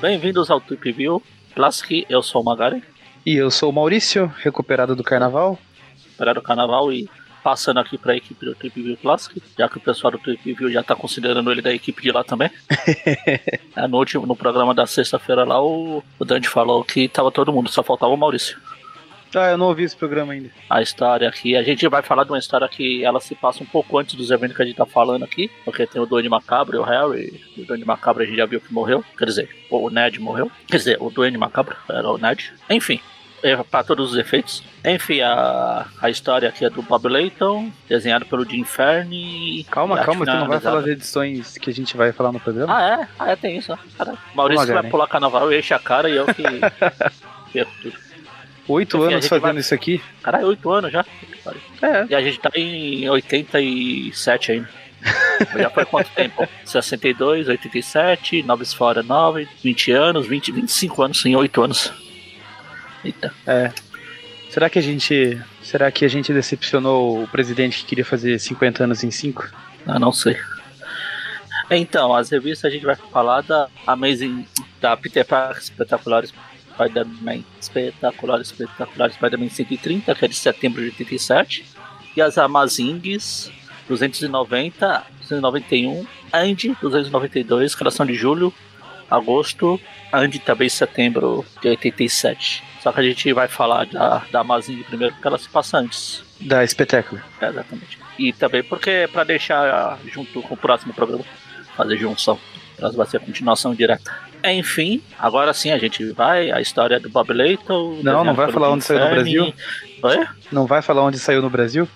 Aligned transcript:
Bem-vindos 0.00 0.50
ao 0.50 0.58
Trip 0.58 0.90
View 0.90 1.22
Classic, 1.54 2.06
eu 2.08 2.22
sou 2.22 2.40
o 2.40 2.44
Magari. 2.44 2.82
E 3.26 3.34
eu 3.34 3.50
sou 3.50 3.68
o 3.68 3.72
Maurício, 3.74 4.32
recuperado 4.38 4.96
do 4.96 5.04
carnaval. 5.04 5.58
Recuperado 6.02 6.40
do 6.40 6.42
carnaval 6.42 6.90
e 6.90 7.10
passando 7.44 7.78
aqui 7.78 7.98
para 7.98 8.14
a 8.14 8.16
equipe 8.16 8.42
do 8.42 8.54
Trip 8.54 8.80
View 8.80 8.96
Classic, 8.96 9.42
já 9.58 9.68
que 9.68 9.76
o 9.76 9.80
pessoal 9.80 10.12
do 10.12 10.18
Trip 10.18 10.50
View 10.54 10.72
já 10.72 10.80
está 10.80 10.96
considerando 10.96 11.52
ele 11.52 11.60
da 11.60 11.74
equipe 11.74 12.00
de 12.00 12.10
lá 12.10 12.24
também. 12.24 12.50
é, 13.76 13.86
no 13.86 13.98
último 13.98 14.24
no 14.24 14.34
programa 14.34 14.72
da 14.72 14.86
sexta-feira 14.86 15.44
lá, 15.44 15.62
o, 15.62 16.02
o 16.18 16.24
Dante 16.24 16.48
falou 16.48 16.82
que 16.82 17.06
tava 17.06 17.30
todo 17.30 17.52
mundo, 17.52 17.70
só 17.70 17.82
faltava 17.82 18.14
o 18.14 18.16
Maurício. 18.16 18.58
Ah, 19.34 19.50
eu 19.50 19.58
não 19.58 19.66
ouvi 19.66 19.84
esse 19.84 19.96
programa 19.96 20.32
ainda. 20.32 20.50
A 20.68 20.82
história 20.82 21.28
aqui, 21.28 21.56
a 21.56 21.62
gente 21.62 21.86
vai 21.88 22.02
falar 22.02 22.24
de 22.24 22.30
uma 22.30 22.38
história 22.38 22.68
que 22.68 23.04
ela 23.04 23.20
se 23.20 23.34
passa 23.34 23.62
um 23.62 23.66
pouco 23.66 23.98
antes 23.98 24.14
dos 24.14 24.30
eventos 24.30 24.56
que 24.56 24.62
a 24.62 24.66
gente 24.66 24.76
tá 24.76 24.86
falando 24.86 25.24
aqui, 25.24 25.50
porque 25.64 25.86
tem 25.86 26.00
o 26.00 26.06
Duende 26.06 26.28
Macabro 26.28 26.76
e 26.76 26.78
o 26.78 26.82
Harry. 26.82 27.40
O 27.56 27.64
Duende 27.64 27.84
Macabro 27.84 28.22
a 28.22 28.26
gente 28.26 28.36
já 28.36 28.46
viu 28.46 28.60
que 28.60 28.72
morreu, 28.72 29.04
quer 29.16 29.26
dizer, 29.26 29.48
o 29.70 29.90
Ned 29.90 30.18
morreu, 30.20 30.50
quer 30.66 30.76
dizer, 30.76 30.98
o 31.00 31.10
Duende 31.10 31.38
Macabro 31.38 31.76
era 31.88 32.08
o 32.08 32.18
Ned. 32.18 32.52
Enfim, 32.68 33.00
é, 33.42 33.56
para 33.56 33.84
todos 33.84 34.12
os 34.12 34.18
efeitos. 34.18 34.62
Enfim, 34.84 35.20
a, 35.20 35.86
a 36.00 36.10
história 36.10 36.48
aqui 36.48 36.64
é 36.64 36.70
do 36.70 36.82
Bob 36.82 37.08
Layton, 37.08 37.70
desenhado 37.88 38.26
pelo 38.26 38.48
Jim 38.48 38.64
Fern. 38.64 39.64
Calma, 39.70 40.02
calma, 40.02 40.24
tu 40.24 40.32
não 40.32 40.48
vai 40.48 40.60
falar 40.60 40.80
das 40.80 40.90
edições 40.90 41.58
que 41.58 41.70
a 41.70 41.72
gente 41.72 41.96
vai 41.96 42.12
falar 42.12 42.32
no 42.32 42.40
programa? 42.40 42.76
Ah, 42.76 43.00
é? 43.02 43.08
Ah, 43.18 43.30
é, 43.30 43.36
tem 43.36 43.56
isso. 43.56 43.76
Caralho. 43.96 44.18
Maurício 44.34 44.66
vai 44.66 44.88
pular 44.90 45.06
carnaval, 45.06 45.50
eu 45.50 45.58
enche 45.58 45.74
a 45.74 45.78
cara 45.78 46.08
e 46.08 46.16
eu 46.16 46.26
que 46.26 46.42
perco 47.52 47.72
tudo. 47.82 48.09
Oito 48.70 48.98
Enfim, 48.98 49.14
anos 49.14 49.26
fazendo 49.26 49.52
vai... 49.52 49.58
isso 49.58 49.74
aqui? 49.74 50.00
Caralho, 50.22 50.46
oito 50.46 50.70
anos 50.70 50.92
já. 50.92 51.04
É. 51.82 52.06
E 52.08 52.14
a 52.14 52.20
gente 52.20 52.38
tá 52.38 52.50
em 52.54 53.08
87 53.08 54.52
ainda. 54.52 54.68
já 55.58 55.70
foi 55.70 55.84
quanto 55.84 56.10
tempo? 56.10 56.46
62, 56.64 57.48
87, 57.48 58.42
Noves 58.44 58.72
Fora 58.72 59.02
9, 59.02 59.48
20 59.62 59.92
anos, 59.92 60.26
20, 60.26 60.52
25 60.52 61.02
anos, 61.02 61.20
sim, 61.20 61.34
8 61.34 61.62
anos. 61.62 61.92
Eita. 63.04 63.34
É. 63.44 63.72
Será 64.50 64.70
que 64.70 64.78
a 64.78 64.82
gente. 64.82 65.40
Será 65.62 65.90
que 65.90 66.04
a 66.04 66.08
gente 66.08 66.32
decepcionou 66.32 67.24
o 67.24 67.28
presidente 67.28 67.78
que 67.78 67.86
queria 67.86 68.04
fazer 68.04 68.38
50 68.38 68.84
anos 68.84 69.02
em 69.02 69.10
5? 69.10 69.48
Ah, 69.86 69.98
não 69.98 70.12
sei. 70.12 70.38
Então, 71.70 72.14
as 72.14 72.30
revistas 72.30 72.70
a 72.70 72.74
gente 72.74 72.84
vai 72.84 72.96
falar 72.96 73.42
da 73.42 73.68
Amazing. 73.86 74.46
da 74.80 74.96
Peter 74.96 75.24
Parker 75.24 75.62
Espetaculares 75.62 76.32
Spider-Man 76.80 77.44
Espetacular, 77.60 78.40
Espetacular 78.40 79.10
Spider-Man 79.12 79.50
130, 79.50 80.14
que 80.14 80.24
é 80.24 80.28
de 80.28 80.34
setembro 80.34 80.80
de 80.80 80.88
87, 80.88 81.64
e 82.16 82.22
as 82.22 82.38
Amazings 82.38 83.50
290, 83.88 85.04
291, 85.20 86.06
Andy 86.32 86.76
292, 86.80 87.74
Criação 87.74 88.06
de 88.06 88.14
julho, 88.14 88.52
agosto, 89.10 89.80
Andy 90.12 90.38
também 90.38 90.68
setembro 90.68 91.44
de 91.60 91.68
87. 91.68 92.62
Só 92.80 92.92
que 92.92 93.00
a 93.00 93.02
gente 93.02 93.32
vai 93.32 93.48
falar 93.48 93.86
da, 93.86 94.24
da 94.30 94.40
Amazing 94.40 94.82
primeiro 94.84 95.12
porque 95.14 95.28
ela 95.28 95.38
se 95.38 95.48
passa 95.48 95.78
antes. 95.78 96.22
Da 96.40 96.64
Espetáculo. 96.64 97.20
É, 97.40 97.48
exatamente. 97.48 97.98
E 98.18 98.32
também 98.32 98.62
porque 98.62 98.90
é 98.90 99.06
para 99.06 99.24
deixar 99.24 99.98
junto 100.06 100.40
com 100.42 100.54
o 100.54 100.56
próximo 100.56 100.94
programa, 100.94 101.24
fazer 101.76 101.96
junção. 101.98 102.38
Elas 102.80 102.94
vai 102.94 103.06
ser 103.06 103.18
a 103.18 103.20
continuação 103.20 103.74
direta. 103.74 104.10
Enfim, 104.44 105.02
agora 105.18 105.52
sim 105.52 105.70
a 105.70 105.78
gente 105.78 106.10
vai. 106.12 106.50
A 106.50 106.60
história 106.60 106.98
do 106.98 107.10
Bob 107.10 107.32
Layton. 107.32 108.00
Não, 108.02 108.24
não 108.24 108.34
vai 108.34 108.50
falar 108.50 108.70
onde 108.70 108.84
saiu 108.84 109.00
no 109.00 109.10
Brasil? 109.10 109.54
Oi? 110.02 110.26
Não 110.50 110.66
vai 110.66 110.82
falar 110.82 111.02
onde 111.02 111.18
saiu 111.18 111.42
no 111.42 111.50
Brasil? 111.50 111.88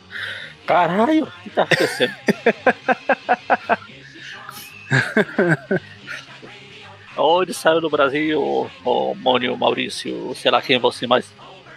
Caralho, 0.67 1.25
o 1.25 1.43
que 1.43 1.51
tá 1.51 1.63
acontecendo? 1.63 2.15
onde 7.17 7.55
saiu 7.55 7.81
no 7.81 7.91
Brasil, 7.91 8.41
o, 8.41 8.71
o 8.85 9.15
Mônio, 9.15 9.57
Maurício, 9.57 10.35
sei 10.35 10.51
lá 10.51 10.61
quem 10.61 10.77
é 10.77 10.79
você, 10.79 11.07
eu 11.07 11.25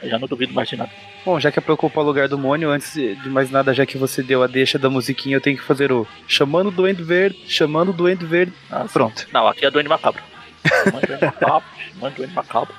já 0.03 0.19
não 0.19 0.27
duvido 0.27 0.53
mais 0.53 0.69
de 0.69 0.75
nada. 0.75 0.91
Bom, 1.25 1.39
já 1.39 1.51
que 1.51 1.59
é 1.59 1.61
pra 1.61 1.73
ocupar 1.73 2.03
o 2.03 2.07
lugar 2.07 2.27
do 2.27 2.37
Mônio, 2.37 2.69
antes 2.69 2.93
de 2.93 3.29
mais 3.29 3.49
nada, 3.49 3.73
já 3.73 3.85
que 3.85 3.97
você 3.97 4.23
deu 4.23 4.43
a 4.43 4.47
deixa 4.47 4.77
da 4.79 4.89
musiquinha, 4.89 5.35
eu 5.37 5.41
tenho 5.41 5.57
que 5.57 5.63
fazer 5.63 5.91
o 5.91 6.07
chamando 6.27 6.67
o 6.67 6.71
Duende 6.71 7.03
Verde, 7.03 7.37
chamando 7.47 7.89
o 7.89 7.93
Duende 7.93 8.25
Verde. 8.25 8.53
Ah, 8.71 8.85
Pronto. 8.91 9.27
Não, 9.33 9.47
aqui 9.47 9.65
é 9.65 9.71
Duende 9.71 9.89
Macabro. 9.89 10.21
Manda 11.99 12.27
macabro. 12.33 12.73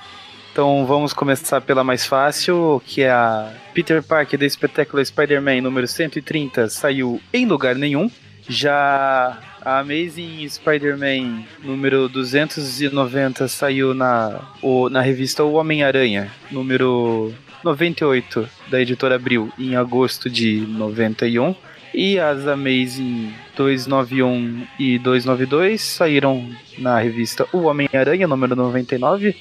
Então 0.52 0.84
vamos 0.86 1.12
começar 1.12 1.60
pela 1.60 1.84
mais 1.84 2.04
fácil, 2.06 2.82
que 2.84 3.02
é 3.02 3.10
a 3.10 3.52
Peter 3.72 4.02
Parker 4.02 4.38
da 4.38 4.46
Espetacular 4.46 5.04
Spider-Man 5.04 5.60
número 5.60 5.86
130, 5.86 6.68
saiu 6.68 7.20
em 7.32 7.46
lugar 7.46 7.74
nenhum. 7.76 8.10
Já 8.48 9.38
a 9.68 9.80
Amazing 9.80 10.48
Spider-Man 10.48 11.44
número 11.62 12.08
290 12.08 13.46
saiu 13.48 13.92
na, 13.92 14.40
o, 14.62 14.88
na 14.88 15.02
revista 15.02 15.44
O 15.44 15.52
Homem-Aranha, 15.52 16.32
número 16.50 17.34
98 17.62 18.48
da 18.70 18.80
editora 18.80 19.16
Abril, 19.16 19.52
em 19.58 19.76
agosto 19.76 20.30
de 20.30 20.60
91. 20.60 21.54
E 21.92 22.18
as 22.18 22.46
Amazing 22.46 23.34
291 23.54 24.66
e 24.78 24.98
292 24.98 25.82
saíram 25.82 26.48
na 26.78 26.98
revista 26.98 27.46
O 27.52 27.64
Homem-Aranha, 27.64 28.26
número 28.26 28.56
99, 28.56 29.36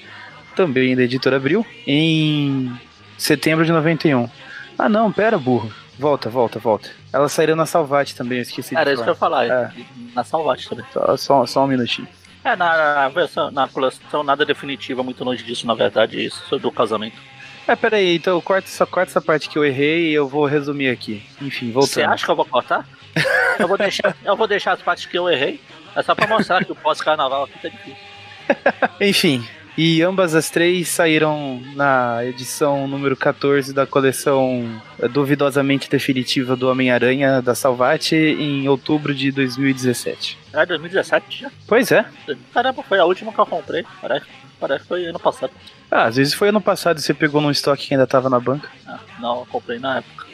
também 0.58 0.94
da 0.94 1.04
editora 1.04 1.38
Abril, 1.38 1.66
em 1.86 2.70
setembro 3.18 3.64
de 3.64 3.72
91. 3.72 4.30
Ah 4.78 4.90
não, 4.90 5.10
pera, 5.10 5.38
burro. 5.38 5.72
Volta, 6.00 6.30
volta, 6.30 6.60
volta. 6.60 6.90
Elas 7.12 7.32
saíram 7.32 7.56
na 7.56 7.66
Salvate 7.66 8.16
também, 8.16 8.38
eu 8.38 8.44
esqueci 8.44 8.76
Era 8.76 8.94
isso 8.94 9.04
que 9.04 9.10
eu 9.10 9.14
ia 9.14 9.18
falar, 9.18 9.48
é. 9.48 9.72
na 10.14 10.24
Salvate 10.24 10.70
também. 10.70 10.86
Só, 10.94 11.18
só, 11.18 11.46
só 11.46 11.64
um 11.64 11.68
minutinho. 11.68 12.08
É, 12.44 12.56
na, 12.56 13.10
versão, 13.10 13.52
na 13.52 13.68
coleção 13.68 14.24
nada 14.24 14.46
definitiva, 14.46 15.04
muito 15.04 15.24
longe 15.24 15.44
disso, 15.44 15.66
na 15.66 15.74
verdade, 15.74 16.24
isso 16.24 16.42
sobre 16.48 16.68
o 16.68 16.72
casamento. 16.72 17.18
É, 17.68 17.76
peraí, 17.76 18.16
então 18.16 18.40
corta, 18.40 18.70
só 18.70 18.86
corta 18.86 19.12
essa 19.12 19.22
parte 19.22 19.50
que 19.50 19.58
eu 19.58 19.66
errei 19.66 20.12
e 20.12 20.14
eu 20.14 20.28
vou 20.28 20.46
resumir 20.46 20.90
aqui. 20.90 21.26
Enfim, 21.42 21.72
voltando. 21.72 21.92
Você 21.92 22.04
acha 22.04 22.24
que 22.24 22.32
eu 22.32 22.36
vou 22.36 22.46
cortar? 22.46 22.88
eu, 23.60 23.68
vou 23.68 23.78
deixar, 23.78 24.16
eu 24.24 24.38
vou 24.38 24.48
deixar 24.48 24.74
as 24.74 24.82
partes 24.82 25.06
que 25.06 25.18
eu 25.18 25.28
errei. 25.28 25.60
É 25.96 26.02
só 26.04 26.16
pra 26.16 26.28
mostrar 26.28 26.64
que 26.64 26.72
o 26.72 26.76
pós-carnaval 26.76 27.44
aqui 27.44 27.60
tá 27.60 27.68
difícil. 27.68 27.98
Enfim, 29.02 29.46
e 29.78 30.02
ambas 30.02 30.34
as 30.34 30.50
três 30.50 30.90
saíram 30.90 31.62
na 31.76 32.26
edição 32.26 32.88
número 32.88 33.16
14 33.16 33.72
da 33.74 33.86
coleção 33.86 34.82
duvidosamente 35.12 35.88
definitiva 35.88 36.56
do 36.56 36.68
Homem-Aranha 36.68 37.42
da 37.44 37.54
Salvati 37.54 38.16
em 38.16 38.68
outubro 38.68 39.14
de 39.14 39.32
2017. 39.32 40.40
É 40.52 40.66
2017 40.66 41.42
já? 41.42 41.52
Pois 41.68 41.92
é. 41.92 42.04
Caramba, 42.52 42.82
foi 42.82 42.98
a 42.98 43.06
última 43.06 43.32
que 43.32 43.40
eu 43.40 43.46
comprei. 43.46 43.86
Parece, 44.02 44.26
parece 44.60 44.82
que 44.82 44.88
foi 44.88 45.06
ano 45.06 45.20
passado. 45.20 45.52
Ah, 45.92 46.06
às 46.06 46.16
vezes 46.16 46.34
foi 46.34 46.50
ano 46.50 46.60
passado 46.60 46.98
e 46.98 47.02
você 47.02 47.14
pegou 47.14 47.40
num 47.40 47.52
estoque 47.52 47.88
que 47.88 47.94
ainda 47.94 48.08
tava 48.08 48.32
na 48.32 48.40
banca. 48.40 48.70
Ah, 48.88 49.00
não, 49.20 49.40
eu 49.42 49.46
comprei 49.46 49.78
na 49.78 49.98
época. 49.98 50.26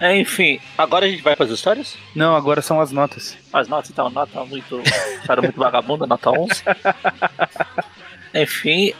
É, 0.00 0.14
enfim, 0.18 0.60
agora 0.76 1.06
a 1.06 1.08
gente 1.08 1.22
vai 1.22 1.34
para 1.34 1.46
as 1.46 1.52
histórias? 1.52 1.96
Não, 2.14 2.36
agora 2.36 2.60
são 2.60 2.78
as 2.78 2.90
notas. 2.90 3.38
As 3.50 3.68
notas, 3.68 3.90
então, 3.90 4.10
nota 4.10 4.44
muito. 4.44 4.82
Cara, 5.26 5.40
muito 5.40 5.58
vagabunda, 5.58 6.06
nota 6.06 6.30
11. 6.30 6.62
Enfim, 8.34 8.92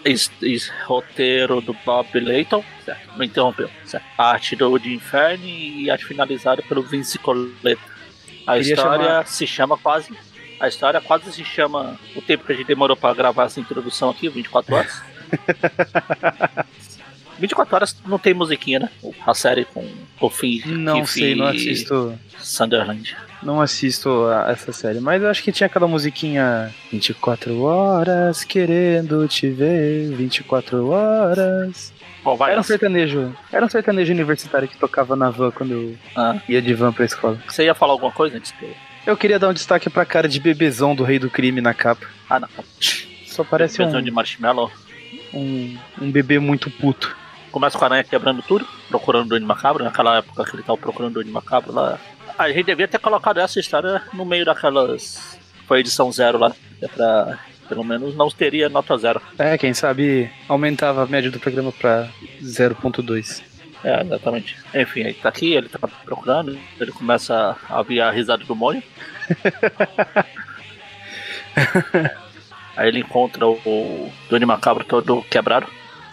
roteiro 0.86 1.60
do 1.60 1.74
Bob 1.84 2.20
Layton, 2.20 2.64
certo? 2.84 3.18
Me 3.18 3.26
interrompeu, 3.26 3.68
certo? 3.84 4.06
Arte 4.16 4.54
do 4.54 4.78
Jim 4.78 4.94
Inferno 4.94 5.44
e 5.44 5.90
arte 5.90 6.04
finalizada 6.04 6.62
pelo 6.62 6.82
Vince 6.82 7.18
Coletta. 7.18 7.82
A 8.46 8.54
Queria 8.54 8.74
história 8.74 9.04
chamar... 9.04 9.26
se 9.26 9.46
chama 9.46 9.76
quase. 9.76 10.12
A 10.60 10.68
história 10.68 11.00
quase 11.00 11.32
se 11.32 11.44
chama. 11.44 11.98
O 12.14 12.22
tempo 12.22 12.44
que 12.44 12.52
a 12.52 12.54
gente 12.54 12.66
demorou 12.66 12.96
para 12.96 13.12
gravar 13.14 13.44
essa 13.46 13.58
introdução 13.58 14.10
aqui, 14.10 14.28
24 14.28 14.72
horas. 14.76 15.02
24 17.38 17.74
horas 17.74 17.96
não 18.06 18.18
tem 18.18 18.34
musiquinha, 18.34 18.78
né? 18.78 18.90
A 19.26 19.34
série 19.34 19.64
com 19.64 19.84
o 20.20 20.30
fim. 20.30 20.62
Não 20.64 21.04
sei, 21.04 21.34
não 21.34 21.46
assisto. 21.46 22.16
Sunderland. 22.38 23.16
Não 23.44 23.60
assisto 23.60 24.24
a 24.26 24.50
essa 24.50 24.72
série, 24.72 25.00
mas 25.00 25.22
eu 25.22 25.28
acho 25.28 25.42
que 25.42 25.52
tinha 25.52 25.66
aquela 25.66 25.86
musiquinha 25.86 26.74
24 26.90 27.60
horas 27.60 28.42
querendo 28.42 29.26
te 29.28 29.48
ver, 29.50 30.14
24 30.14 30.88
horas. 30.88 31.92
Bom, 32.22 32.38
era 32.46 32.58
um 32.58 32.62
sertanejo. 32.62 33.36
Era 33.52 33.66
um 33.66 33.68
sertanejo 33.68 34.12
universitário 34.12 34.66
que 34.66 34.78
tocava 34.78 35.14
na 35.14 35.28
van 35.28 35.50
quando 35.50 35.72
eu 35.72 35.96
ah. 36.16 36.40
ia 36.48 36.62
de 36.62 36.72
van 36.72 36.92
pra 36.92 37.04
escola. 37.04 37.38
Você 37.46 37.64
ia 37.64 37.74
falar 37.74 37.92
alguma 37.92 38.12
coisa 38.12 38.38
antes 38.38 38.50
que 38.52 38.74
eu... 39.06 39.16
queria 39.16 39.38
dar 39.38 39.50
um 39.50 39.52
destaque 39.52 39.90
pra 39.90 40.06
cara 40.06 40.26
de 40.26 40.40
bebezão 40.40 40.94
do 40.94 41.04
rei 41.04 41.18
do 41.18 41.28
crime 41.28 41.60
na 41.60 41.74
capa. 41.74 42.06
Ah, 42.30 42.40
não. 42.40 42.48
Só 43.26 43.44
parece 43.44 43.76
bebezão 43.76 44.00
um... 44.00 44.02
de 44.02 44.10
marshmallow 44.10 44.70
um, 45.34 45.76
um 46.00 46.10
bebê 46.10 46.38
muito 46.38 46.70
puto. 46.70 47.14
Começa 47.50 47.78
com 47.78 47.84
a 47.84 47.88
aranha 47.88 48.04
quebrando 48.04 48.42
tudo, 48.42 48.66
procurando 48.88 49.26
o 49.26 49.28
Duende 49.28 49.46
Macabro, 49.46 49.84
naquela 49.84 50.18
época 50.18 50.44
que 50.44 50.56
ele 50.56 50.62
tava 50.62 50.78
procurando 50.78 51.12
o 51.12 51.14
Duende 51.14 51.30
Macabro 51.30 51.72
lá. 51.72 51.98
A 52.38 52.48
gente 52.48 52.64
devia 52.64 52.88
ter 52.88 52.98
colocado 52.98 53.38
essa 53.38 53.60
história 53.60 54.02
no 54.12 54.24
meio 54.24 54.44
daquelas. 54.44 55.38
Foi 55.66 55.80
edição 55.80 56.10
zero 56.12 56.38
lá, 56.38 56.54
é 56.80 56.88
pra. 56.88 57.38
Pelo 57.68 57.82
menos 57.82 58.14
não 58.14 58.28
teria 58.28 58.68
nota 58.68 58.98
zero. 58.98 59.22
É, 59.38 59.56
quem 59.56 59.72
sabe 59.72 60.30
aumentava 60.46 61.02
a 61.02 61.06
média 61.06 61.30
do 61.30 61.40
programa 61.40 61.72
pra 61.72 62.10
0.2. 62.42 63.42
É, 63.82 64.02
exatamente. 64.02 64.56
Enfim, 64.74 65.00
ele 65.00 65.14
tá 65.14 65.30
aqui, 65.30 65.54
ele 65.54 65.70
tá 65.70 65.78
procurando, 65.78 66.58
ele 66.78 66.92
começa 66.92 67.56
a 67.68 67.78
ouvir 67.78 68.02
a 68.02 68.10
risada 68.10 68.44
do 68.44 68.54
Mônio. 68.54 68.82
Aí 72.76 72.88
ele 72.88 73.00
encontra 73.00 73.46
o, 73.46 73.52
o 73.64 74.12
Duende 74.28 74.44
Macabro 74.46 74.84
todo 74.84 75.22
quebrado. 75.22 75.66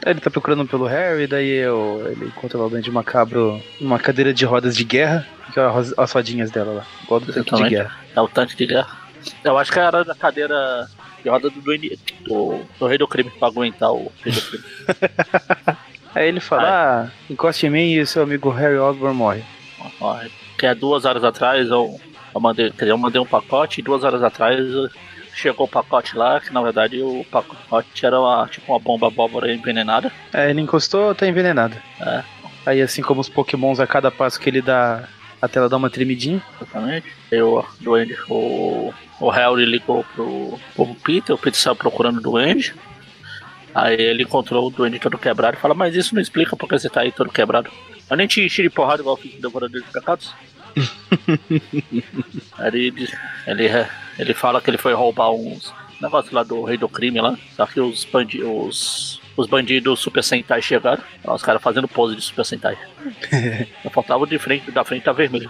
Ele 0.05 0.19
tá 0.19 0.29
procurando 0.29 0.65
pelo 0.65 0.85
Harry, 0.85 1.27
daí 1.27 1.49
eu, 1.49 2.03
ele 2.09 2.25
encontra 2.25 2.57
lá 2.57 2.65
o 2.65 2.69
Duende 2.69 2.89
Macabro 2.91 3.61
numa 3.79 3.99
cadeira 3.99 4.33
de 4.33 4.45
rodas 4.45 4.75
de 4.75 4.83
guerra, 4.83 5.27
as, 5.59 5.93
as 5.97 6.11
rodinhas 6.11 6.51
dela 6.51 6.71
lá, 6.73 6.85
igual 7.03 7.19
do 7.19 7.33
tanque 7.33 7.55
de 7.55 7.69
guerra. 7.69 7.97
É 8.15 8.21
o 8.21 8.27
tanque 8.27 8.55
de 8.55 8.65
guerra. 8.65 8.97
Eu 9.43 9.57
acho 9.57 9.71
que 9.71 9.79
era 9.79 10.03
da 10.03 10.15
cadeira 10.15 10.87
de 11.23 11.29
roda 11.29 11.49
do 11.49 11.61
Duende, 11.61 11.99
do, 12.25 12.61
do 12.79 12.87
Rei 12.87 12.97
do 12.97 13.07
Crime, 13.07 13.29
pra 13.29 13.47
aguentar 13.47 13.91
o 13.91 14.11
Rei 14.23 14.33
do 14.33 14.41
Crime. 14.41 14.63
Aí 16.13 16.27
ele 16.27 16.39
fala, 16.39 17.07
ah, 17.07 17.11
encoste 17.29 17.65
em 17.65 17.69
mim 17.69 17.93
e 17.93 18.05
seu 18.05 18.23
amigo 18.23 18.49
Harry 18.49 18.77
Osborn 18.77 19.15
morre. 19.15 19.43
Morre. 19.99 20.29
Que 20.57 20.65
é 20.65 20.75
duas 20.75 21.05
horas 21.05 21.23
atrás 21.23 21.69
eu, 21.69 21.99
eu 22.33 22.41
mandei, 22.41 22.69
quer 22.71 22.79
dizer, 22.79 22.91
eu 22.91 22.97
mandei 22.97 23.21
um 23.21 23.25
pacote 23.25 23.79
e 23.79 23.83
duas 23.83 24.03
horas 24.03 24.21
atrás 24.21 24.59
chegou 25.33 25.65
o 25.65 25.69
pacote 25.69 26.17
lá, 26.17 26.39
que 26.41 26.53
na 26.53 26.61
verdade 26.61 27.01
o 27.01 27.25
pacote 27.31 28.05
era 28.05 28.19
uma, 28.19 28.47
tipo 28.47 28.71
uma 28.71 28.79
bomba 28.79 29.07
abóbora 29.07 29.53
envenenada. 29.53 30.11
É, 30.33 30.49
ele 30.49 30.61
encostou, 30.61 31.15
tá 31.15 31.25
envenenado. 31.25 31.77
É. 32.01 32.23
Aí 32.65 32.81
assim 32.81 33.01
como 33.01 33.21
os 33.21 33.29
pokémons 33.29 33.79
a 33.79 33.87
cada 33.87 34.11
passo 34.11 34.39
que 34.39 34.49
ele 34.49 34.61
dá, 34.61 35.07
a 35.41 35.47
tela 35.47 35.67
dá 35.67 35.77
uma 35.77 35.89
tremidinha. 35.89 36.41
Exatamente. 36.55 37.07
Eu, 37.31 37.65
Duende, 37.79 38.15
o, 38.29 38.93
o 39.19 39.29
Harry 39.29 39.65
ligou 39.65 40.03
pro, 40.15 40.59
pro 40.75 40.95
Peter, 40.95 41.35
o 41.35 41.37
Peter 41.37 41.59
saiu 41.59 41.75
procurando 41.75 42.17
o 42.17 42.21
Duende. 42.21 42.75
Aí 43.73 43.99
ele 43.99 44.23
encontrou 44.23 44.67
o 44.67 44.69
Duende 44.69 44.99
todo 44.99 45.17
quebrado 45.17 45.57
e 45.57 45.59
fala, 45.59 45.73
mas 45.73 45.95
isso 45.95 46.13
não 46.13 46.21
explica 46.21 46.55
porque 46.55 46.77
você 46.77 46.89
tá 46.89 47.01
aí 47.01 47.11
todo 47.11 47.31
quebrado. 47.31 47.71
Eu 48.09 48.17
nem 48.17 48.27
te 48.27 48.45
enchi 48.45 48.61
de 48.61 48.69
porrada 48.69 49.01
igual 49.01 49.15
fiz 49.15 49.39
devorador 49.39 49.81
de 49.81 49.87
pecados. 49.87 50.33
ele, 52.59 53.07
ele, 53.47 53.69
ele 54.19 54.33
fala 54.33 54.61
que 54.61 54.69
ele 54.69 54.77
foi 54.77 54.93
roubar 54.93 55.31
uns 55.31 55.73
negócios 56.01 56.33
lá 56.33 56.43
do 56.43 56.63
Rei 56.63 56.77
do 56.77 56.89
Crime 56.89 57.21
lá. 57.21 57.37
Só 57.55 57.65
que 57.65 57.79
os, 57.79 58.03
bandi 58.03 58.43
os, 58.43 59.20
os 59.35 59.47
bandidos 59.47 59.99
Super 59.99 60.23
Sentai 60.23 60.61
chegaram. 60.61 61.03
Os 61.23 61.43
caras 61.43 61.61
fazendo 61.61 61.87
pose 61.87 62.15
de 62.15 62.21
Super 62.21 62.45
Sentai. 62.45 62.77
Só 63.83 63.89
faltava 63.89 64.25
de 64.27 64.37
frente, 64.37 64.71
da 64.71 64.83
frente 64.83 65.03
tá 65.03 65.11
vermelho. 65.11 65.49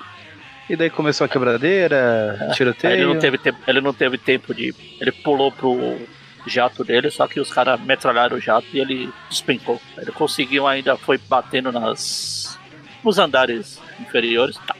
E 0.69 0.75
daí 0.75 0.89
começou 0.89 1.25
a 1.25 1.27
quebradeira, 1.27 2.37
é. 2.39 2.47
tiroteio. 2.55 2.93
Ele 2.93 3.05
não, 3.05 3.19
teve 3.19 3.37
tempo, 3.37 3.59
ele 3.67 3.81
não 3.81 3.93
teve 3.93 4.17
tempo 4.17 4.53
de. 4.53 4.73
Ele 4.99 5.11
pulou 5.11 5.51
pro 5.51 5.99
jato 6.47 6.83
dele, 6.83 7.11
só 7.11 7.27
que 7.27 7.39
os 7.39 7.51
caras 7.51 7.79
metralharam 7.81 8.37
o 8.37 8.39
jato 8.39 8.67
e 8.73 8.79
ele 8.79 9.09
despencou. 9.29 9.81
Ele 9.97 10.11
conseguiu 10.11 10.67
ainda, 10.67 10.95
foi 10.95 11.17
batendo 11.17 11.71
nas. 11.71 12.57
nos 13.03 13.19
andares 13.19 13.81
inferiores. 13.99 14.57
Tá, 14.65 14.75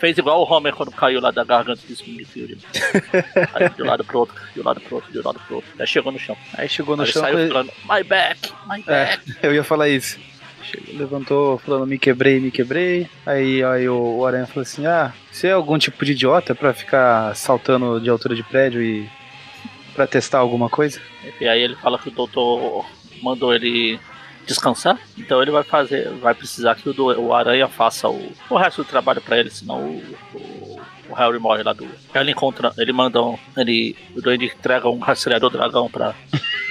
Fez 0.00 0.16
igual 0.16 0.40
o 0.40 0.50
Homer 0.50 0.74
quando 0.74 0.90
caiu 0.90 1.20
lá 1.20 1.30
da 1.30 1.44
garganta 1.44 1.82
do 1.86 1.92
Springfield. 1.92 2.56
Aí 3.52 3.68
de 3.68 3.82
um 3.82 3.86
lado 3.86 4.02
pro 4.02 4.20
outro, 4.20 4.34
de 4.54 4.60
um 4.60 4.64
lado 4.64 4.80
pro 4.80 4.94
outro, 4.96 5.12
de 5.12 5.18
um 5.18 5.22
lado 5.22 5.38
pro 5.46 5.56
outro. 5.56 5.70
Até 5.74 5.84
chegou 5.84 6.10
no 6.10 6.18
chão. 6.18 6.34
Aí 6.54 6.68
chegou 6.70 6.96
no 6.96 7.02
Aí 7.02 7.12
chão. 7.12 7.20
saiu 7.20 7.36
foi... 7.36 7.48
falando, 7.48 7.70
my 7.84 8.02
back, 8.02 8.50
my 8.66 8.82
É, 8.86 9.04
back. 9.16 9.36
eu 9.42 9.54
ia 9.54 9.62
falar 9.62 9.90
isso. 9.90 10.18
Chegou, 10.62 10.96
levantou 10.96 11.58
falando 11.58 11.86
me 11.86 11.98
quebrei, 11.98 12.40
me 12.40 12.50
quebrei. 12.50 13.10
Aí, 13.26 13.62
aí 13.62 13.86
o, 13.90 14.16
o 14.18 14.26
Aranha 14.26 14.46
falou 14.46 14.62
assim: 14.62 14.86
Ah, 14.86 15.12
você 15.30 15.48
é 15.48 15.52
algum 15.52 15.76
tipo 15.76 16.02
de 16.02 16.12
idiota 16.12 16.54
pra 16.54 16.72
ficar 16.72 17.36
saltando 17.36 18.00
de 18.00 18.08
altura 18.08 18.34
de 18.34 18.42
prédio 18.42 18.82
e. 18.82 19.06
pra 19.94 20.06
testar 20.06 20.38
alguma 20.38 20.70
coisa? 20.70 20.98
E 21.38 21.46
aí 21.46 21.60
ele 21.60 21.76
fala 21.76 21.98
que 21.98 22.08
o 22.08 22.12
doutor 22.12 22.86
mandou 23.22 23.54
ele 23.54 24.00
descansar, 24.46 24.98
então 25.16 25.40
ele 25.40 25.50
vai 25.50 25.62
fazer, 25.62 26.08
vai 26.14 26.34
precisar 26.34 26.74
que 26.74 26.88
o, 26.88 27.20
o 27.20 27.34
Aranha 27.34 27.68
faça 27.68 28.08
o, 28.08 28.32
o 28.48 28.56
resto 28.56 28.82
do 28.82 28.88
trabalho 28.88 29.20
pra 29.20 29.38
ele, 29.38 29.50
senão 29.50 29.78
o, 29.78 30.16
o, 30.34 30.80
o 31.08 31.14
Harry 31.14 31.38
morre 31.38 31.62
lá 31.62 31.72
do. 31.72 31.88
Ele 32.14 32.30
encontra, 32.32 32.72
ele 32.78 32.92
manda, 32.92 33.22
um, 33.22 33.38
ele, 33.56 33.96
o 34.14 34.20
Duende 34.20 34.46
entrega 34.46 34.88
um 34.88 34.98
rastreador 34.98 35.50
dragão 35.50 35.88
pra. 35.90 36.14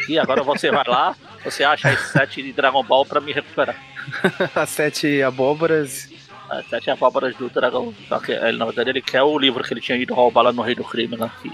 E 0.08 0.18
agora 0.18 0.42
você 0.42 0.72
vai 0.72 0.84
lá, 0.88 1.16
você 1.44 1.64
acha 1.64 1.90
as 1.90 2.00
sete 2.12 2.42
de 2.42 2.52
Dragon 2.52 2.84
Ball 2.84 3.06
pra 3.06 3.22
me 3.22 3.32
recuperar. 3.32 3.76
As 4.56 4.70
sete 4.70 5.22
abóboras. 5.22 6.10
As 6.50 6.66
sete 6.68 6.90
abóboras 6.90 7.36
do 7.36 7.48
dragão. 7.48 7.94
Só 8.08 8.18
que 8.18 8.32
ele, 8.32 8.58
na 8.58 8.66
verdade, 8.66 8.90
ele 8.90 9.04
quer 9.04 9.22
o 9.22 9.38
livro 9.38 9.64
que 9.64 9.72
ele 9.72 9.82
tinha 9.82 9.98
ido 9.98 10.16
roubar 10.16 10.42
lá 10.42 10.52
no 10.52 10.64
Rei 10.64 10.74
do 10.74 10.84
Crime, 10.84 11.16
né? 11.16 11.30
Que 11.42 11.52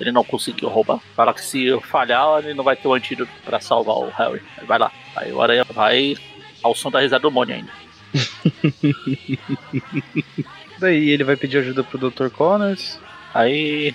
ele 0.00 0.10
não 0.10 0.24
conseguiu 0.24 0.68
roubar. 0.68 0.98
Fala 1.14 1.34
que 1.34 1.44
se 1.44 1.64
eu 1.64 1.80
falhar, 1.80 2.38
ele 2.38 2.54
não 2.54 2.64
vai 2.64 2.74
ter 2.74 2.88
o 2.88 2.94
antídoto 2.94 3.30
pra 3.44 3.60
salvar 3.60 3.96
o 3.96 4.10
Harry. 4.10 4.42
Aí 4.56 4.66
vai 4.66 4.78
lá. 4.78 4.90
Aí 5.14 5.32
o 5.32 5.40
Aranha 5.40 5.64
vai 5.64 6.16
ao 6.62 6.74
som 6.74 6.90
da 6.90 7.00
risada 7.00 7.22
do 7.22 7.30
Mônio 7.30 7.56
ainda. 7.56 7.72
Daí 10.78 11.10
ele 11.10 11.24
vai 11.24 11.36
pedir 11.36 11.58
ajuda 11.58 11.84
pro 11.84 12.10
Dr. 12.10 12.30
Connors. 12.30 12.98
Aí 13.34 13.94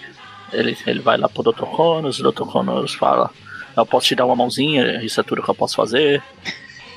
ele, 0.53 0.77
ele 0.85 0.99
vai 0.99 1.17
lá 1.17 1.27
pro 1.27 1.43
Dr. 1.43 1.65
Connors, 1.65 2.19
o 2.19 2.31
Dr. 2.31 2.43
Connors 2.43 2.93
fala, 2.93 3.31
eu 3.75 3.85
posso 3.85 4.07
te 4.07 4.15
dar 4.15 4.25
uma 4.25 4.35
mãozinha, 4.35 5.03
isso 5.03 5.19
é 5.19 5.23
tudo 5.23 5.41
que 5.41 5.49
eu 5.49 5.55
posso 5.55 5.75
fazer. 5.75 6.21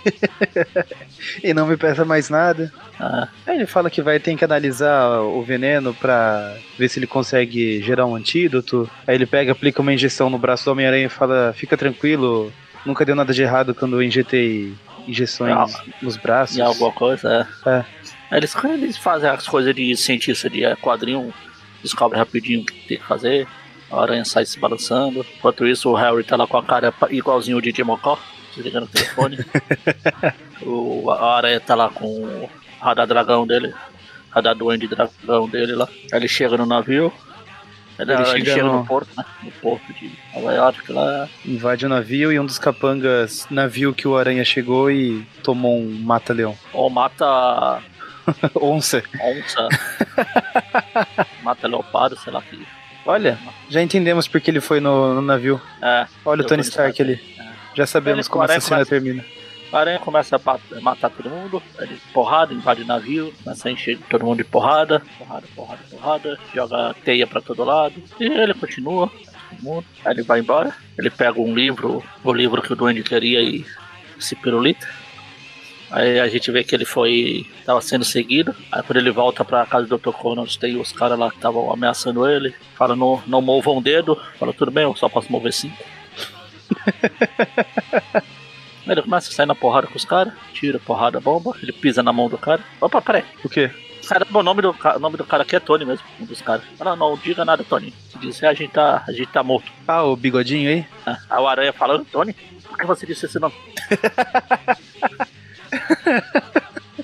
E 1.42 1.52
não 1.52 1.66
me 1.66 1.76
peça 1.76 2.04
mais 2.04 2.28
nada. 2.30 2.72
Ah, 2.98 3.28
Aí 3.46 3.56
ele 3.56 3.66
fala 3.66 3.90
que 3.90 4.00
vai 4.02 4.18
ter 4.18 4.34
que 4.36 4.44
analisar 4.44 5.20
o 5.20 5.42
veneno 5.42 5.92
pra 5.94 6.56
ver 6.78 6.88
se 6.88 6.98
ele 6.98 7.06
consegue 7.06 7.80
gerar 7.82 8.06
um 8.06 8.14
antídoto. 8.14 8.88
Aí 9.06 9.14
ele 9.14 9.26
pega, 9.26 9.52
aplica 9.52 9.82
uma 9.82 9.92
injeção 9.92 10.30
no 10.30 10.38
braço 10.38 10.64
do 10.64 10.72
Homem-Aranha 10.72 11.06
e 11.06 11.10
fala: 11.10 11.52
Fica 11.56 11.76
tranquilo, 11.76 12.52
nunca 12.84 13.04
deu 13.04 13.14
nada 13.14 13.32
de 13.32 13.42
errado 13.42 13.74
quando 13.74 13.96
eu 13.96 14.02
injetei 14.02 14.72
injeções 15.06 15.74
Ah. 15.74 15.82
nos 16.02 16.16
braços. 16.16 16.56
e 16.56 16.60
alguma 16.62 16.92
coisa, 16.92 17.46
é. 17.66 17.70
É. 17.70 17.84
Aí 18.30 18.38
Eles, 18.38 18.54
eles 18.64 18.96
fazem 18.96 19.28
as 19.28 19.46
coisas 19.46 19.74
de 19.74 19.96
cientista 19.96 20.50
de 20.50 20.64
é, 20.64 20.76
quadrinho, 20.76 21.32
descobre 21.82 22.18
rapidinho 22.18 22.60
o 22.60 22.64
que 22.64 22.86
tem 22.86 22.98
que 22.98 23.04
fazer. 23.06 23.46
A 23.90 24.02
aranha 24.02 24.24
sai 24.24 24.44
se 24.44 24.58
balançando. 24.58 25.24
Enquanto 25.38 25.66
isso, 25.66 25.88
o 25.90 25.94
Harry 25.94 26.22
tá 26.22 26.36
lá 26.36 26.46
com 26.46 26.58
a 26.58 26.62
cara 26.62 26.92
igualzinho 27.10 27.56
o 27.56 27.62
DJ 27.62 27.84
Mocó, 27.84 28.18
desligando 28.58 28.86
o 28.86 28.88
telefone. 28.88 29.38
o, 30.62 31.10
a 31.10 31.36
aranha 31.36 31.60
tá 31.60 31.74
lá 31.74 31.88
com 31.88 32.04
o 32.06 32.50
radar 32.80 33.06
dragão 33.06 33.46
dele, 33.46 33.72
radar 34.30 34.54
duende 34.54 34.86
dragão 34.88 35.48
dele 35.48 35.74
lá. 35.74 35.88
Ele 36.12 36.28
chega 36.28 36.56
no 36.56 36.66
navio. 36.66 37.12
Ele, 37.98 38.12
Ele 38.12 38.22
ele 38.22 38.30
chega 38.30 38.44
chega, 38.52 38.62
no- 38.64 38.76
no... 38.78 38.86
porto, 38.86 39.08
né? 39.16 39.24
No 39.42 39.50
porto 39.52 39.92
de 39.94 40.12
Nova 40.34 40.52
York 40.52 40.92
lá. 40.92 41.28
Invade 41.44 41.84
o 41.84 41.88
navio 41.88 42.32
e 42.32 42.38
um 42.38 42.46
dos 42.46 42.58
capangas 42.58 43.44
navio 43.50 43.92
que 43.92 44.06
o 44.06 44.16
Aranha 44.16 44.44
chegou 44.44 44.88
e 44.90 45.26
tomou 45.42 45.76
um 45.78 45.98
mata-leão. 46.00 46.56
Ou 46.72 46.88
mata 46.88 47.82
Onça. 48.54 49.02
onça, 49.20 49.68
mata 51.42 51.66
leopardo, 51.66 52.16
sei 52.18 52.32
lá 52.32 52.40
que. 52.42 52.64
Olha, 53.06 53.38
já 53.70 53.82
entendemos 53.82 54.28
porque 54.28 54.50
ele 54.50 54.60
foi 54.60 54.80
no, 54.80 55.14
no 55.14 55.22
navio. 55.22 55.60
É, 55.82 56.06
Olha 56.24 56.42
o 56.42 56.46
Tony 56.46 56.60
Stark 56.62 57.00
ali. 57.00 57.18
Já 57.78 57.86
sabemos 57.86 58.26
Ele- 58.26 58.32
como 58.32 58.44
essa 58.44 58.60
cena 58.60 58.76
começa- 58.84 58.90
termina. 58.90 59.24
A 59.72 59.78
aranha 59.78 59.98
começa 59.98 60.36
a 60.36 60.80
matar 60.80 61.10
todo 61.10 61.28
mundo, 61.28 61.62
ele 61.78 61.98
porrada, 62.14 62.54
invade 62.54 62.82
o 62.82 62.86
navio, 62.86 63.32
começa 63.44 63.68
a 63.68 63.72
encher 63.72 63.98
todo 64.08 64.24
mundo 64.24 64.38
de 64.38 64.44
porrada, 64.44 65.02
porrada, 65.18 65.46
porrada, 65.54 65.80
porrada, 65.90 66.38
joga 66.54 66.96
teia 67.04 67.26
pra 67.26 67.40
todo 67.42 67.62
lado, 67.64 68.02
e 68.18 68.24
ele 68.24 68.54
continua, 68.54 69.12
mundo. 69.60 69.84
aí 70.04 70.14
ele 70.14 70.22
vai 70.22 70.40
embora, 70.40 70.74
ele 70.98 71.10
pega 71.10 71.38
um 71.38 71.54
livro, 71.54 72.02
o 72.24 72.32
livro 72.32 72.62
que 72.62 72.72
o 72.72 72.76
Duende 72.76 73.02
queria 73.02 73.42
e 73.42 73.64
se 74.18 74.34
pirulita. 74.34 74.88
Aí 75.90 76.18
a 76.20 76.28
gente 76.28 76.50
vê 76.50 76.64
que 76.64 76.74
ele 76.74 76.84
foi. 76.84 77.46
tava 77.64 77.80
sendo 77.80 78.04
seguido. 78.04 78.54
Aí 78.70 78.82
quando 78.82 78.98
ele 78.98 79.10
volta 79.10 79.42
pra 79.42 79.64
casa 79.64 79.86
do 79.86 79.96
Dr. 79.96 80.10
Connors, 80.12 80.56
tem 80.56 80.76
os 80.78 80.92
caras 80.92 81.18
lá 81.18 81.30
que 81.30 81.36
estavam 81.36 81.72
ameaçando 81.72 82.28
ele. 82.28 82.54
Fala, 82.74 82.94
não, 82.94 83.22
não 83.26 83.40
mova 83.40 83.70
um 83.70 83.80
dedo. 83.80 84.14
Fala, 84.38 84.52
tudo 84.52 84.70
bem, 84.70 84.84
eu 84.84 84.94
só 84.94 85.08
posso 85.08 85.32
mover 85.32 85.50
cinco. 85.52 85.76
Ele 88.86 89.02
começa 89.02 89.30
a 89.30 89.32
sair 89.32 89.46
na 89.46 89.54
porrada 89.54 89.86
com 89.86 89.96
os 89.96 90.04
caras, 90.04 90.32
tira 90.54 90.78
porrada, 90.78 91.20
bomba, 91.20 91.54
ele 91.62 91.72
pisa 91.72 92.02
na 92.02 92.10
mão 92.10 92.26
do 92.26 92.38
cara. 92.38 92.62
Opa, 92.80 93.02
peraí. 93.02 93.22
O 93.44 93.48
quê? 93.48 93.70
Caramba, 94.08 94.38
o 94.38 94.42
nome 94.42 94.62
do, 94.62 94.70
o 94.70 94.98
nome 94.98 95.18
do 95.18 95.24
cara 95.24 95.42
aqui 95.42 95.54
é 95.54 95.60
Tony 95.60 95.84
mesmo, 95.84 96.06
um 96.18 96.24
dos 96.24 96.40
caras. 96.40 96.64
Fala, 96.78 96.96
não, 96.96 97.14
diga 97.18 97.44
nada, 97.44 97.62
Tony. 97.62 97.92
Se 98.10 98.18
disser, 98.18 98.48
a 98.48 98.54
gente 98.54 98.72
tá, 98.72 99.04
a 99.06 99.12
gente 99.12 99.28
tá 99.28 99.42
morto. 99.42 99.70
Ah, 99.86 100.04
o 100.04 100.16
bigodinho 100.16 100.70
aí? 100.70 100.86
Ah, 101.28 101.42
o 101.42 101.46
Aranha 101.46 101.74
falando, 101.74 102.06
Tony, 102.06 102.32
por 102.66 102.78
que 102.78 102.86
você 102.86 103.04
disse 103.04 103.26
esse 103.26 103.38
nome? 103.38 103.54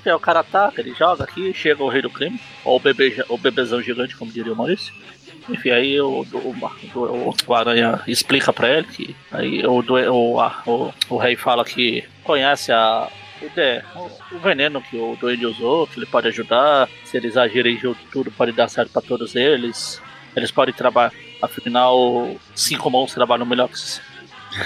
Aí 0.05 0.13
o 0.13 0.19
cara 0.19 0.41
ataca, 0.41 0.81
ele 0.81 0.93
joga 0.93 1.23
aqui, 1.23 1.51
chega 1.51 1.83
o 1.83 1.89
rei 1.89 2.03
do 2.03 2.11
crime, 2.11 2.39
ou 2.63 2.75
o, 2.75 2.79
bebê, 2.79 3.25
o 3.27 3.39
bebezão 3.39 3.81
gigante, 3.81 4.15
como 4.15 4.31
diria 4.31 4.53
o 4.53 4.55
Maurício. 4.55 4.93
Enfim, 5.49 5.69
aí 5.69 6.01
o, 6.01 6.25
o, 6.33 6.55
o, 6.95 7.35
o 7.45 7.53
Aranha 7.53 8.01
explica 8.07 8.51
pra 8.51 8.69
ele 8.69 8.87
que 8.87 9.15
aí 9.31 9.65
o, 9.65 9.79
o, 9.79 10.39
o, 10.65 10.93
o 11.09 11.17
rei 11.17 11.35
fala 11.35 11.63
que 11.63 12.03
conhece 12.23 12.71
a, 12.71 13.07
o, 13.41 13.49
de- 13.49 13.83
o- 13.95 14.39
veneno 14.39 14.81
que 14.81 14.97
o 14.97 15.15
Duende 15.19 15.45
usou, 15.45 15.85
que 15.85 15.99
ele 15.99 16.07
pode 16.07 16.27
ajudar, 16.29 16.89
se 17.03 17.15
eles 17.17 17.37
agirem 17.37 17.77
junto, 17.77 17.99
tudo 18.11 18.31
pode 18.31 18.51
dar 18.53 18.67
certo 18.69 18.91
pra 18.91 19.01
todos 19.03 19.35
eles. 19.35 20.01
Eles 20.35 20.49
podem 20.51 20.73
trabalhar, 20.73 21.13
afinal, 21.41 22.35
cinco 22.55 22.89
mãos 22.89 23.13
trabalham 23.13 23.45
melhor 23.45 23.69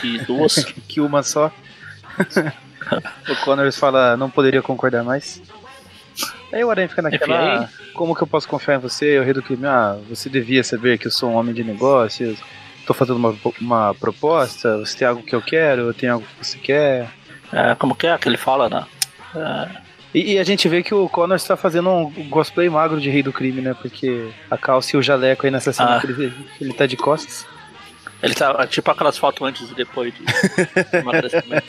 que, 0.02 0.18
duas. 0.20 0.64
Que 0.88 1.02
uma 1.02 1.22
só. 1.24 1.52
o 3.30 3.36
Connors 3.44 3.78
fala, 3.78 4.16
não 4.18 4.30
poderia 4.30 4.62
concordar 4.62 5.04
mais. 5.04 5.42
Aí 6.52 6.64
o 6.64 6.72
Aranha 6.72 6.90
fica 6.90 7.02
naquela, 7.02 7.64
ah, 7.66 7.70
como 8.00 8.16
que 8.16 8.24
eu 8.24 8.28
posso 8.28 8.48
confiar 8.48 8.76
em 8.76 8.80
você? 8.80 9.18
Eu 9.18 9.26
rei 9.26 9.34
do 9.34 9.44
crime, 9.44 9.66
ah, 9.66 10.00
você 10.08 10.30
devia 10.30 10.64
saber 10.64 10.98
que 10.98 11.08
eu 11.08 11.12
sou 11.12 11.32
um 11.32 11.36
homem 11.36 11.54
de 11.54 11.66
negócios, 11.66 12.40
tô 12.88 12.94
fazendo 12.94 13.18
uma, 13.18 13.36
uma 13.60 13.94
proposta, 13.94 14.78
você 14.78 15.00
tem 15.00 15.06
algo 15.06 15.22
que 15.22 15.36
eu 15.36 15.42
quero, 15.42 15.82
eu 15.82 15.94
tenho 15.94 16.14
algo 16.14 16.26
que 16.26 16.48
você 16.48 16.58
quer. 16.58 17.10
É, 17.52 17.76
como 17.76 17.94
que 17.94 18.08
é 18.08 18.18
que 18.18 18.30
ele 18.30 18.38
fala, 18.38 18.70
né? 18.70 18.86
É... 19.36 19.90
E, 20.14 20.36
e, 20.36 20.40
a 20.40 20.46
gente 20.46 20.70
vê 20.70 20.82
que 20.82 20.94
o 20.96 21.10
Connor 21.10 21.36
está 21.36 21.58
fazendo 21.58 21.90
um 21.90 22.30
cosplay 22.30 22.70
magro 22.70 23.02
de 23.02 23.10
Rei 23.10 23.22
do 23.22 23.34
Crime, 23.34 23.60
né? 23.60 23.74
Porque 23.74 24.30
a 24.50 24.58
calça 24.58 24.96
e 24.96 24.98
o 24.98 25.04
jaleco 25.04 25.46
aí 25.46 25.52
nessa 25.52 25.74
cena 25.74 25.98
ah. 25.98 26.00
que 26.00 26.08
ele, 26.08 26.34
ele 26.62 26.74
tá 26.74 26.86
de 26.86 26.96
costas. 26.96 27.46
Ele 28.24 28.34
tá 28.34 28.66
tipo 28.66 28.90
aquelas 28.90 29.18
fotos 29.18 29.46
antes 29.46 29.70
e 29.70 29.76
depois 29.76 30.14
de 30.14 30.24
emagrecimento. 30.98 31.68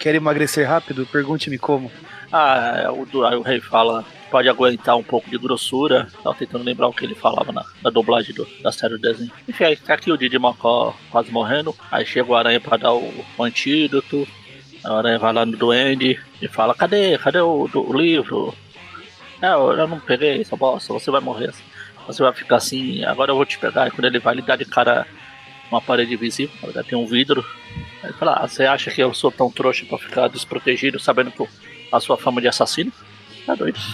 Quer 0.00 0.16
emagrecer 0.16 0.68
rápido? 0.68 1.06
Pergunte-me 1.06 1.58
como. 1.58 1.92
Ah, 2.32 2.84
é, 2.84 2.90
o, 2.90 3.42
rei 3.42 3.60
fala 3.60 4.04
pode 4.30 4.48
aguentar 4.48 4.96
um 4.96 5.02
pouco 5.02 5.28
de 5.28 5.36
grossura. 5.36 6.08
Tava 6.22 6.36
tentando 6.36 6.64
lembrar 6.64 6.88
o 6.88 6.92
que 6.92 7.04
ele 7.04 7.14
falava 7.14 7.50
na, 7.50 7.64
na 7.82 7.90
dublagem 7.90 8.34
do, 8.34 8.46
da 8.62 8.70
série 8.70 8.94
do 8.94 9.00
desenho. 9.00 9.32
Enfim, 9.48 9.64
aí 9.64 9.76
tá 9.76 9.94
aqui 9.94 10.12
o 10.12 10.16
Didi 10.16 10.38
Mocó 10.38 10.94
quase 11.10 11.32
morrendo. 11.32 11.74
Aí 11.90 12.06
chega 12.06 12.30
o 12.30 12.36
Aranha 12.36 12.60
pra 12.60 12.76
dar 12.76 12.92
o, 12.92 13.24
o 13.36 13.42
antídoto. 13.42 14.26
A 14.84 14.98
Aranha 14.98 15.18
vai 15.18 15.32
lá 15.32 15.44
no 15.44 15.56
Duende 15.56 16.18
e 16.40 16.48
fala: 16.48 16.74
Cadê? 16.74 17.18
Cadê 17.18 17.40
o, 17.40 17.66
do, 17.66 17.90
o 17.90 17.92
livro? 17.92 18.54
É, 19.42 19.48
eu, 19.48 19.72
eu 19.72 19.88
não 19.88 19.98
peguei 19.98 20.40
essa 20.40 20.56
bosta, 20.56 20.92
você 20.92 21.10
vai 21.10 21.20
morrer. 21.20 21.52
Você 22.06 22.22
vai 22.22 22.32
ficar 22.32 22.56
assim, 22.56 23.04
agora 23.04 23.32
eu 23.32 23.36
vou 23.36 23.44
te 23.44 23.58
pegar. 23.58 23.88
E 23.88 23.90
quando 23.90 24.04
ele 24.04 24.18
vai, 24.18 24.34
ele 24.34 24.42
dá 24.42 24.56
de 24.56 24.64
cara 24.64 25.06
uma 25.70 25.80
parede 25.80 26.16
visível, 26.16 26.54
tem 26.84 26.98
um 26.98 27.06
vidro. 27.06 27.44
Aí 28.02 28.10
ele 28.10 28.12
fala: 28.14 28.34
ah, 28.34 28.46
Você 28.46 28.64
acha 28.64 28.90
que 28.90 29.02
eu 29.02 29.12
sou 29.12 29.30
tão 29.30 29.50
trouxa 29.50 29.84
pra 29.86 29.98
ficar 29.98 30.28
desprotegido 30.28 30.98
sabendo 30.98 31.30
que 31.30 31.42
a 31.90 32.00
sua 32.00 32.16
fama 32.16 32.40
de 32.40 32.48
assassino? 32.48 32.92
Tá 33.46 33.54
doido. 33.54 33.78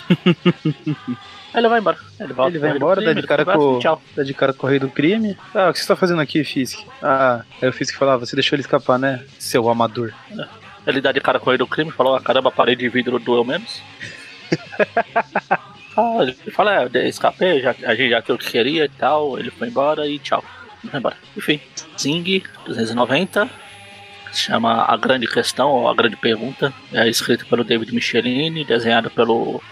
Aí 1.56 1.60
ele 1.60 1.68
vai 1.68 1.80
embora. 1.80 1.96
Ele, 2.20 2.32
volta, 2.34 2.50
ele 2.50 2.58
vai 2.58 2.76
embora, 2.76 3.00
crime, 3.00 3.14
dá 3.14 3.20
de 3.20 3.26
cara 3.26 3.44
com 3.44 3.78
tchau. 3.78 4.02
dá 4.14 4.22
de 4.22 4.34
cara 4.34 4.52
com 4.52 4.66
o 4.66 4.70
rei 4.70 4.78
do 4.78 4.90
crime. 4.90 5.38
Ah, 5.54 5.70
o 5.70 5.72
que 5.72 5.78
você 5.78 5.86
tá 5.86 5.96
fazendo 5.96 6.20
aqui, 6.20 6.44
Fisk? 6.44 6.80
Ah, 7.02 7.42
aí 7.62 7.68
o 7.68 7.72
Fisk 7.72 7.96
falava, 7.96 8.22
ah, 8.22 8.26
você 8.26 8.36
deixou 8.36 8.56
ele 8.56 8.60
escapar, 8.60 8.98
né? 8.98 9.24
Seu 9.38 9.68
amador. 9.70 10.12
É. 10.38 10.46
Ele 10.86 11.00
dá 11.00 11.12
de 11.12 11.20
cara 11.20 11.40
com 11.40 11.46
o 11.46 11.48
rei 11.48 11.56
do 11.56 11.66
crime, 11.66 11.90
falou, 11.90 12.14
ah, 12.14 12.20
caramba, 12.20 12.50
a 12.50 12.52
parede 12.52 12.82
de 12.82 12.88
vidro 12.90 13.18
doeu 13.18 13.42
menos. 13.42 13.80
ah, 15.96 16.18
ele 16.20 16.34
fala, 16.52 16.90
é, 16.92 17.08
escapei, 17.08 17.62
já, 17.62 17.74
a 17.84 17.94
gente 17.94 18.10
já 18.10 18.20
que 18.20 18.36
queria 18.36 18.84
e 18.84 18.90
tal. 18.90 19.38
Ele 19.38 19.50
foi 19.50 19.68
embora 19.68 20.06
e 20.06 20.18
tchau. 20.18 20.44
Vai 20.84 21.00
embora. 21.00 21.16
Enfim, 21.34 21.58
Zing 21.98 22.42
290 22.66 23.46
se 23.46 23.50
chama 24.38 24.84
A 24.84 24.96
Grande 24.96 25.26
Questão, 25.26 25.68
ou 25.68 25.88
A 25.88 25.94
Grande 25.94 26.16
Pergunta. 26.16 26.72
É 26.92 27.08
escrito 27.08 27.46
pelo 27.46 27.64
David 27.64 27.94
Michelini, 27.94 28.64
desenhado 28.64 29.10
pelo 29.10 29.62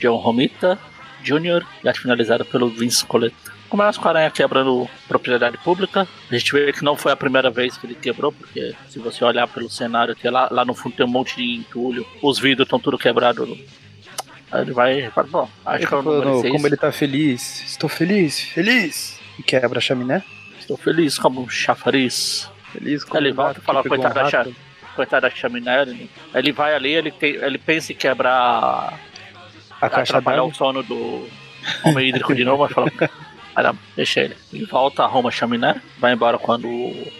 John 0.00 0.16
Romita 0.16 0.78
Jr. 1.22 1.64
e 1.82 1.88
arte 1.88 2.00
finalizada 2.00 2.44
pelo 2.44 2.68
Vince 2.68 3.04
Coletta. 3.06 3.52
Começa 3.68 3.98
com 3.98 4.06
a 4.06 4.10
aranha 4.10 4.30
quebrando 4.30 4.86
propriedade 5.08 5.56
pública. 5.58 6.06
A 6.30 6.36
gente 6.36 6.52
vê 6.52 6.72
que 6.72 6.84
não 6.84 6.94
foi 6.94 7.10
a 7.10 7.16
primeira 7.16 7.50
vez 7.50 7.76
que 7.76 7.86
ele 7.86 7.94
quebrou, 7.94 8.30
porque 8.30 8.74
se 8.90 8.98
você 8.98 9.24
olhar 9.24 9.48
pelo 9.48 9.70
cenário, 9.70 10.14
tem 10.14 10.30
lá, 10.30 10.48
lá 10.50 10.62
no 10.62 10.74
fundo 10.74 10.94
tem 10.94 11.06
um 11.06 11.08
monte 11.08 11.36
de 11.36 11.54
entulho. 11.54 12.06
Os 12.20 12.38
vidros 12.38 12.66
estão 12.66 12.78
tudo 12.78 12.98
quebrados. 12.98 13.48
Aí 14.50 14.60
ele 14.60 14.72
vai 14.72 15.10
fala, 15.10 15.28
bom, 15.28 15.48
acho 15.64 15.86
que 15.86 15.94
eu 15.94 16.02
não 16.02 16.42
Como 16.42 16.66
ele 16.66 16.76
tá 16.76 16.92
feliz. 16.92 17.62
Estou 17.62 17.88
feliz, 17.88 18.40
feliz. 18.40 19.18
E 19.38 19.42
quebra 19.42 19.78
a 19.78 19.82
chaminé. 19.82 20.22
Estou 20.60 20.76
feliz 20.76 21.18
como 21.18 21.40
um 21.40 21.48
chafariz. 21.48 22.51
Feliz 22.72 23.04
Ele 23.14 23.32
volta 23.32 23.60
e 23.60 23.62
fala, 23.62 23.82
coitado 23.82 24.18
um 24.18 24.22
da, 24.22 24.30
cha, 24.30 24.46
coitado 24.96 25.22
da 25.22 25.30
chaminé. 25.30 25.82
Ele, 25.82 26.10
ele 26.34 26.52
vai 26.52 26.74
ali, 26.74 26.92
ele, 26.92 27.10
tem, 27.10 27.34
ele 27.34 27.58
pensa 27.58 27.92
em 27.92 27.96
quebrar. 27.96 28.98
A 29.80 29.90
caixa 29.90 30.16
atrapalhar 30.16 30.44
o 30.44 30.54
sono 30.54 30.82
do 30.82 31.28
homem 31.84 32.08
hídrico 32.08 32.34
de 32.34 32.44
novo, 32.44 32.62
mas 32.62 32.72
fala. 32.72 32.90
Caramba, 33.54 33.78
deixa 33.94 34.20
ele. 34.20 34.36
Ele 34.52 34.64
volta, 34.64 35.02
arruma 35.02 35.28
a 35.28 35.32
chaminé, 35.32 35.80
vai 35.98 36.14
embora 36.14 36.38
quando. 36.38 36.68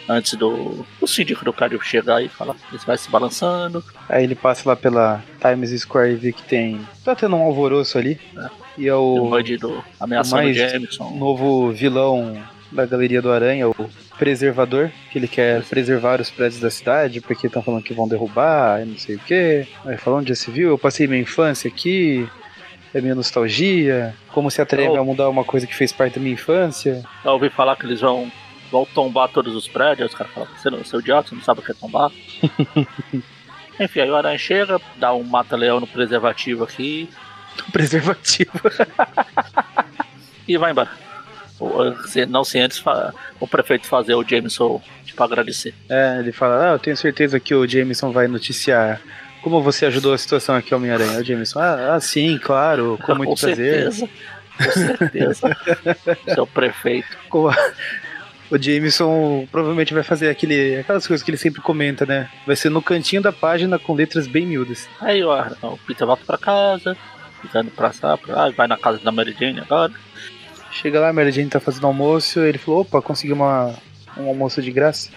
Antes 0.09 0.35
do. 0.35 0.87
O 1.01 1.07
síndico 1.07 1.45
do 1.45 1.53
prédio 1.53 1.81
chegar 1.83 2.23
e 2.23 2.29
fala. 2.29 2.57
Ele 2.71 2.81
vai 2.87 2.97
se 2.97 3.11
balançando. 3.11 3.85
Aí 4.09 4.25
ele 4.25 4.35
passa 4.35 4.69
lá 4.69 4.77
pela 4.77 5.23
Times 5.41 5.79
Square 5.83 6.13
e 6.13 6.17
vê 6.17 6.33
que 6.33 6.43
tem. 6.43 6.81
Tá 7.05 7.15
tendo 7.15 7.37
um 7.37 7.43
alvoroço 7.43 7.99
ali. 7.99 8.19
É. 8.37 8.51
E 8.79 8.89
é 8.89 8.95
o. 8.95 9.27
O 9.27 9.31
bandido 9.31 9.85
ameaçando 10.01 10.49
o 10.49 10.53
Jameson. 10.53 11.11
Novo 11.11 11.71
vilão 11.71 12.43
da 12.73 12.87
Galeria 12.87 13.21
do 13.21 13.31
Aranha, 13.31 13.69
o 13.69 13.91
Preservador, 14.19 14.91
que 15.11 15.19
ele 15.19 15.29
quer 15.29 15.63
preservar 15.65 16.21
os 16.21 16.31
prédios 16.31 16.61
da 16.61 16.71
cidade, 16.71 17.21
porque 17.21 17.47
estão 17.47 17.63
falando 17.63 17.83
que 17.83 17.95
vão 17.95 18.09
derrubar, 18.09 18.83
e 18.83 18.87
não 18.87 18.99
sei 18.99 19.17
o 19.17 19.19
que. 19.19 19.67
Aí 19.85 19.97
falando 19.99 20.27
de 20.27 20.35
civil, 20.35 20.71
eu 20.71 20.79
passei 20.79 21.07
minha 21.07 21.21
infância 21.21 21.69
aqui, 21.69 22.29
é 22.95 23.01
minha 23.01 23.15
nostalgia, 23.15 24.15
como 24.33 24.51
se 24.51 24.61
atreve 24.61 24.97
a 24.97 25.05
mudar 25.05 25.29
uma 25.29 25.45
coisa 25.45 25.67
que 25.67 25.75
fez 25.75 25.93
parte 25.93 26.15
da 26.15 26.21
minha 26.21 26.35
infância. 26.35 27.03
Eu 27.25 27.33
ouvi 27.33 27.51
falar 27.51 27.77
que 27.77 27.85
eles 27.85 28.01
vão, 28.01 28.31
vão 28.71 28.87
tombar 28.87 29.29
todos 29.29 29.55
os 29.55 29.69
prédios, 29.69 30.11
os 30.11 30.17
caras 30.17 30.33
falam, 30.33 30.49
você 30.57 30.71
não, 30.71 30.85
seu 30.85 31.01
idiota, 31.01 31.29
você 31.29 31.35
não 31.35 31.43
sabe 31.43 31.61
o 31.61 31.63
que 31.63 31.73
é 31.73 31.75
tombar. 31.75 32.11
Enfim, 33.81 34.01
aí 34.01 34.11
o 34.11 34.17
Aranha 34.17 34.39
chega, 34.39 34.81
dá 34.97 35.13
um 35.13 35.25
mata-leão 35.25 35.81
no 35.81 35.87
preservativo 35.87 36.65
aqui. 36.65 37.09
Preservativo. 37.71 38.53
e 40.49 40.57
vai 40.57 40.71
embora 40.71 41.02
não 42.29 42.45
sem 42.45 42.63
antes 42.63 42.83
o 43.41 43.47
prefeito 43.47 43.87
fazer 43.87 44.15
o 44.15 44.27
Jameson 44.27 44.81
tipo, 45.05 45.23
agradecer. 45.23 45.75
É, 45.89 46.19
ele 46.19 46.33
fala, 46.33 46.71
ah, 46.71 46.73
eu 46.75 46.79
tenho 46.79 46.97
certeza 46.97 47.39
que 47.39 47.55
o 47.55 47.67
Jameson 47.67 48.13
vai 48.13 48.27
noticiar 48.27 49.01
como 49.43 49.61
você 49.61 49.87
ajudou 49.87 50.15
a 50.15 50.19
situação 50.19 50.55
aqui, 50.55 50.75
Homem-Aranha. 50.75 51.19
O 51.19 51.25
Jameson, 51.25 51.59
ah, 51.59 51.95
ah, 51.95 52.01
sim, 52.01 52.39
claro, 52.39 52.99
com 53.03 53.15
muito 53.17 53.31
com 53.31 53.37
prazer. 53.37 53.93
Certeza. 53.93 54.09
Com 54.57 54.71
certeza. 54.71 55.57
Seu 56.35 56.47
prefeito. 56.47 57.17
O 58.51 58.59
Jameson 58.59 59.47
provavelmente 59.51 59.95
vai 59.95 60.03
fazer 60.03 60.29
aquele, 60.29 60.77
aquelas 60.77 61.07
coisas 61.07 61.25
que 61.25 61.31
ele 61.31 61.39
sempre 61.39 61.61
comenta, 61.61 62.07
né? 62.07 62.29
Vai 62.47 62.55
ser 62.55 62.69
no 62.69 62.83
cantinho 62.83 63.23
da 63.23 63.33
página 63.33 63.79
com 63.79 63.95
letras 63.95 64.27
bem 64.27 64.47
miúdas. 64.47 64.89
Aí 65.01 65.25
o, 65.25 65.31
o 65.33 65.79
Peter 65.87 66.07
volta 66.07 66.25
pra 66.25 66.39
casa, 66.39 66.97
ficando 67.41 67.71
pra 67.71 67.91
lá, 68.29 68.51
vai 68.51 68.69
na 68.69 68.77
casa 68.77 68.99
da 68.99 69.11
Mary 69.11 69.35
Jane 69.39 69.61
agora. 69.61 69.93
Chega 70.73 70.99
lá, 70.99 71.11
a 71.11 71.13
Mary 71.13 71.31
Jane 71.31 71.51
tá 71.51 71.61
fazendo 71.61 71.87
almoço, 71.87 72.41
ele 72.41 72.57
falou, 72.57 72.81
opa, 72.81 73.03
consegui 73.03 73.33
uma, 73.33 73.75
um 74.17 74.27
almoço 74.27 74.63
de 74.63 74.73
graça. 74.73 75.11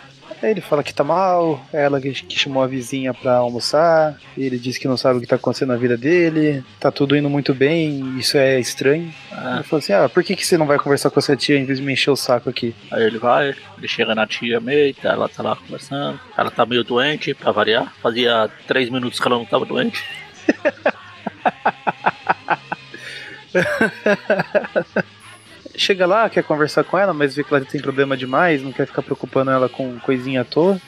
Aí 0.43 0.51
ele 0.51 0.59
fala 0.59 0.83
que 0.83 0.93
tá 0.93 1.03
mal, 1.03 1.65
ela 1.71 1.99
que, 2.01 2.11
que 2.11 2.37
chamou 2.37 2.61
a 2.61 2.67
vizinha 2.67 3.13
pra 3.13 3.37
almoçar, 3.37 4.19
ele 4.37 4.59
diz 4.59 4.77
que 4.77 4.87
não 4.87 4.97
sabe 4.97 5.17
o 5.17 5.21
que 5.21 5.27
tá 5.27 5.37
acontecendo 5.37 5.69
na 5.69 5.77
vida 5.77 5.95
dele, 5.95 6.61
tá 6.77 6.91
tudo 6.91 7.15
indo 7.15 7.29
muito 7.29 7.53
bem, 7.53 8.19
isso 8.19 8.37
é 8.37 8.59
estranho. 8.59 9.13
Ah. 9.31 9.55
Ele 9.55 9.63
falou 9.63 9.79
assim, 9.79 9.93
ah, 9.93 10.09
por 10.09 10.23
que, 10.23 10.35
que 10.35 10.45
você 10.45 10.57
não 10.57 10.67
vai 10.67 10.77
conversar 10.77 11.09
com 11.09 11.19
essa 11.19 11.37
tia 11.37 11.57
em 11.57 11.63
vez 11.63 11.79
de 11.79 11.85
me 11.85 11.93
encher 11.93 12.11
o 12.11 12.17
saco 12.17 12.49
aqui? 12.49 12.75
Aí 12.91 13.03
ele 13.03 13.17
vai, 13.17 13.55
ele 13.77 13.87
chega 13.87 14.13
na 14.13 14.27
tia 14.27 14.59
meio, 14.59 14.93
ela 15.01 15.29
tá 15.29 15.41
lá 15.41 15.55
conversando, 15.55 16.19
ela 16.37 16.51
tá 16.51 16.65
meio 16.65 16.83
doente, 16.83 17.33
pra 17.33 17.51
variar, 17.51 17.93
fazia 18.01 18.49
três 18.67 18.89
minutos 18.89 19.19
que 19.19 19.27
ela 19.27 19.37
não 19.37 19.45
tava 19.45 19.65
doente. 19.65 20.03
chega 25.77 26.05
lá, 26.05 26.29
quer 26.29 26.43
conversar 26.43 26.83
com 26.83 26.97
ela, 26.97 27.13
mas 27.13 27.35
vê 27.35 27.43
que 27.43 27.53
ela 27.53 27.63
tem 27.63 27.81
problema 27.81 28.15
demais, 28.15 28.61
não 28.61 28.71
quer 28.71 28.87
ficar 28.87 29.01
preocupando 29.01 29.51
ela 29.51 29.69
com 29.69 29.99
coisinha 29.99 30.41
à 30.41 30.45
toa. 30.45 30.79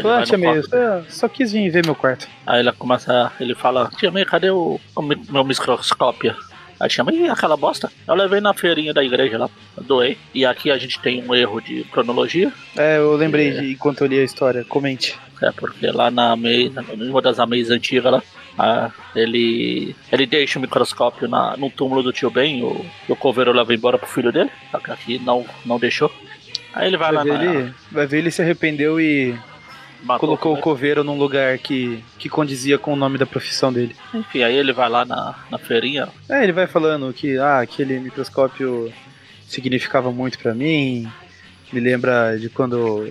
Fala, 0.00 0.20
ah, 0.20 0.22
tia 0.24 0.36
May, 0.36 0.60
só 1.08 1.28
quis 1.28 1.52
vir 1.52 1.70
ver 1.70 1.84
meu 1.84 1.94
quarto. 1.94 2.26
Aí 2.44 2.60
ela 2.60 2.72
começa, 2.72 3.32
ele 3.38 3.54
fala, 3.54 3.90
tia 3.96 4.10
May, 4.10 4.24
cadê 4.24 4.50
o, 4.50 4.80
o 4.96 5.02
meu 5.02 5.44
microscópio? 5.44 6.34
Aí 6.80 6.90
chama, 6.90 7.12
e 7.12 7.28
aquela 7.28 7.56
bosta? 7.56 7.90
Eu 8.06 8.14
levei 8.14 8.40
na 8.40 8.52
feirinha 8.52 8.92
da 8.92 9.04
igreja 9.04 9.38
lá, 9.38 9.48
doei. 9.82 10.18
E 10.34 10.44
aqui 10.44 10.70
a 10.70 10.76
gente 10.76 11.00
tem 11.00 11.22
um 11.22 11.34
erro 11.34 11.60
de 11.60 11.84
cronologia. 11.84 12.52
É, 12.76 12.98
eu 12.98 13.14
lembrei 13.14 13.50
é... 13.50 13.60
de 13.60 13.72
enquanto 13.72 14.00
eu 14.00 14.08
li 14.08 14.18
a 14.18 14.24
história, 14.24 14.64
comente. 14.64 15.18
É, 15.40 15.52
porque 15.52 15.86
lá 15.86 16.10
na 16.10 16.34
mesa, 16.36 16.82
numa 16.96 17.22
das 17.22 17.38
ameias 17.38 17.70
antigas 17.70 18.12
lá, 18.12 18.22
ah, 18.58 18.90
ele, 19.14 19.94
ele 20.12 20.26
deixa 20.26 20.58
o 20.58 20.62
microscópio 20.62 21.28
na, 21.28 21.56
no 21.56 21.70
túmulo 21.70 22.02
do 22.02 22.12
tio 22.12 22.30
Ben, 22.30 22.62
o, 22.62 22.84
o 23.08 23.16
coveiro 23.16 23.52
leva 23.52 23.74
embora 23.74 23.98
pro 23.98 24.06
filho 24.08 24.32
dele, 24.32 24.50
só 24.70 24.78
que 24.78 24.90
aqui 24.90 25.18
não, 25.18 25.44
não 25.64 25.78
deixou. 25.78 26.10
Aí 26.72 26.86
ele 26.88 26.96
vai, 26.96 27.12
vai 27.12 27.24
lá 27.24 27.38
ver 27.38 27.44
na... 27.44 27.54
ele, 27.54 27.74
Vai 27.90 28.06
ver 28.06 28.18
ele 28.18 28.30
se 28.30 28.42
arrependeu 28.42 29.00
e 29.00 29.36
Matou 30.02 30.20
colocou 30.20 30.54
o 30.54 30.60
coveiro. 30.60 31.02
num 31.02 31.16
lugar 31.16 31.56
que, 31.58 32.02
que 32.18 32.28
condizia 32.28 32.78
com 32.78 32.92
o 32.92 32.96
nome 32.96 33.16
da 33.16 33.26
profissão 33.26 33.72
dele. 33.72 33.96
Enfim, 34.12 34.42
aí 34.42 34.54
ele 34.56 34.72
vai 34.72 34.88
lá 34.88 35.04
na, 35.04 35.34
na 35.50 35.58
feirinha. 35.58 36.08
É, 36.28 36.42
ele 36.42 36.52
vai 36.52 36.66
falando 36.66 37.12
que 37.12 37.38
ah, 37.38 37.60
aquele 37.60 37.98
microscópio 38.00 38.92
significava 39.48 40.10
muito 40.10 40.38
para 40.38 40.54
mim, 40.54 41.10
me 41.74 41.80
lembra 41.80 42.38
de 42.38 42.48
quando 42.48 43.06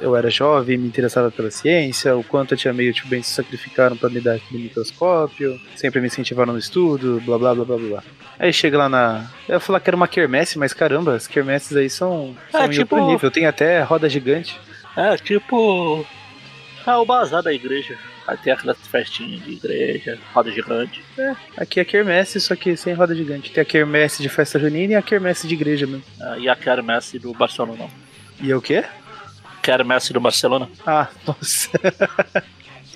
eu 0.00 0.16
era 0.16 0.28
jovem 0.28 0.76
me 0.76 0.88
interessava 0.88 1.30
pela 1.30 1.50
ciência, 1.50 2.16
o 2.16 2.24
quanto 2.24 2.54
eu 2.54 2.58
tinha 2.58 2.74
meio 2.74 2.92
tio 2.92 3.06
Ben 3.06 3.22
se 3.22 3.30
sacrificaram 3.30 3.96
para 3.96 4.10
me 4.10 4.20
dar 4.20 4.34
aquele 4.34 4.64
microscópio, 4.64 5.60
sempre 5.76 6.00
me 6.00 6.08
incentivaram 6.08 6.52
no 6.52 6.58
estudo, 6.58 7.22
blá 7.24 7.38
blá 7.38 7.54
blá 7.54 7.64
blá 7.64 7.76
blá. 7.76 8.02
Aí 8.38 8.52
chega 8.52 8.76
lá 8.76 8.88
na. 8.88 9.30
Eu 9.48 9.54
ia 9.54 9.60
falar 9.60 9.80
que 9.80 9.88
era 9.88 9.96
uma 9.96 10.08
quermesse, 10.08 10.58
mas 10.58 10.72
caramba, 10.72 11.14
as 11.14 11.26
quermesses 11.28 11.76
aí 11.76 11.88
são, 11.88 12.36
são 12.50 12.62
é, 12.62 12.68
tipo... 12.68 12.96
outro 12.96 13.10
nível, 13.10 13.30
tem 13.30 13.46
até 13.46 13.82
roda 13.82 14.08
gigante. 14.08 14.58
É, 14.96 15.16
tipo. 15.16 16.04
É 16.86 16.96
o 16.96 17.04
bazar 17.04 17.42
da 17.42 17.52
igreja. 17.52 17.96
Aí 18.26 18.36
tem 18.36 18.52
aquelas 18.52 18.76
festinhas 18.86 19.42
de 19.42 19.52
igreja, 19.52 20.18
roda 20.34 20.50
gigante. 20.50 21.02
É, 21.16 21.34
aqui 21.56 21.80
é 21.80 21.84
quermesse, 21.84 22.38
só 22.38 22.54
que 22.54 22.76
sem 22.76 22.92
roda 22.92 23.14
gigante. 23.14 23.50
Tem 23.50 23.62
a 23.62 23.64
quermesse 23.64 24.22
de 24.22 24.28
festa 24.28 24.58
junina 24.58 24.92
e 24.92 24.96
a 24.96 25.02
quermesse 25.02 25.46
de 25.46 25.54
igreja 25.54 25.86
mesmo. 25.86 26.04
Ah, 26.20 26.36
e 26.38 26.46
a 26.46 26.54
quermesse 26.54 27.18
do 27.18 27.32
Barcelona 27.32 27.74
não. 27.78 28.07
E 28.40 28.50
é 28.50 28.56
o 28.56 28.60
quê? 28.62 28.84
Quermesse 29.62 30.12
do 30.12 30.20
Barcelona. 30.20 30.68
Ah, 30.86 31.08
nossa. 31.26 31.70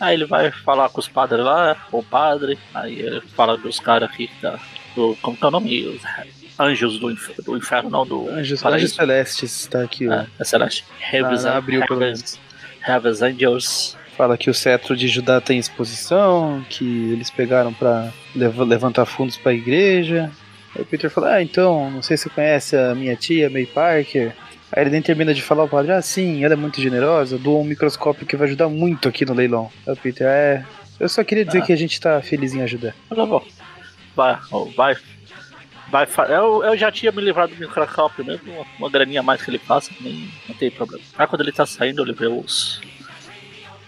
Aí 0.01 0.15
ele 0.15 0.25
vai 0.27 0.51
falar 0.51 0.89
com 0.89 1.01
os 1.01 1.09
padres 1.09 1.45
lá, 1.45 1.77
o 1.93 2.03
padre, 2.03 2.59
aí 2.75 2.99
ele 2.99 3.21
fala 3.37 3.57
dos 3.57 3.79
caras 3.79 4.11
aqui, 4.11 4.29
tá, 4.41 4.59
do, 4.97 5.17
como 5.23 5.37
que 5.37 5.45
é 5.45 5.47
o 5.47 5.51
nome? 5.51 5.87
Os 5.87 6.03
anjos 6.59 6.99
do, 6.99 7.11
inf 7.11 7.31
do 7.45 7.57
inferno, 7.57 7.89
não, 7.91 8.05
do 8.07 8.29
Anjos. 8.29 8.65
Anjos 8.65 8.93
Celestes, 8.95 9.67
tá 9.67 9.83
aqui. 9.83 10.09
ó. 10.09 10.13
É, 10.13 10.27
é 10.41 10.45
Celeste. 10.45 10.85
Heaven's, 11.13 11.45
Ah, 11.45 11.57
abriu 11.57 11.83
Heaven's, 11.83 12.39
Heaven's 12.87 13.23
Angels. 13.23 13.97
Fala 14.17 14.37
que 14.37 14.51
o 14.51 14.55
cetro 14.55 14.97
de 14.97 15.09
Judá 15.09 15.41
tem 15.41 15.59
exposição, 15.59 16.65
que 16.69 17.13
eles 17.13 17.31
pegaram 17.31 17.73
pra 17.73 18.13
lev- 18.35 18.59
levantar 18.61 19.07
fundos 19.07 19.37
pra 19.37 19.53
igreja. 19.55 20.31
Aí 20.75 20.83
o 20.83 20.85
Peter 20.87 21.11
fala: 21.11 21.35
Ah, 21.35 21.43
então, 21.43 21.91
não 21.91 22.03
sei 22.03 22.17
se 22.17 22.25
você 22.25 22.31
conhece 22.31 22.77
a 22.77 22.95
minha 22.95 23.15
tia, 23.17 23.49
May 23.49 23.67
Parker. 23.67 24.35
Aí 24.75 24.83
ele 24.85 24.91
nem 24.91 25.03
termina 25.03 25.35
de 25.35 25.43
falar 25.43 25.65
o 25.65 25.69
padre: 25.69 25.93
Ah, 25.93 26.01
sim, 26.03 26.45
ela 26.45 26.55
é 26.55 26.57
muito 26.57 26.81
generosa, 26.81 27.39
doou 27.39 27.61
um 27.63 27.65
microscópio 27.65 28.27
que 28.27 28.37
vai 28.37 28.47
ajudar 28.49 28.69
muito 28.69 29.09
aqui 29.09 29.25
no 29.25 29.35
leilão. 29.35 29.71
Aí 29.87 29.93
o 29.93 29.97
Peter: 29.97 30.27
É, 30.27 30.65
eu 30.99 31.09
só 31.09 31.23
queria 31.23 31.45
dizer 31.45 31.59
Ah. 31.59 31.67
que 31.67 31.73
a 31.73 31.77
gente 31.77 32.01
tá 32.01 32.21
feliz 32.23 32.55
em 32.55 32.63
ajudar. 32.63 32.95
Olha, 33.11 33.27
bom, 33.27 33.45
vai, 34.17 34.39
vai, 34.77 34.97
vai, 35.91 36.07
eu, 36.35 36.65
eu 36.65 36.77
já 36.77 36.91
tinha 36.91 37.13
me 37.13 37.21
livrado 37.21 37.55
do 37.55 37.61
microscópio 37.61 38.25
mesmo, 38.25 38.51
uma, 38.53 38.65
uma 38.79 38.91
graninha 38.91 39.21
a 39.21 39.23
mais 39.23 39.43
que 39.43 39.51
ele 39.51 39.59
passa, 39.59 39.91
nem, 40.01 40.29
não 40.49 40.55
tem 40.55 40.71
problema. 40.71 41.05
Aí 41.19 41.27
quando 41.27 41.43
ele 41.43 41.53
tá 41.53 41.67
saindo, 41.67 42.03
ele 42.03 42.13
vê 42.15 42.27
os 42.27 42.81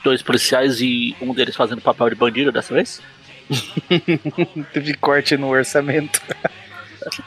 dois 0.02 0.20
policiais 0.22 0.82
e 0.82 1.16
um 1.20 1.32
deles 1.32 1.56
fazendo 1.56 1.80
papel 1.80 2.10
de 2.10 2.14
bandido 2.14 2.52
dessa 2.52 2.74
vez. 2.74 3.00
Teve 4.72 4.94
corte 4.94 5.36
no 5.36 5.48
orçamento. 5.48 6.20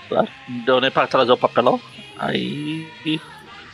Claro. 0.09 0.27
Não 0.49 0.65
deu 0.65 0.81
nem 0.81 0.89
pra 0.89 1.05
trazer 1.05 1.31
o 1.31 1.37
papelão. 1.37 1.79
Aí. 2.17 2.87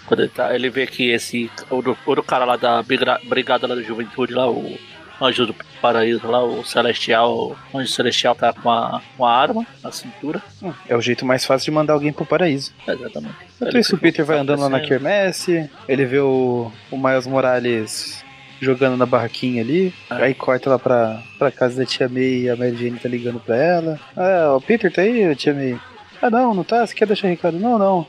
Quando 0.05 0.21
ele, 0.21 0.29
tá, 0.29 0.53
ele 0.53 0.69
vê 0.69 0.85
que 0.85 1.09
esse. 1.11 1.49
O 1.69 1.81
do, 1.81 1.97
o 2.05 2.15
do 2.15 2.23
cara 2.23 2.45
lá 2.45 2.55
da 2.57 2.81
briga- 2.83 3.19
Brigada 3.23 3.65
lá 3.67 3.75
da 3.75 3.81
Juventude, 3.81 4.33
lá, 4.33 4.49
o 4.49 4.77
Anjo 5.21 5.45
do 5.45 5.55
Paraíso, 5.81 6.27
lá, 6.27 6.43
o 6.43 6.63
Celestial. 6.65 7.55
O 7.71 7.77
Anjo 7.77 7.91
Celestial 7.91 8.35
tá 8.35 8.51
com 8.51 8.69
a, 8.69 9.01
com 9.17 9.25
a 9.25 9.33
arma 9.35 9.65
na 9.83 9.91
cintura. 9.91 10.41
Hum, 10.61 10.73
É 10.89 10.95
o 10.95 11.01
jeito 11.01 11.25
mais 11.25 11.45
fácil 11.45 11.65
de 11.65 11.71
mandar 11.71 11.93
alguém 11.93 12.11
pro 12.11 12.25
paraíso. 12.25 12.73
Exatamente. 12.87 13.35
Enquanto 13.55 13.77
isso, 13.77 13.95
o 13.95 13.99
Peter 13.99 14.25
vai 14.25 14.37
andando 14.39 14.59
lá 14.61 14.69
na 14.69 14.79
quermesse, 14.81 15.69
ele 15.87 16.05
vê 16.05 16.19
o, 16.19 16.71
o 16.91 16.97
Miles 16.97 17.25
Morales 17.27 18.23
jogando 18.59 18.95
na 18.97 19.05
barraquinha 19.05 19.61
ali, 19.61 19.93
É. 20.09 20.15
aí 20.23 20.33
corta 20.33 20.69
lá 20.69 20.79
pra, 20.79 21.21
pra 21.37 21.51
casa 21.51 21.77
da 21.77 21.85
tia 21.85 22.07
May 22.07 22.43
e 22.43 22.49
a 22.49 22.55
Mary 22.55 22.75
Jane 22.77 22.97
tá 22.99 23.09
ligando 23.09 23.39
pra 23.39 23.55
ela. 23.57 23.99
Ah, 24.15 24.53
o 24.55 24.61
Peter 24.61 24.91
tá 24.91 25.01
aí, 25.01 25.35
tia 25.35 25.53
May? 25.53 25.77
Ah, 26.21 26.29
não, 26.29 26.53
não 26.53 26.63
tá? 26.63 26.85
Você 26.85 26.93
quer 26.95 27.05
deixar 27.05 27.27
recado? 27.27 27.59
Não, 27.59 27.77
não. 27.77 28.07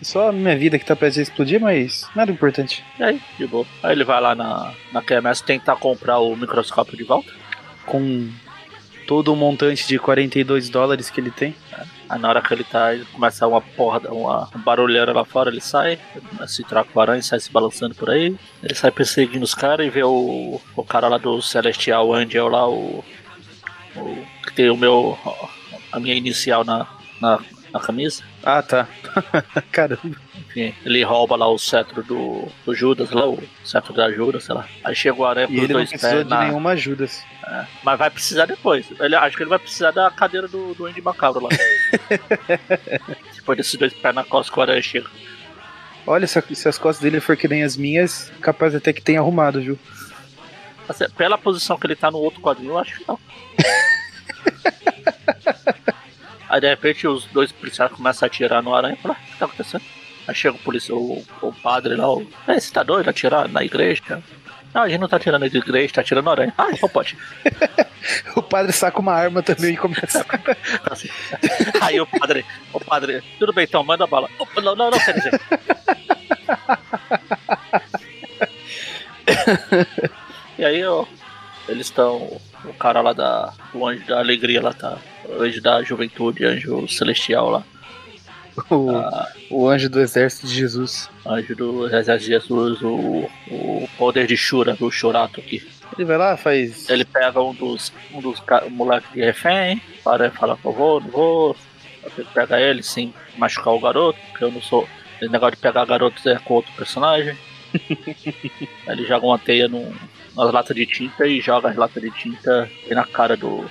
É 0.00 0.04
Só 0.04 0.28
a 0.28 0.32
minha 0.32 0.56
vida 0.56 0.78
que 0.78 0.84
tá 0.84 0.94
prestes 0.94 1.20
a 1.20 1.22
explodir, 1.22 1.60
mas 1.60 2.08
nada 2.14 2.30
importante. 2.30 2.84
E 2.98 3.02
aí, 3.02 3.20
de 3.38 3.46
boa. 3.46 3.66
Aí 3.82 3.92
ele 3.92 4.04
vai 4.04 4.20
lá 4.20 4.34
na, 4.34 4.72
na 4.92 5.02
QMS 5.02 5.42
tentar 5.42 5.76
comprar 5.76 6.18
o 6.18 6.36
microscópio 6.36 6.96
de 6.96 7.04
volta. 7.04 7.32
Com 7.86 8.28
todo 9.06 9.32
o 9.32 9.36
montante 9.36 9.86
de 9.86 9.98
42 9.98 10.68
dólares 10.68 11.08
que 11.08 11.20
ele 11.20 11.30
tem. 11.30 11.54
Aí 12.08 12.18
na 12.20 12.28
hora 12.28 12.42
que 12.42 12.52
ele 12.52 12.64
tá, 12.64 12.94
ele 12.94 13.04
começa 13.06 13.46
uma 13.46 13.60
porra, 13.60 14.00
uma 14.10 14.50
barulheira 14.56 15.12
lá 15.12 15.24
fora, 15.24 15.50
ele 15.50 15.60
sai, 15.60 15.98
se 16.46 16.62
troca 16.64 16.90
o 16.94 17.00
aranha, 17.00 17.22
sai 17.22 17.40
se 17.40 17.50
balançando 17.50 17.94
por 17.94 18.10
aí. 18.10 18.36
Ele 18.62 18.74
sai 18.74 18.90
perseguindo 18.90 19.44
os 19.44 19.54
caras 19.54 19.86
e 19.86 19.90
vê 19.90 20.02
o, 20.02 20.60
o 20.76 20.84
cara 20.84 21.08
lá 21.08 21.18
do 21.18 21.40
Celestial 21.40 22.12
Angel 22.12 22.48
lá, 22.48 22.68
o, 22.68 23.04
o 23.96 24.26
que 24.44 24.52
tem 24.54 24.70
o 24.70 24.76
meu, 24.76 25.18
a 25.90 25.98
minha 25.98 26.14
inicial 26.14 26.64
na, 26.64 26.86
na, 27.20 27.40
na 27.78 27.84
camisa. 27.84 28.22
Ah, 28.42 28.62
tá. 28.62 28.86
Caramba. 29.72 30.00
Enfim, 30.48 30.74
ele 30.84 31.02
rouba 31.04 31.36
lá 31.36 31.48
o 31.48 31.58
cetro 31.58 32.02
do, 32.02 32.48
do 32.64 32.74
Judas, 32.74 33.10
lá, 33.10 33.26
o 33.28 33.42
cetro 33.64 33.92
da 33.92 34.10
Judas, 34.10 34.44
sei 34.44 34.54
lá. 34.54 34.66
Aí 34.84 34.94
chega 34.94 35.16
o 35.18 35.24
aranha 35.26 35.48
E 35.50 35.58
ele 35.58 35.68
não 35.68 35.74
dois 35.80 35.90
precisou 35.90 36.10
pés 36.16 36.24
de 36.24 36.30
na, 36.30 36.44
nenhuma 36.44 36.70
ajuda. 36.70 37.04
é, 37.46 37.64
mas 37.82 37.98
vai 37.98 38.10
precisar 38.10 38.46
depois. 38.46 38.86
Ele, 38.98 39.14
acho 39.14 39.36
que 39.36 39.42
ele 39.42 39.50
vai 39.50 39.58
precisar 39.58 39.90
da 39.90 40.10
cadeira 40.10 40.48
do, 40.48 40.72
do 40.74 40.86
Andy 40.86 41.02
Macabro 41.02 41.42
lá. 41.44 41.50
depois 43.34 43.58
desses 43.58 43.74
dois 43.78 43.92
pés 43.92 44.14
na 44.14 44.24
costa 44.24 44.50
que 44.52 44.58
o 44.58 44.62
aranha 44.62 44.82
chega. 44.82 45.08
Olha, 46.06 46.26
se, 46.26 46.38
a- 46.38 46.42
se 46.52 46.68
as 46.68 46.78
costas 46.78 47.02
dele 47.02 47.20
for 47.20 47.36
que 47.36 47.48
nem 47.48 47.62
as 47.64 47.76
minhas, 47.76 48.32
capaz 48.40 48.74
até 48.74 48.92
que 48.92 49.02
tenha 49.02 49.20
arrumado, 49.20 49.60
viu? 49.60 49.78
Assim, 50.88 51.04
pela 51.16 51.36
posição 51.36 51.76
que 51.76 51.84
ele 51.86 51.96
tá 51.96 52.10
no 52.12 52.18
outro 52.18 52.40
quadrinho, 52.40 52.70
eu 52.72 52.78
acho 52.78 52.96
que 52.98 53.04
não. 53.08 53.18
Aí 56.56 56.60
de 56.60 56.68
repente 56.68 57.06
os 57.06 57.26
dois 57.26 57.52
policiais 57.52 57.92
começam 57.92 58.24
a 58.24 58.28
atirar 58.28 58.62
no 58.62 58.74
aranha 58.74 58.94
e 58.98 59.02
falam, 59.02 59.14
"Ah, 59.20 59.22
o 59.22 59.30
que 59.30 59.38
tá 59.38 59.44
acontecendo? 59.44 59.82
Aí 60.26 60.34
chega 60.34 60.56
o 60.56 60.60
policial, 60.60 60.98
o, 60.98 61.22
o 61.42 61.52
padre 61.52 61.94
lá, 61.96 62.10
o. 62.10 62.26
É, 62.48 62.58
você 62.58 62.72
tá 62.72 62.82
doido? 62.82 63.10
Atirar 63.10 63.46
na 63.46 63.62
igreja? 63.62 64.22
Não, 64.72 64.82
a 64.82 64.88
gente 64.88 65.00
não 65.00 65.08
tá 65.08 65.16
atirando 65.18 65.40
na 65.42 65.46
igreja, 65.46 65.92
tá 65.92 66.00
atirando 66.00 66.24
no 66.24 66.30
aranha. 66.30 66.54
Ah, 66.56 66.68
então 66.72 66.88
pode. 66.88 67.14
O 68.36 68.42
padre 68.42 68.72
saca 68.72 69.00
uma 69.00 69.12
arma 69.12 69.42
também 69.42 69.74
e 69.74 69.76
começa. 69.76 70.24
Assim. 70.88 71.08
Aí 71.80 72.00
o 72.00 72.06
padre, 72.06 72.46
o 72.72 72.78
padre, 72.78 73.20
tudo 73.36 73.52
bem 73.52 73.64
então, 73.64 73.82
manda 73.82 74.06
bala. 74.06 74.30
Opa, 74.38 74.60
Não, 74.62 74.76
não, 74.76 74.90
não, 74.92 74.98
quer 75.00 75.12
dizer. 75.14 75.40
e 80.58 80.64
aí, 80.64 80.84
ó, 80.84 81.04
eles 81.68 81.86
estão. 81.88 82.40
O 82.64 82.72
cara 82.74 83.00
lá 83.00 83.12
da. 83.12 83.52
Anjo 83.74 84.06
da 84.06 84.18
alegria 84.20 84.62
lá 84.62 84.72
tá. 84.72 84.98
O 85.28 85.42
anjo 85.42 85.60
da 85.60 85.82
juventude, 85.82 86.44
anjo 86.44 86.86
celestial 86.88 87.50
lá. 87.50 87.64
O, 88.70 88.90
Ah, 88.90 89.28
o 89.50 89.68
anjo 89.68 89.88
do 89.90 90.00
exército 90.00 90.46
de 90.46 90.54
Jesus. 90.54 91.10
anjo 91.26 91.54
do 91.54 91.86
exército 91.86 92.18
de 92.18 92.26
Jesus, 92.26 92.80
o, 92.82 93.28
o 93.50 93.88
poder 93.98 94.26
de 94.26 94.36
Shura, 94.36 94.74
do 94.74 94.90
Chorato 94.90 95.40
aqui. 95.40 95.66
Ele 95.96 96.04
vai 96.06 96.16
lá, 96.16 96.36
faz. 96.36 96.88
Ele 96.88 97.04
pega 97.04 97.40
um 97.42 97.54
dos, 97.54 97.92
um 98.12 98.20
dos 98.20 98.42
moleques 98.70 99.12
de 99.12 99.20
refém, 99.20 99.80
para 100.02 100.26
e 100.26 100.30
fala 100.30 100.56
que 100.56 100.64
eu 100.64 100.72
vou, 100.72 101.00
não 101.00 101.10
vou. 101.10 101.56
Ele 102.16 102.26
pega 102.32 102.60
ele 102.60 102.82
sem 102.82 103.12
machucar 103.36 103.74
o 103.74 103.80
garoto, 103.80 104.18
porque 104.30 104.44
eu 104.44 104.50
não 104.52 104.62
sou. 104.62 104.88
Esse 105.20 105.30
negócio 105.30 105.56
de 105.56 105.62
pegar 105.62 105.84
garotos 105.84 106.24
é 106.26 106.38
com 106.38 106.54
outro 106.54 106.72
personagem. 106.74 107.36
Ele 108.86 109.04
joga 109.06 109.26
uma 109.26 109.38
teia 109.38 109.66
num, 109.68 109.92
nas 110.36 110.52
latas 110.52 110.76
de 110.76 110.86
tinta 110.86 111.26
e 111.26 111.40
joga 111.40 111.70
as 111.70 111.76
latas 111.76 112.02
de 112.02 112.10
tinta 112.10 112.70
aí 112.84 112.94
na 112.94 113.04
cara 113.04 113.36
do. 113.36 113.68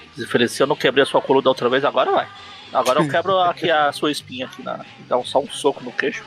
Se 0.49 0.63
eu 0.63 0.67
não 0.67 0.75
quebrei 0.75 1.03
a 1.03 1.05
sua 1.05 1.21
coluna 1.21 1.49
outra 1.49 1.69
vez, 1.69 1.85
agora 1.85 2.11
vai. 2.11 2.27
Agora 2.73 2.99
eu 2.99 3.07
quebro 3.07 3.39
aqui 3.39 3.69
a 3.69 3.91
sua 3.91 4.11
espinha 4.11 4.47
aqui 4.47 4.63
na. 4.63 4.83
Dá 5.07 5.21
só 5.23 5.39
um 5.39 5.47
soco 5.47 5.83
no 5.83 5.91
queixo. 5.91 6.23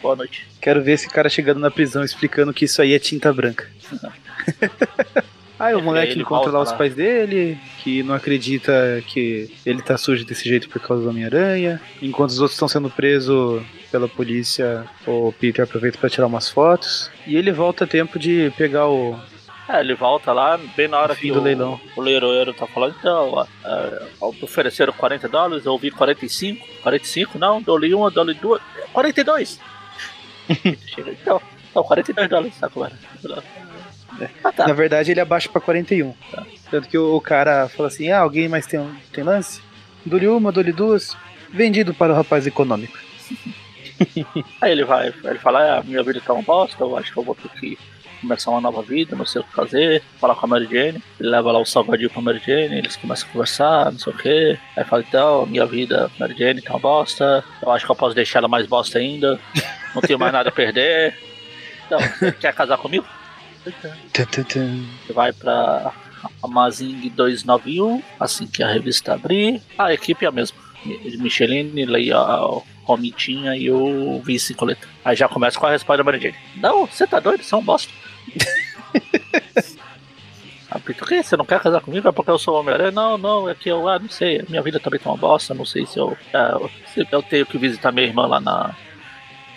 Boa 0.00 0.16
noite. 0.16 0.46
Quero 0.60 0.82
ver 0.82 0.92
esse 0.92 1.08
cara 1.08 1.28
chegando 1.28 1.60
na 1.60 1.70
prisão 1.70 2.02
explicando 2.02 2.54
que 2.54 2.64
isso 2.64 2.80
aí 2.80 2.94
é 2.94 2.98
tinta 2.98 3.32
branca. 3.32 3.68
Aí 5.58 5.74
o 5.74 5.82
moleque 5.82 6.16
encontra 6.16 6.52
lá 6.52 6.60
os 6.60 6.70
pais 6.70 6.94
dele, 6.94 7.58
que 7.82 8.00
não 8.04 8.14
acredita 8.14 9.02
que 9.08 9.50
ele 9.66 9.82
tá 9.82 9.98
sujo 9.98 10.24
desse 10.24 10.48
jeito 10.48 10.68
por 10.68 10.80
causa 10.80 11.02
do 11.02 11.10
Homem-Aranha. 11.10 11.80
Enquanto 12.00 12.30
os 12.30 12.38
outros 12.38 12.54
estão 12.54 12.68
sendo 12.68 12.88
presos 12.88 13.60
pela 13.90 14.08
polícia, 14.08 14.84
o 15.04 15.32
Peter 15.32 15.64
aproveita 15.64 15.98
pra 15.98 16.08
tirar 16.08 16.28
umas 16.28 16.48
fotos. 16.48 17.10
E 17.26 17.36
ele 17.36 17.50
volta 17.50 17.82
a 17.82 17.86
tempo 17.88 18.20
de 18.20 18.52
pegar 18.56 18.86
o 18.86 19.18
É, 19.68 19.80
ele 19.80 19.94
volta 19.94 20.32
lá, 20.32 20.58
bem 20.74 20.88
na 20.88 20.98
hora 20.98 21.14
fim 21.14 21.28
que 21.28 21.32
do 21.32 21.40
o, 21.40 21.42
leilão. 21.42 21.78
o 21.94 22.00
leiloeiro 22.00 22.54
tá 22.54 22.66
falando, 22.66 22.96
então, 22.98 23.46
é, 23.64 24.06
ofereceram 24.42 24.94
40 24.94 25.28
dólares, 25.28 25.66
eu 25.66 25.72
ouvi 25.72 25.90
45, 25.90 26.66
45, 26.82 27.38
não, 27.38 27.60
dou-lhe 27.60 27.92
uma, 27.94 28.10
dou-lhe 28.10 28.32
duas, 28.32 28.62
42! 28.94 29.60
Chega, 30.86 31.10
então, 31.10 31.42
então, 31.70 31.84
42 31.84 32.28
dólares, 32.28 32.58
tá 32.58 32.68
com 32.70 32.82
Ah, 34.42 34.52
tá. 34.52 34.66
Na 34.66 34.72
verdade, 34.72 35.10
ele 35.10 35.20
abaixa 35.20 35.50
pra 35.50 35.60
41. 35.60 36.14
Tanto 36.70 36.88
que 36.88 36.96
o, 36.96 37.16
o 37.16 37.20
cara 37.20 37.68
fala 37.68 37.88
assim: 37.88 38.10
ah, 38.10 38.20
alguém 38.20 38.48
mais 38.48 38.66
tem, 38.66 38.80
tem 39.12 39.22
lance? 39.22 39.60
Dou-lhe 40.04 40.26
uma, 40.26 40.50
dou-lhe 40.50 40.72
duas. 40.72 41.16
Vendido 41.50 41.94
para 41.94 42.12
o 42.12 42.16
rapaz 42.16 42.46
econômico. 42.46 42.98
Aí 44.60 44.72
ele 44.72 44.84
vai, 44.84 45.12
ele 45.24 45.38
fala, 45.38 45.78
ah, 45.78 45.82
minha 45.82 46.02
vida 46.02 46.20
tá 46.20 46.32
uma 46.32 46.42
bosta, 46.42 46.82
eu 46.82 46.96
acho 46.96 47.12
que 47.12 47.18
eu 47.18 47.22
vou 47.22 47.34
ter 47.34 47.48
que 47.50 47.78
começar 48.20 48.50
uma 48.50 48.60
nova 48.60 48.82
vida, 48.82 49.16
não 49.16 49.26
sei 49.26 49.40
o 49.40 49.44
que 49.44 49.54
fazer, 49.54 50.02
falar 50.20 50.34
com 50.34 50.46
a 50.46 50.48
Mary 50.48 50.68
Jane, 50.70 51.02
ele 51.18 51.28
leva 51.28 51.52
lá 51.52 51.58
o 51.58 51.64
salgadinho 51.64 52.10
pra 52.10 52.22
Mary 52.22 52.42
Jane, 52.44 52.78
eles 52.78 52.96
começam 52.96 53.28
a 53.28 53.32
conversar, 53.32 53.92
não 53.92 53.98
sei 53.98 54.12
o 54.12 54.16
que, 54.16 54.58
aí 54.76 54.84
fala, 54.84 55.04
então, 55.06 55.46
minha 55.46 55.66
vida, 55.66 56.10
Mary 56.18 56.36
Jane, 56.36 56.62
tá 56.62 56.72
uma 56.74 56.80
bosta, 56.80 57.44
eu 57.62 57.70
acho 57.70 57.84
que 57.84 57.90
eu 57.90 57.96
posso 57.96 58.14
deixar 58.14 58.40
ela 58.40 58.48
mais 58.48 58.66
bosta 58.66 58.98
ainda, 58.98 59.38
não 59.94 60.02
tenho 60.02 60.18
mais 60.18 60.32
nada 60.32 60.48
a 60.48 60.52
perder, 60.52 61.16
então, 61.86 61.98
você 61.98 62.32
quer 62.32 62.54
casar 62.54 62.76
comigo? 62.76 63.06
Você 65.06 65.12
vai 65.12 65.32
pra 65.32 65.92
Amazing 66.42 67.08
291, 67.14 68.02
assim 68.20 68.46
que 68.46 68.62
a 68.62 68.68
revista 68.68 69.14
abrir. 69.14 69.62
A 69.78 69.92
equipe 69.92 70.24
é 70.24 70.28
a 70.28 70.32
mesma. 70.32 70.56
Micheline, 70.84 71.84
Leal, 71.86 72.64
Romitinha 72.84 73.56
e 73.56 73.70
o 73.70 74.20
Vice 74.22 74.54
Coleta. 74.54 74.86
Aí 75.04 75.16
já 75.16 75.28
começa 75.28 75.58
com 75.58 75.66
a 75.66 75.70
resposta 75.70 75.98
da 75.98 76.04
Mary 76.04 76.20
Jane. 76.20 76.36
Não, 76.56 76.86
você 76.86 77.06
tá 77.06 77.20
doido? 77.20 77.42
Você 77.42 77.54
é 77.54 77.58
um 77.58 77.62
bosta. 77.62 77.92
Ah, 80.70 80.78
Peter, 80.78 81.02
o 81.02 81.06
que? 81.06 81.22
Você 81.22 81.34
não 81.34 81.46
quer 81.46 81.60
casar 81.60 81.80
comigo? 81.80 82.06
É 82.06 82.12
porque 82.12 82.30
eu 82.30 82.38
sou 82.38 82.60
Homem-Aranha? 82.60 82.90
Não, 82.90 83.16
não, 83.16 83.48
é 83.48 83.54
que 83.54 83.70
eu 83.70 83.88
ah, 83.88 83.98
não 83.98 84.10
sei. 84.10 84.44
Minha 84.50 84.60
vida 84.60 84.78
também 84.78 85.00
tá 85.00 85.08
uma 85.08 85.16
bosta. 85.16 85.54
Não 85.54 85.64
sei 85.64 85.86
se 85.86 85.98
eu. 85.98 86.14
É, 86.30 86.68
se 86.92 87.08
eu 87.10 87.22
tenho 87.22 87.46
que 87.46 87.56
visitar 87.56 87.90
minha 87.90 88.06
irmã 88.06 88.26
lá 88.26 88.38
na. 88.38 88.74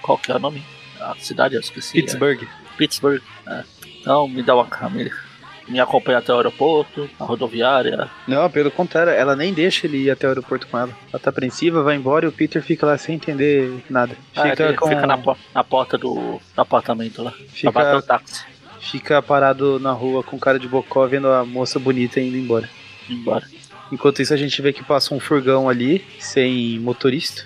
Qual 0.01 0.17
que 0.17 0.31
é 0.31 0.35
o 0.35 0.39
nome? 0.39 0.63
A 1.01 1.13
cidade, 1.19 1.55
eu 1.55 1.59
esqueci. 1.59 1.91
Pittsburgh. 1.91 2.43
É. 2.43 2.47
Pittsburgh. 2.77 3.21
É. 3.45 3.63
Então 3.99 4.25
me 4.25 4.41
dá 4.41 4.55
uma 4.55 4.65
câmera. 4.65 5.11
Me 5.67 5.79
acompanha 5.81 6.17
até 6.19 6.33
o 6.33 6.37
aeroporto, 6.37 7.09
a 7.19 7.23
rodoviária. 7.25 8.09
Não, 8.27 8.49
pelo 8.49 8.71
contrário, 8.71 9.11
ela 9.11 9.35
nem 9.35 9.53
deixa 9.53 9.87
ele 9.87 9.97
ir 10.03 10.11
até 10.11 10.27
o 10.27 10.29
aeroporto 10.29 10.65
com 10.67 10.77
ela. 10.77 10.91
Ela 11.11 11.19
tá 11.21 11.29
apreensiva, 11.29 11.83
vai 11.83 11.95
embora 11.95 12.25
e 12.25 12.29
o 12.29 12.31
Peter 12.31 12.61
fica 12.63 12.85
lá 12.85 12.97
sem 12.97 13.15
entender 13.15 13.83
nada. 13.89 14.15
Ah, 14.35 14.49
Fica, 14.49 14.63
ele 14.63 14.73
com... 14.77 14.87
fica 14.87 15.05
na, 15.05 15.17
po- 15.17 15.37
na 15.53 15.63
porta 15.63 15.97
do, 15.97 16.15
do 16.55 16.61
apartamento 16.61 17.21
lá. 17.21 17.31
Fica- 17.49 17.71
Pra 17.71 17.83
bater 17.83 17.97
o 17.97 18.01
táxi. 18.01 18.50
Fica 18.81 19.21
parado 19.21 19.79
na 19.79 19.91
rua 19.91 20.23
com 20.23 20.37
cara 20.39 20.59
de 20.59 20.67
bocó 20.67 21.07
vendo 21.07 21.27
a 21.27 21.45
moça 21.45 21.79
bonita 21.79 22.19
indo 22.19 22.37
embora. 22.37 22.69
Embora. 23.09 23.45
Enquanto 23.91 24.21
isso, 24.21 24.33
a 24.33 24.37
gente 24.37 24.61
vê 24.61 24.71
que 24.71 24.83
passa 24.83 25.13
um 25.13 25.19
furgão 25.19 25.69
ali, 25.69 26.03
sem 26.19 26.79
motorista. 26.79 27.45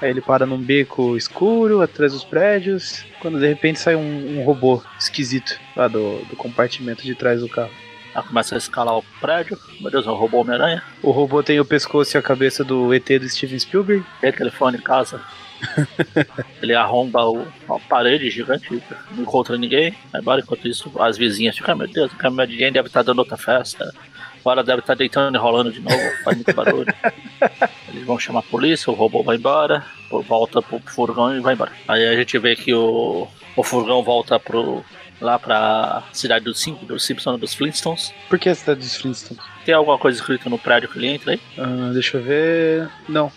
Aí 0.00 0.10
ele 0.10 0.20
para 0.20 0.44
num 0.44 0.58
beco 0.58 1.16
escuro, 1.16 1.80
atrás 1.80 2.12
dos 2.12 2.24
prédios, 2.24 3.04
quando 3.20 3.38
de 3.38 3.46
repente 3.46 3.78
sai 3.78 3.96
um, 3.96 4.38
um 4.38 4.44
robô 4.44 4.82
esquisito 4.98 5.58
lá 5.74 5.88
do, 5.88 6.18
do 6.26 6.36
compartimento 6.36 7.02
de 7.02 7.14
trás 7.14 7.40
do 7.40 7.48
carro. 7.48 7.70
Ela 8.14 8.22
começa 8.22 8.54
a 8.54 8.58
escalar 8.58 8.96
o 8.96 9.04
prédio. 9.20 9.58
Meu 9.80 9.90
Deus, 9.90 10.06
é 10.06 10.10
um 10.10 10.14
robô 10.14 10.40
Homem-Aranha. 10.40 10.82
O 11.02 11.10
robô 11.10 11.42
tem 11.42 11.58
o 11.58 11.64
pescoço 11.64 12.16
e 12.16 12.18
a 12.18 12.22
cabeça 12.22 12.62
do 12.62 12.94
ET 12.94 13.06
do 13.06 13.28
Steven 13.28 13.58
Spielberg. 13.58 14.04
Tem 14.20 14.30
telefone 14.30 14.76
em 14.76 14.80
casa. 14.80 15.20
Ele 16.62 16.74
arromba 16.74 17.24
o, 17.26 17.46
uma 17.68 17.80
parede 17.80 18.30
gigante, 18.30 18.82
não 19.12 19.22
encontra 19.22 19.56
ninguém. 19.56 19.94
Vai 20.12 20.20
embora 20.20 20.40
enquanto 20.40 20.68
isso, 20.68 20.90
as 21.00 21.16
vizinhas 21.16 21.56
ficam, 21.56 21.74
"Ah, 21.74 21.76
meu 21.78 21.88
Deus, 21.88 22.10
a 22.18 22.30
Mary 22.30 22.58
Jane 22.58 22.72
deve 22.72 22.88
estar 22.88 23.02
dando 23.02 23.18
outra 23.20 23.36
festa. 23.36 23.92
Agora 24.40 24.62
deve 24.62 24.80
estar 24.80 24.94
deitando 24.94 25.36
e 25.36 25.38
rolando 25.38 25.72
de 25.72 25.80
novo, 25.80 25.98
faz 26.22 26.36
muito 26.36 26.54
barulho. 26.54 26.94
Eles 27.88 28.04
vão 28.04 28.18
chamar 28.18 28.40
a 28.40 28.42
polícia, 28.42 28.90
o 28.92 28.94
robô 28.94 29.22
vai 29.22 29.36
embora, 29.36 29.82
volta 30.28 30.60
pro 30.60 30.78
furgão 30.84 31.34
e 31.34 31.40
vai 31.40 31.54
embora. 31.54 31.72
Aí 31.88 32.06
a 32.06 32.14
gente 32.14 32.38
vê 32.38 32.54
que 32.54 32.74
o, 32.74 33.26
o 33.56 33.62
furgão 33.62 34.02
volta 34.02 34.38
pro, 34.38 34.84
lá 35.18 35.38
pra 35.38 36.02
cidade 36.12 36.44
dos, 36.44 36.60
Sim, 36.60 36.74
dos 36.82 37.04
Simpsons, 37.04 37.40
dos 37.40 37.54
Flintstones. 37.54 38.12
Por 38.28 38.38
que 38.38 38.50
a 38.50 38.54
cidade 38.54 38.80
dos 38.80 38.94
Flintstones? 38.96 39.42
Tem 39.64 39.74
alguma 39.74 39.96
coisa 39.96 40.18
escrita 40.18 40.50
no 40.50 40.58
prédio 40.58 40.90
que 40.90 40.98
ele 40.98 41.06
entra 41.06 41.32
aí? 41.32 41.40
Ah, 41.56 41.90
deixa 41.94 42.18
eu 42.18 42.22
ver. 42.22 42.90
Não. 43.08 43.32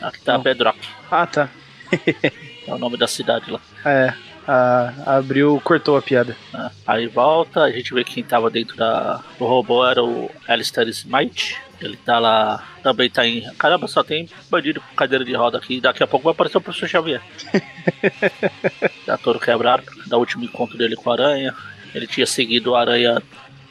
Aqui 0.00 0.20
tá 0.20 0.34
Não. 0.34 0.42
Bedrock, 0.42 0.78
Ah, 1.10 1.26
tá. 1.26 1.48
é 2.66 2.74
o 2.74 2.78
nome 2.78 2.96
da 2.96 3.06
cidade 3.08 3.50
lá. 3.50 3.60
É. 3.84 4.12
a- 4.46 4.92
abriu, 5.18 5.60
cortou 5.64 5.96
a 5.96 6.02
piada. 6.02 6.36
né? 6.52 6.70
Aí 6.86 7.06
volta, 7.06 7.62
a 7.62 7.70
gente 7.70 7.92
vê 7.92 8.02
que 8.04 8.14
quem 8.14 8.24
tava 8.24 8.48
dentro 8.50 8.76
da, 8.76 9.22
do 9.38 9.44
robô 9.46 9.86
era 9.86 10.02
o 10.02 10.30
Alistair 10.46 10.88
Smite. 10.88 11.56
Ele 11.80 11.96
tá 11.96 12.18
lá, 12.18 12.66
também 12.82 13.08
tá 13.08 13.24
em. 13.26 13.42
Caramba, 13.54 13.86
só 13.86 14.02
tem 14.02 14.28
bandido 14.50 14.80
com 14.80 14.96
cadeira 14.96 15.24
de 15.24 15.32
roda 15.34 15.58
aqui. 15.58 15.80
Daqui 15.80 16.02
a 16.02 16.06
pouco 16.08 16.24
vai 16.24 16.32
aparecer 16.32 16.58
o 16.58 16.60
professor 16.60 16.88
Xavier. 16.88 17.20
tá 19.06 19.16
todo 19.16 19.38
quebrado, 19.38 19.84
da 20.06 20.16
último 20.18 20.44
encontro 20.44 20.76
dele 20.76 20.96
com 20.96 21.10
a 21.10 21.14
aranha. 21.14 21.54
Ele 21.94 22.06
tinha 22.06 22.26
seguido 22.26 22.74
a 22.74 22.80
aranha, 22.80 23.22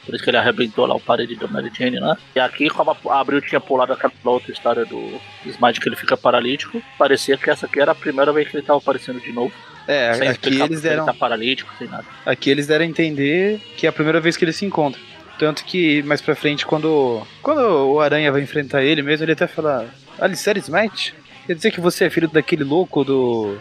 por 0.08 0.14
isso 0.14 0.24
que 0.24 0.30
ele 0.30 0.38
arrebentou 0.38 0.86
lá 0.86 0.94
o 0.94 1.00
parede 1.00 1.34
do 1.36 1.46
Mary 1.50 1.70
Jane, 1.76 2.00
né? 2.00 2.16
E 2.34 2.40
aqui, 2.40 2.70
como 2.70 2.96
a 3.10 3.20
Abril 3.20 3.42
tinha 3.42 3.60
pulado 3.60 3.92
aquela 3.92 4.10
outra 4.24 4.50
história 4.50 4.86
do 4.86 5.20
Smite 5.44 5.78
que 5.80 5.86
ele 5.86 5.96
fica 5.96 6.16
paralítico, 6.16 6.80
parecia 6.96 7.36
que 7.36 7.50
essa 7.50 7.66
aqui 7.66 7.78
era 7.78 7.92
a 7.92 7.94
primeira 7.94 8.32
vez 8.32 8.48
que 8.48 8.56
ele 8.56 8.64
tava 8.64 8.78
aparecendo 8.78 9.20
de 9.20 9.30
novo. 9.30 9.52
É, 9.86 10.14
sem 10.14 10.28
aqui 10.28 10.48
eles 10.48 10.58
porque 10.60 10.72
ele 10.74 10.80
deram. 10.80 11.04
tá 11.04 11.12
paralítico, 11.12 11.70
sem 11.78 11.88
nada. 11.88 12.06
Aqui 12.24 12.48
eles 12.48 12.66
deram 12.66 12.86
a 12.86 12.88
entender 12.88 13.60
que 13.76 13.84
é 13.84 13.90
a 13.90 13.92
primeira 13.92 14.18
vez 14.18 14.34
que 14.34 14.46
eles 14.46 14.56
se 14.56 14.64
encontram. 14.64 15.02
Tanto 15.38 15.62
que 15.66 16.02
mais 16.04 16.22
pra 16.22 16.34
frente, 16.34 16.64
quando, 16.64 17.22
quando 17.42 17.60
o 17.60 18.00
Aranha 18.00 18.32
vai 18.32 18.40
enfrentar 18.40 18.82
ele 18.82 19.02
mesmo, 19.02 19.24
ele 19.26 19.32
até 19.32 19.46
fala: 19.46 19.86
Alistair 20.18 20.56
Smite? 20.56 21.14
Quer 21.46 21.54
dizer 21.54 21.70
que 21.70 21.80
você 21.82 22.06
é 22.06 22.10
filho 22.10 22.28
daquele 22.28 22.64
louco 22.64 23.04
do 23.04 23.58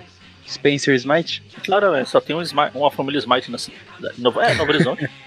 Spencer 0.48 0.96
Smite? 0.96 1.44
Claro, 1.66 1.94
é, 1.94 2.06
só 2.06 2.20
tem 2.22 2.36
um 2.36 2.42
Smite- 2.42 2.72
uma 2.74 2.90
família 2.90 3.20
Smite 3.20 3.52
na. 3.52 3.58
Novo, 4.18 4.42
é, 4.42 4.54
Novo 4.56 4.72
Horizonte. 4.72 5.10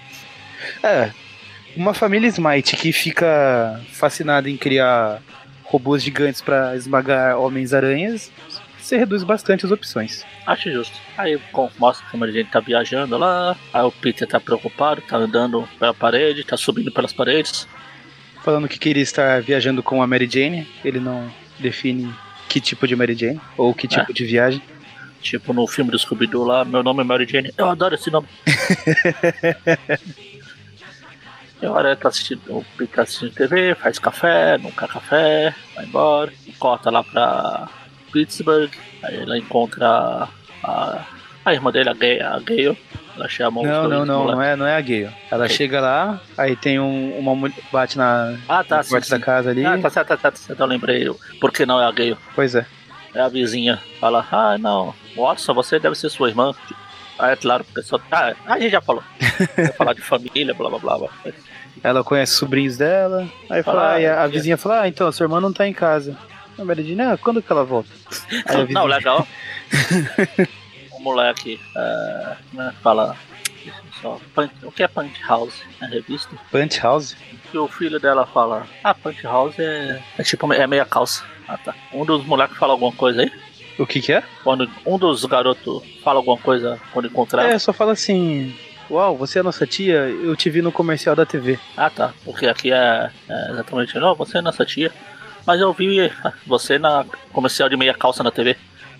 É. 0.83 1.11
Uma 1.75 1.93
família 1.93 2.27
Smite 2.27 2.75
que 2.75 2.91
fica 2.91 3.81
fascinada 3.91 4.49
em 4.49 4.57
criar 4.57 5.21
robôs 5.63 6.03
gigantes 6.03 6.41
pra 6.41 6.75
esmagar 6.75 7.37
homens-aranhas, 7.37 8.29
você 8.77 8.97
reduz 8.97 9.23
bastante 9.23 9.65
as 9.65 9.71
opções. 9.71 10.25
Acho 10.45 10.69
justo. 10.71 10.97
Aí 11.17 11.39
mostra 11.79 12.05
que 12.09 12.15
a 12.15 12.19
Mary 12.19 12.33
Jane 12.33 12.49
tá 12.51 12.59
viajando 12.59 13.17
lá. 13.17 13.55
Aí 13.73 13.83
o 13.83 13.91
Peter 13.91 14.27
tá 14.27 14.39
preocupado, 14.39 15.01
tá 15.01 15.15
andando 15.15 15.67
pela 15.79 15.93
parede, 15.93 16.43
tá 16.43 16.57
subindo 16.57 16.91
pelas 16.91 17.13
paredes. 17.13 17.67
Falando 18.43 18.67
que 18.67 18.77
queria 18.77 19.03
estar 19.03 19.41
viajando 19.41 19.81
com 19.81 20.01
a 20.01 20.07
Mary 20.07 20.27
Jane, 20.29 20.67
ele 20.83 20.99
não 20.99 21.31
define 21.59 22.13
que 22.49 22.59
tipo 22.59 22.85
de 22.85 22.95
Mary 22.95 23.15
Jane 23.15 23.39
ou 23.55 23.73
que 23.73 23.87
tipo 23.87 24.13
de 24.13 24.25
viagem. 24.25 24.61
Tipo 25.21 25.53
no 25.53 25.65
filme 25.67 25.91
do 25.91 25.99
Scooby-Doo 25.99 26.43
lá, 26.43 26.65
meu 26.65 26.83
nome 26.83 27.01
é 27.01 27.03
Mary 27.03 27.27
Jane. 27.29 27.53
Eu 27.55 27.69
adoro 27.69 27.95
esse 27.95 28.09
nome. 28.09 28.27
E 31.61 31.65
a 31.65 31.71
hora 31.71 31.95
tá 31.95 32.09
assistindo, 32.09 32.41
o 32.49 32.65
tá 32.87 33.03
assistindo 33.03 33.33
TV, 33.33 33.75
faz 33.75 33.99
café, 33.99 34.57
não 34.57 34.71
quer 34.71 34.87
café, 34.87 35.55
vai 35.75 35.85
embora. 35.85 36.33
Corta 36.57 36.89
lá 36.89 37.03
pra 37.03 37.67
Pittsburgh. 38.11 38.71
Aí 39.03 39.19
ela 39.21 39.37
encontra 39.37 40.27
a, 40.63 41.05
a 41.45 41.53
irmã 41.53 41.71
dele, 41.71 41.89
a 41.89 41.93
Gay, 41.93 42.19
a 42.21 42.39
Gale. 42.39 42.77
Ela 43.15 43.27
chama 43.27 43.61
Não, 43.61 43.87
não, 43.89 44.05
não, 44.05 44.25
não 44.27 44.41
é, 44.41 44.55
não 44.55 44.65
é 44.65 44.75
a 44.75 44.81
Gale. 44.81 45.11
Ela 45.29 45.45
Ok. 45.45 45.55
chega 45.55 45.79
lá, 45.81 46.19
aí 46.37 46.55
tem 46.55 46.79
um, 46.79 47.17
uma 47.19 47.35
mulher 47.35 47.55
bate 47.71 47.97
na, 47.97 48.35
Ah, 48.49 48.63
tá, 48.63 48.83
porta 48.83 49.09
da 49.09 49.19
casa 49.23 49.51
ali. 49.51 49.63
Ah, 49.65 49.77
tá 49.77 49.89
certo, 49.89 50.07
tá 50.07 50.17
certo, 50.17 50.35
tá 50.39 50.41
certo, 50.47 50.59
eu 50.59 50.65
lembrei. 50.65 51.07
Por 51.39 51.51
que 51.51 51.65
não 51.65 51.79
é 51.79 51.85
a 51.85 51.91
Gale? 51.91 52.17
Pois 52.33 52.55
é. 52.55 52.65
É 53.13 53.19
a 53.19 53.27
vizinha. 53.27 53.79
Fala, 53.99 54.25
ah, 54.31 54.57
não, 54.57 54.95
Watson, 55.15 55.53
você 55.53 55.77
deve 55.77 55.95
ser 55.95 56.09
sua 56.09 56.29
irmã. 56.29 56.55
Ah, 57.19 57.31
é 57.31 57.35
claro, 57.35 57.63
porque 57.65 57.83
só. 57.83 57.99
Ah, 58.11 58.33
a 58.47 58.57
gente 58.59 58.71
já 58.71 58.81
falou. 58.81 59.03
Vai 59.55 59.67
falar 59.73 59.93
de 59.93 60.01
família, 60.01 60.53
blá 60.55 60.69
blá 60.69 60.79
blá. 60.79 60.97
blá. 60.97 61.09
Ela 61.83 62.03
conhece 62.03 62.33
os 62.33 62.39
sobrinhos 62.39 62.77
dela. 62.77 63.27
Aí 63.49 63.63
fala, 63.63 63.81
Ah, 63.89 63.93
aí 63.93 64.05
a, 64.05 64.23
a 64.23 64.27
vizinha 64.27 64.57
fala, 64.57 64.81
ah, 64.81 64.87
então, 64.87 65.07
a 65.07 65.11
sua 65.11 65.23
irmã 65.25 65.39
não 65.41 65.51
tá 65.51 65.67
em 65.67 65.73
casa. 65.73 66.15
A 66.57 66.63
Jane, 66.75 67.01
ah, 67.01 67.17
quando 67.19 67.41
que 67.41 67.51
ela 67.51 67.63
volta? 67.63 67.89
Aí 68.31 68.55
a 68.55 68.57
Não, 68.59 68.65
vizinha- 68.67 68.83
legal. 68.83 69.27
o 70.91 70.99
moleque 70.99 71.59
é, 71.75 72.35
né, 72.53 72.73
fala. 72.81 73.15
Só, 74.01 74.19
o 74.63 74.71
que 74.71 74.81
é 74.83 74.87
Punch 74.87 75.21
House? 75.27 75.61
É 75.81 75.85
revista? 75.85 76.35
Punch 76.51 76.79
House? 76.81 77.15
E 77.53 77.57
o 77.57 77.67
filho 77.67 77.99
dela 77.99 78.25
fala: 78.25 78.65
Ah, 78.83 78.93
Punch 78.93 79.23
House 79.23 79.59
é, 79.59 80.01
é 80.17 80.23
tipo 80.23 80.51
é 80.53 80.65
meia 80.65 80.85
calça. 80.85 81.23
Ah, 81.47 81.57
tá. 81.57 81.75
Um 81.93 82.03
dos 82.05 82.25
moleques 82.25 82.57
fala 82.57 82.73
alguma 82.73 82.91
coisa 82.91 83.21
aí? 83.21 83.31
O 83.77 83.85
que 83.85 84.01
que 84.01 84.11
é? 84.13 84.23
Quando 84.43 84.69
um 84.85 84.97
dos 84.97 85.23
garotos 85.25 85.83
fala 86.03 86.19
alguma 86.19 86.37
coisa 86.37 86.79
quando 86.91 87.07
encontrar. 87.07 87.45
É, 87.49 87.57
só 87.59 87.71
fala 87.71 87.91
assim, 87.93 88.55
uau, 88.91 89.17
você 89.17 89.39
é 89.39 89.43
nossa 89.43 89.65
tia, 89.65 90.09
eu 90.09 90.35
te 90.35 90.49
vi 90.49 90.61
no 90.61 90.71
comercial 90.71 91.15
da 91.15 91.25
TV. 91.25 91.57
Ah, 91.77 91.89
tá. 91.89 92.13
Porque 92.25 92.45
aqui 92.45 92.71
é, 92.71 93.09
é 93.29 93.51
exatamente. 93.51 93.97
Não, 93.97 94.13
você 94.13 94.37
é 94.37 94.41
nossa 94.41 94.65
tia. 94.65 94.91
Mas 95.45 95.59
eu 95.59 95.73
vi 95.73 96.11
você 96.45 96.77
na 96.77 97.05
comercial 97.31 97.69
de 97.69 97.77
meia 97.77 97.93
calça 97.93 98.21
na 98.23 98.31
TV. 98.31 98.55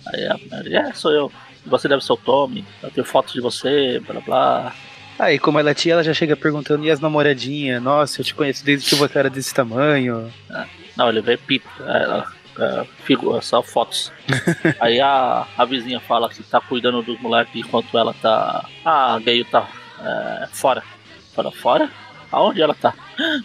Aí 0.06 0.26
a 0.26 0.36
Mary, 0.50 0.74
é, 0.74 0.92
sou 0.92 1.12
eu. 1.12 1.32
Você 1.66 1.86
deve 1.86 2.04
ser 2.04 2.12
o 2.12 2.16
Tommy. 2.16 2.64
Eu 2.82 2.90
tenho 2.90 3.06
fotos 3.06 3.32
de 3.32 3.40
você, 3.40 4.00
blá 4.00 4.20
blá. 4.20 4.74
Aí, 5.18 5.38
como 5.38 5.58
ela 5.60 5.70
é 5.70 5.74
tia, 5.74 5.92
ela 5.92 6.02
já 6.02 6.12
chega 6.12 6.34
perguntando, 6.34 6.84
e 6.84 6.90
as 6.90 6.98
namoradinhas? 6.98 7.80
Nossa, 7.80 8.20
eu 8.20 8.24
te 8.24 8.34
conheço 8.34 8.64
desde 8.64 8.88
que 8.88 8.96
você 8.96 9.18
era 9.18 9.30
desse 9.30 9.54
tamanho. 9.54 10.32
Não, 10.96 11.08
ele 11.08 11.20
vê 11.20 11.36
pip, 11.36 11.64
é, 11.80 12.24
é, 12.58 12.86
figura, 13.04 13.40
só 13.40 13.62
fotos. 13.62 14.10
Aí 14.80 15.00
a, 15.00 15.46
a 15.56 15.64
vizinha 15.64 16.00
fala 16.00 16.28
que 16.28 16.42
tá 16.42 16.60
cuidando 16.60 17.02
dos 17.02 17.20
moleques 17.20 17.54
enquanto 17.54 17.96
ela 17.96 18.12
tá. 18.14 18.68
Ah, 18.84 19.14
a 19.14 19.18
Gale 19.20 19.44
tá 19.44 19.68
é, 20.04 20.48
fora. 20.52 20.82
Fora, 21.34 21.50
fora? 21.50 21.90
Aonde 22.30 22.62
ela 22.62 22.74
tá? 22.74 22.94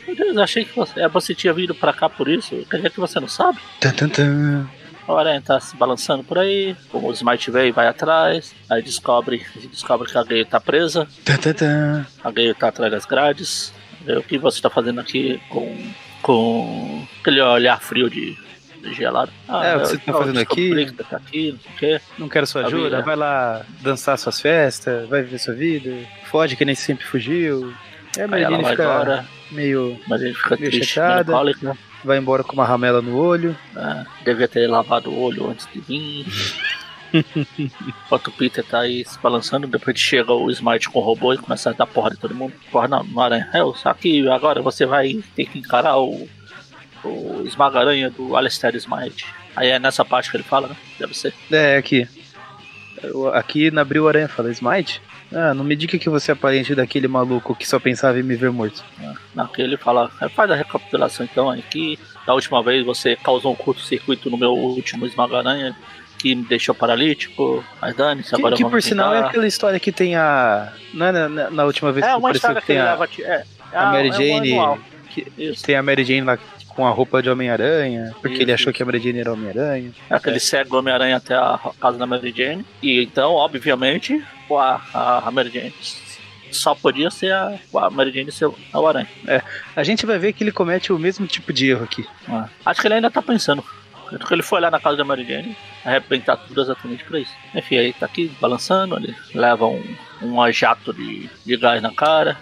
Meu 0.07 0.15
Deus, 0.15 0.35
eu 0.35 0.43
achei 0.43 0.63
que 0.65 0.75
você, 0.75 1.01
é, 1.01 1.07
você 1.07 1.35
tinha 1.35 1.53
vindo 1.53 1.75
pra 1.75 1.93
cá 1.93 2.09
por 2.09 2.27
isso. 2.27 2.55
Quer 2.69 2.77
dizer 2.77 2.91
que 2.91 2.99
você 2.99 3.19
não 3.19 3.27
sabe? 3.27 3.59
Tan, 3.79 3.91
tan, 3.91 4.09
tan. 4.09 4.69
A 5.07 5.19
aranha 5.19 5.41
tá 5.41 5.59
se 5.59 5.75
balançando 5.77 6.23
por 6.23 6.37
aí, 6.37 6.75
o 6.91 7.11
Smite 7.13 7.49
e 7.49 7.71
vai 7.71 7.87
atrás, 7.87 8.53
aí 8.69 8.81
descobre, 8.81 9.45
descobre 9.71 10.11
que 10.11 10.17
a 10.17 10.23
Gale 10.23 10.43
tá 10.43 10.59
presa, 10.59 11.07
tan. 11.23 12.05
a 12.21 12.29
Gale 12.29 12.53
tá 12.53 12.67
atrás 12.67 12.91
das 12.91 13.05
grades. 13.05 13.73
O 14.05 14.21
que 14.21 14.37
você 14.37 14.61
tá 14.61 14.69
fazendo 14.69 14.99
aqui 14.99 15.41
com, 15.49 15.91
com 16.21 17.07
aquele 17.21 17.41
olhar 17.41 17.79
frio 17.79 18.09
de, 18.09 18.37
de 18.89 18.93
gelado? 18.95 19.31
Ah, 19.47 19.65
É, 19.65 19.75
o 19.75 19.79
que 19.81 19.87
você 19.87 19.97
tá 19.97 20.13
fazendo 20.13 20.39
aqui? 20.39 20.85
tá 21.09 21.17
aqui, 21.17 21.51
não 21.51 21.59
sei 21.59 21.71
o 21.71 21.77
quê. 21.99 22.01
Não 22.17 22.29
quero 22.29 22.47
sua 22.47 22.63
A 22.63 22.67
ajuda, 22.67 22.83
vida. 22.97 23.01
vai 23.03 23.15
lá 23.15 23.61
dançar 23.81 24.17
suas 24.17 24.39
festas, 24.41 25.07
vai 25.09 25.21
viver 25.21 25.37
sua 25.39 25.53
vida, 25.53 25.95
foge 26.25 26.55
que 26.55 26.65
nem 26.65 26.75
sempre 26.75 27.05
fugiu. 27.05 27.73
É, 28.17 28.23
a 28.23 28.27
vai 28.27 28.39
fica 28.71 28.83
embora, 28.83 29.25
meio. 29.51 29.99
mas 30.07 30.21
ele 30.21 30.33
fica 30.33 30.55
meio 30.57 30.71
triste, 30.71 30.93
chateada. 30.93 31.25
melancólico. 31.31 31.77
vai 32.03 32.17
embora 32.17 32.43
com 32.43 32.53
uma 32.53 32.65
ramela 32.65 33.01
no 33.01 33.15
olho. 33.17 33.55
né? 33.73 34.05
Devia 34.25 34.47
ter 34.47 34.67
lavado 34.67 35.09
o 35.11 35.19
olho 35.21 35.49
antes 35.49 35.67
de 35.71 35.79
vir. 35.81 36.25
Enquanto 38.05 38.27
o 38.27 38.31
Peter 38.31 38.63
tá 38.63 38.79
aí 38.81 39.05
se 39.05 39.17
balançando, 39.19 39.67
depois 39.67 39.97
chega 39.99 40.33
o 40.33 40.49
Smite 40.51 40.89
com 40.89 40.99
o 40.99 41.01
robô 41.01 41.33
e 41.33 41.37
começa 41.37 41.69
a 41.69 41.73
dar 41.73 41.85
porra 41.87 42.09
de 42.11 42.17
todo 42.17 42.33
mundo. 42.35 42.53
Porra 42.71 42.87
não, 42.87 43.03
no 43.03 43.21
aranha. 43.21 43.49
É, 43.53 43.59
só 43.75 43.93
que 43.93 44.27
agora 44.27 44.61
você 44.61 44.85
vai 44.85 45.21
ter 45.35 45.45
que 45.45 45.59
encarar 45.59 45.97
o, 45.97 46.27
o 47.03 47.43
esmaga-aranha 47.45 48.09
do 48.09 48.35
Alistair 48.35 48.75
Smite. 48.75 49.25
Aí 49.55 49.69
é 49.69 49.79
nessa 49.79 50.03
parte 50.05 50.29
que 50.29 50.37
ele 50.37 50.43
fala, 50.43 50.67
né? 50.67 50.75
Deve 50.99 51.15
ser. 51.17 51.33
É, 51.51 51.77
aqui. 51.77 52.07
Eu- 53.01 53.27
Aqui 53.33 53.69
na 53.71 53.81
Abril 53.81 54.07
Aranha 54.07 54.27
fala, 54.27 54.49
Smite? 54.51 55.01
Ah, 55.33 55.53
não 55.53 55.63
me 55.63 55.75
diga 55.75 55.97
que 55.99 56.09
você 56.09 56.31
é 56.31 56.35
parente 56.35 56.73
daquele 56.73 57.07
maluco 57.07 57.53
que 57.53 57.67
só 57.67 57.79
pensava 57.79 58.17
em 58.19 58.23
me 58.23 58.35
ver 58.35 58.49
morto. 58.49 58.83
Naquele 59.35 59.69
ele 59.69 59.77
fala, 59.77 60.09
"É, 60.21 60.29
faz 60.29 60.49
a 60.49 60.55
recapitulação 60.55 61.25
então 61.29 61.49
aqui. 61.49 61.99
Da 62.25 62.33
última 62.33 62.63
vez 62.63 62.85
você 62.85 63.15
causou 63.17 63.51
um 63.51 63.55
curto-circuito 63.55 64.29
no 64.29 64.37
meu 64.37 64.53
último 64.53 65.05
esmaga-aranha 65.05 65.75
que 66.17 66.33
me 66.33 66.43
deixou 66.45 66.73
paralítico. 66.73 67.63
Mas 67.81 67.93
dane-se, 67.95 68.29
Que, 68.29 68.35
agora 68.35 68.55
que 68.55 68.63
por 68.63 68.81
sinal 68.81 69.11
é 69.13 69.17
tentar." 69.17 69.29
aquela 69.29 69.47
história 69.47 69.79
que 69.79 69.91
tem 69.91 70.15
a. 70.15 70.71
Não 70.93 71.05
é 71.07 71.11
na, 71.11 71.29
na- 71.29 71.49
na 71.51 71.65
última 71.65 71.91
vez 71.91 72.05
É 72.05 72.09
que 72.09 72.15
apareceu 72.15 72.55
que 72.55 72.61
que 72.61 72.67
tem 72.67 72.79
a, 72.79 72.91
leva. 72.91 73.09
É, 73.19 73.43
é 73.73 73.77
a 73.77 73.85
Mary 73.87 74.07
é 74.07 74.11
um 74.11 74.13
Jane. 74.13 74.49
manual. 74.55 74.79
que 75.09 75.53
tem 75.63 75.75
a 75.75 75.83
Mary 75.83 76.03
Jane 76.05 76.21
lá 76.21 76.37
com 76.77 76.85
a 76.85 76.91
roupa 76.91 77.23
de 77.23 77.29
Homem-Aranha, 77.29 78.13
porque 78.21 78.35
ele 78.43 78.43
Isso, 78.43 78.53
achou 78.53 78.69
isso. 78.69 78.73
que 78.73 78.83
a 78.83 78.85
Mary 78.85 78.99
Jane 78.99 79.19
era 79.19 79.33
Homem-Aranha. 79.33 79.91
É 80.07 80.13
aquele 80.13 80.39
cego 80.39 80.69
do 80.69 80.77
Homem-Aranha 80.77 81.17
até 81.17 81.33
a 81.33 81.59
casa 81.81 81.97
da 81.97 82.05
Mary 82.05 82.31
Jane. 82.31 82.63
E 82.83 83.01
então, 83.01 83.31
obviamente, 83.31 84.23
a, 84.51 84.79
a, 84.93 85.27
a 85.27 85.31
Mary 85.31 85.49
Jane 85.49 85.73
só 86.51 86.75
podia 86.75 87.09
ser 87.09 87.33
a, 87.33 87.57
a 87.77 87.89
Mary 87.89 88.11
Jane 88.11 88.31
ser 88.31 88.45
o 88.45 88.87
Aranha. 88.87 89.07
A 89.75 89.83
gente 89.83 90.05
vai 90.05 90.19
ver 90.19 90.33
que 90.33 90.43
ele 90.43 90.51
comete 90.51 90.93
o 90.93 90.99
mesmo 90.99 91.25
tipo 91.25 91.51
de 91.51 91.67
erro 91.71 91.83
aqui. 91.83 92.05
É. 92.29 92.43
Acho 92.63 92.79
que 92.79 92.87
ele 92.87 92.93
ainda 92.93 93.09
tá 93.09 93.23
pensando. 93.23 93.63
Porque 94.07 94.35
ele 94.35 94.43
foi 94.43 94.61
lá 94.61 94.69
na 94.69 94.79
casa 94.79 94.95
da 94.95 95.03
Mary 95.03 95.25
Jane 95.27 95.57
arrebentar 95.83 96.37
tudo 96.37 96.61
exatamente 96.61 97.03
pra 97.05 97.19
isso. 97.19 97.33
Enfim, 97.55 97.77
aí 97.77 97.91
tá 97.91 98.05
aqui 98.05 98.31
balançando, 98.39 98.97
ele 98.97 99.15
leva 99.33 99.65
um, 99.65 99.83
um 100.21 100.51
jato 100.51 100.93
de, 100.93 101.27
de 101.43 101.57
gás 101.57 101.81
na 101.81 101.91
cara. 101.91 102.37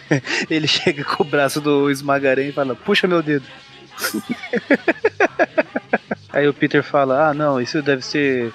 Ele 0.50 0.66
chega 0.66 1.04
com 1.04 1.22
o 1.22 1.26
braço 1.26 1.60
do 1.60 1.90
Esmagaranha 1.90 2.50
e 2.50 2.52
fala: 2.52 2.74
Puxa 2.74 3.06
meu 3.06 3.22
dedo. 3.22 3.44
Aí 6.32 6.46
o 6.46 6.54
Peter 6.54 6.82
fala: 6.82 7.28
Ah, 7.28 7.34
não, 7.34 7.60
isso 7.60 7.82
deve 7.82 8.04
ser 8.04 8.52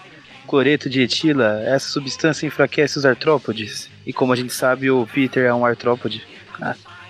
cloreto 0.48 0.90
de 0.90 1.02
etila. 1.02 1.62
Essa 1.66 1.90
substância 1.90 2.46
enfraquece 2.46 2.98
os 2.98 3.06
artrópodes. 3.06 3.90
E 4.06 4.14
como 4.14 4.34
a 4.34 4.36
gente 4.36 4.54
sabe, 4.54 4.90
o 4.90 5.08
Peter 5.08 5.46
é 5.46 5.54
um 5.54 5.66
artrópode. 5.66 6.26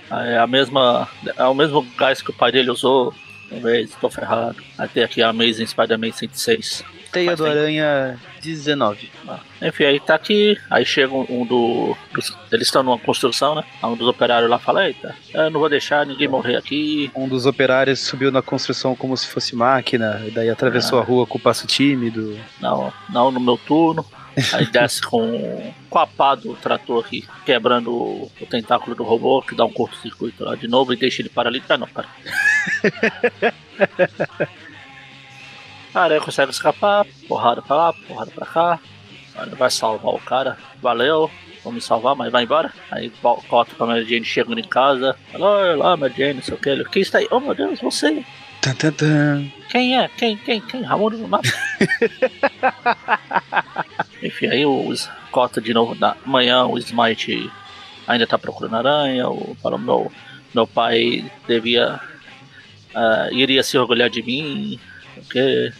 É 0.10 0.38
a 0.38 0.48
mesma. 0.48 1.08
É 1.38 1.43
o 1.43 1.54
mesmo 1.54 1.86
gás 1.98 2.22
que 2.22 2.30
o 2.30 2.34
pai 2.34 2.52
dele 2.52 2.72
usou. 2.72 3.13
Talvez, 3.50 3.91
tô 4.00 4.10
ferrado. 4.10 4.56
Até 4.78 5.04
aqui 5.04 5.22
a 5.22 5.30
Amazing 5.30 5.67
Spider-Man 5.67 6.12
106. 6.12 6.84
Teia 7.13 7.36
do 7.36 7.43
tem. 7.43 7.52
Aranha 7.52 8.19
19. 8.41 9.10
Ah, 9.28 9.39
Enfim, 9.62 9.84
aí 9.86 9.99
tá 9.99 10.15
aqui, 10.15 10.58
aí 10.69 10.86
chega 10.86 11.13
um, 11.13 11.26
um 11.30 11.45
do. 11.45 11.95
dos- 12.13 12.36
eles 12.52 12.67
estão 12.67 12.84
numa 12.84 12.97
construção, 12.97 13.56
né? 13.56 13.63
Um 13.84 13.95
dos 13.95 14.08
operários 14.08 14.49
lá 14.49 14.60
fala, 14.60 14.88
eita, 14.88 15.15
eu 15.34 15.49
não 15.49 15.60
vou 15.60 15.69
deixar 15.69 16.06
ninguém 16.06 16.28
morrer 16.28 16.56
aqui. 16.58 17.10
Um 17.15 17.28
dos 17.28 17.45
operários 17.45 17.99
subiu 17.99 18.32
na 18.32 18.41
construção 18.41 18.95
como 18.95 19.15
se 19.15 19.28
fosse 19.28 19.56
máquina, 19.56 20.21
e 20.28 20.32
daí 20.32 20.49
atravessou 20.49 20.99
Ah. 20.99 21.02
a 21.02 21.06
rua 21.06 21.26
com 21.28 21.39
passo 21.39 21.65
tímido. 21.67 22.38
Não, 22.60 22.91
não 23.10 23.32
no 23.32 23.39
meu 23.39 23.58
turno. 23.58 24.06
Aí 24.52 24.65
desce 24.65 24.99
com, 25.06 25.71
com 25.91 25.99
a 25.99 26.08
pá 26.08 26.34
do 26.34 26.56
trator 26.56 27.06
aqui, 27.06 27.23
quebrando 27.45 27.91
o, 27.93 28.32
o 28.41 28.45
tentáculo 28.47 28.95
do 28.95 29.04
robô, 29.04 29.43
que 29.43 29.54
dá 29.56 29.63
um 29.63 29.71
curto-circuito 29.71 30.43
lá 30.43 30.56
de 30.56 30.67
novo 30.67 30.91
e 30.91 30.97
deixa 30.97 31.21
ele 31.21 31.30
paralítico. 31.30 31.71
Ah, 31.71 31.78
não, 31.78 31.88
para. 31.88 32.08
Cara, 35.93 36.15
aí 36.15 36.19
consegue 36.19 36.51
escapar, 36.51 37.06
porrada 37.27 37.62
pra 37.62 37.75
lá, 37.75 37.93
porrada 37.93 38.32
pra 38.32 38.45
cá. 38.47 38.79
Ele 39.41 39.56
vai 39.56 39.69
salvar 39.69 40.13
o 40.13 40.19
cara. 40.19 40.58
Valeu, 40.82 41.29
vou 41.63 41.71
me 41.71 41.79
salvar, 41.82 42.15
mas 42.15 42.32
vai 42.32 42.43
embora. 42.43 42.73
Aí 42.91 43.12
corta 43.47 43.75
pra 43.75 43.86
Mary 43.86 44.03
Jane 44.03 44.25
chegando 44.25 44.60
em 44.60 44.67
casa. 44.67 45.15
Alô, 45.34 45.75
lá, 45.75 45.95
Mary 45.95 46.13
Jane, 46.17 46.34
não 46.36 46.41
sei 46.41 46.53
o 46.56 46.58
que. 46.58 46.69
Ele, 46.69 46.84
Quem 46.86 47.01
está 47.01 47.19
aí? 47.19 47.27
Oh 47.29 47.39
meu 47.39 47.53
Deus, 47.53 47.79
você! 47.79 48.25
Tan, 48.62 48.73
tan, 48.75 48.91
tan. 48.91 49.51
Quem 49.69 49.99
é? 49.99 50.08
Quem? 50.08 50.38
Quem? 50.38 50.62
Quem? 50.62 50.82
Ramon 50.84 51.10
no 51.12 51.27
mapa. 51.27 51.47
Enfim, 54.23 54.47
aí 54.47 54.65
o 54.65 54.93
corta 55.32 55.60
de 55.60 55.73
novo 55.73 55.95
da 55.95 56.15
manhã, 56.25 56.65
o 56.65 56.77
Smite 56.77 57.51
ainda 58.08 58.25
tá 58.25 58.38
procurando 58.38 58.75
aranha. 58.77 59.29
O, 59.29 59.58
meu, 59.77 60.12
meu 60.56 60.65
pai 60.65 61.29
devia. 61.47 61.99
ah, 62.95 63.27
iria 63.32 63.63
se 63.63 63.77
orgulhar 63.77 64.10
de 64.10 64.23
mim. 64.23 64.79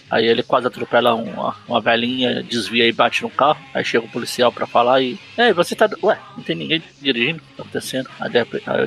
Aí 0.10 0.26
ele 0.26 0.44
quase 0.44 0.68
atropela 0.68 1.14
uma, 1.16 1.56
uma 1.68 1.82
velhinha, 1.82 2.44
desvia 2.44 2.88
e 2.88 2.92
bate 2.92 3.24
no 3.24 3.30
carro. 3.30 3.60
Aí 3.74 3.84
chega 3.84 4.06
o 4.06 4.10
policial 4.10 4.52
pra 4.52 4.68
falar 4.68 5.02
e. 5.02 5.20
Ei, 5.38 5.54
você 5.54 5.76
tá. 5.76 5.90
Ué, 6.02 6.18
não 6.36 6.44
tem 6.44 6.56
ninguém 6.56 6.82
dirigindo? 7.02 7.42
Tá 7.56 7.64
acontecendo? 7.64 8.10
Aí, 8.20 8.32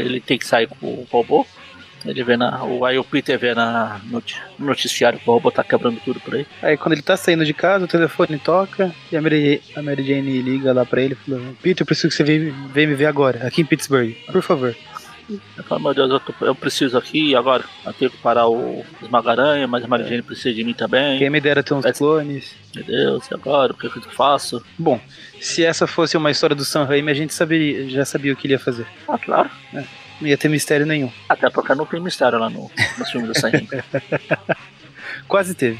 ele 0.01 0.21
tem 0.21 0.39
que 0.39 0.47
sair 0.47 0.67
com 0.67 0.87
o 0.87 1.07
robô. 1.11 1.47
Ele 2.05 2.23
vê 2.23 2.37
na. 2.37 2.65
O, 2.65 2.85
aí 2.85 2.99
o 2.99 3.05
Peter 3.05 3.39
vê 3.39 3.55
na, 3.55 4.01
no 4.05 4.23
noticiário 4.59 5.19
que 5.19 5.29
o 5.29 5.33
robô 5.33 5.51
tá 5.51 5.65
quebrando 5.65 6.01
tudo 6.05 6.21
por 6.21 6.35
aí. 6.35 6.47
Aí 6.63 6.77
quando 6.77 6.93
ele 6.93 7.03
tá 7.03 7.17
saindo 7.17 7.45
de 7.45 7.55
casa, 7.55 7.85
o 7.85 7.89
telefone 7.89 8.39
toca 8.39 8.93
e 9.11 9.17
a 9.17 9.23
Mary, 9.23 9.61
a 9.75 9.83
Mary 9.83 10.07
Jane 10.07 10.43
liga 10.43 10.73
lá 10.73 10.85
pra 10.85 11.03
ele 11.03 11.15
e 11.15 11.17
fala: 11.17 11.55
Peter, 11.63 11.83
eu 11.83 11.87
preciso 11.87 12.09
que 12.09 12.15
você 12.15 12.25
venha, 12.25 12.55
venha 12.73 12.89
me 12.89 12.95
ver 12.95 13.07
agora, 13.07 13.47
aqui 13.47 13.63
em 13.63 13.65
Pittsburgh, 13.65 14.13
por 14.31 14.43
favor. 14.43 14.77
Eu 15.29 15.65
falo, 15.65 15.83
meu 15.83 15.95
Deus, 15.95 16.11
eu, 16.11 16.21
tô- 16.21 16.45
eu 16.47 16.55
preciso 16.55 16.97
aqui 16.97 17.35
agora. 17.35 17.65
Eu 17.85 17.93
tenho 17.93 18.11
que 18.11 18.17
parar 18.19 18.49
o 18.49 18.85
Esmaga-Aranha, 19.03 19.67
mas 19.67 19.83
a 19.85 19.89
Mary 19.89 20.05
Jane 20.09 20.23
precisa 20.23 20.55
de 20.55 20.63
mim 20.63 20.73
também. 20.73 21.19
Quem 21.19 21.29
me 21.31 21.41
dera 21.41 21.63
ter 21.63 21.75
uns 21.75 21.85
Mas- 21.85 21.99
clones. 21.99 22.55
Meu 22.75 22.85
Deus, 22.85 23.29
e 23.31 23.35
agora? 23.35 23.73
O 23.73 23.77
que, 23.77 23.89
que 23.89 23.99
eu 23.99 24.03
faço? 24.13 24.63
Bom, 24.79 25.01
se 25.41 25.65
essa 25.65 25.87
fosse 25.87 26.17
uma 26.17 26.31
história 26.31 26.55
do 26.55 26.65
Sam 26.65 26.85
Raimi, 26.85 27.11
a 27.11 27.15
gente 27.15 27.35
saberia, 27.35 27.89
já 27.89 28.05
sabia 28.05 28.33
o 28.33 28.37
que 28.37 28.47
ele 28.47 28.55
ia 28.55 28.59
fazer. 28.59 28.87
Ah, 29.09 29.19
claro. 29.19 29.51
Não 29.73 30.29
ia 30.29 30.39
ter 30.39 30.49
mistério 30.49 30.87
nenhum. 30.87 31.11
Até 31.29 31.51
porque 31.51 31.75
não 31.75 31.87
tem 31.87 32.01
mistério 32.01 32.39
lá 32.39 32.49
no, 32.49 32.71
no 32.99 33.05
filme 33.07 33.27
do 33.27 33.37
Sam 33.39 33.51
Raimi. 33.51 33.69
Quase 35.27 35.55
teve. 35.55 35.79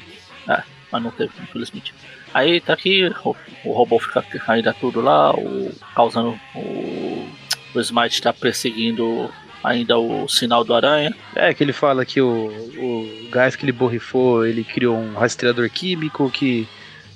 mas 0.91 1.03
não 1.03 1.11
teve, 1.11 1.31
infelizmente. 1.43 1.95
Aí 2.35 2.61
tá 2.61 2.73
aqui, 2.75 3.09
o, 3.25 3.37
o 3.65 3.73
robô 3.73 3.99
fica 3.99 4.25
ainda 4.49 4.75
tudo 4.75 5.01
lá, 5.01 5.33
o, 5.35 5.73
causando 5.95 6.39
o, 6.55 7.16
o 7.79 7.83
Smite 7.83 8.23
tá 8.23 8.33
perseguindo 8.33 9.31
ainda 9.63 9.99
o 9.99 10.29
sinal 10.29 10.65
do 10.65 10.75
aranha. 10.75 11.15
É 11.35 11.53
que 11.53 11.65
ele 11.65 11.73
fala 11.73 12.05
que 12.05 12.21
o, 12.21 12.49
o 12.49 13.29
gás 13.31 13.57
que 13.57 13.65
ele 13.65 13.73
borrifou, 13.73 14.47
ele 14.47 14.63
criou 14.63 14.97
um 14.97 15.15
rastreador 15.15 15.69
químico 15.69 16.31
que 16.31 16.69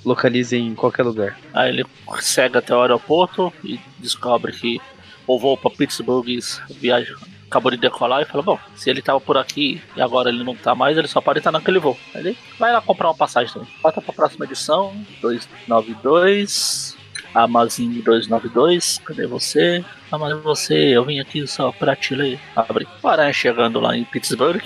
localiza 0.03 0.57
em 0.57 0.75
qualquer 0.75 1.03
lugar. 1.03 1.39
Aí 1.53 1.69
ele 1.69 1.85
segue 2.19 2.57
até 2.57 2.75
o 2.75 2.81
aeroporto 2.81 3.53
e 3.63 3.79
descobre 3.99 4.51
que 4.51 4.81
o 5.25 5.39
voo 5.39 5.55
para 5.55 5.71
Pittsburgh 5.71 6.27
viaja, 6.69 7.15
acabou 7.47 7.71
de 7.71 7.77
decolar 7.77 8.21
e 8.21 8.25
fala, 8.25 8.43
bom, 8.43 8.59
se 8.75 8.89
ele 8.89 9.01
tava 9.01 9.21
por 9.21 9.37
aqui 9.37 9.81
e 9.95 10.01
agora 10.01 10.29
ele 10.29 10.43
não 10.43 10.55
tá 10.55 10.75
mais, 10.75 10.97
ele 10.97 11.07
só 11.07 11.21
pode 11.21 11.39
estar 11.39 11.51
naquele 11.51 11.79
voo. 11.79 11.97
Aí 12.13 12.21
ele 12.21 12.37
vai 12.59 12.73
lá 12.73 12.81
comprar 12.81 13.07
uma 13.07 13.15
passagem 13.15 13.53
também. 13.53 13.69
Bota 13.81 14.01
pra 14.01 14.13
próxima 14.13 14.45
edição, 14.45 14.93
292, 15.21 16.97
Amazon 17.33 17.87
292, 17.87 18.99
cadê 19.05 19.25
você? 19.25 19.83
Ah, 20.11 20.17
mas 20.17 20.41
você, 20.41 20.75
eu 20.75 21.05
vim 21.05 21.19
aqui 21.19 21.47
só 21.47 21.71
pra 21.71 21.95
te 21.95 22.15
ler. 22.15 22.39
Abre. 22.55 22.87
O 23.01 23.07
Aranha 23.07 23.31
chegando 23.31 23.79
lá 23.79 23.95
em 23.95 24.03
Pittsburgh, 24.03 24.61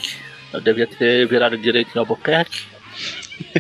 eu 0.52 0.62
devia 0.62 0.88
ter 0.88 1.28
virado 1.28 1.58
direito 1.58 1.96
em 1.96 2.00
Albuquerque. 2.00 2.64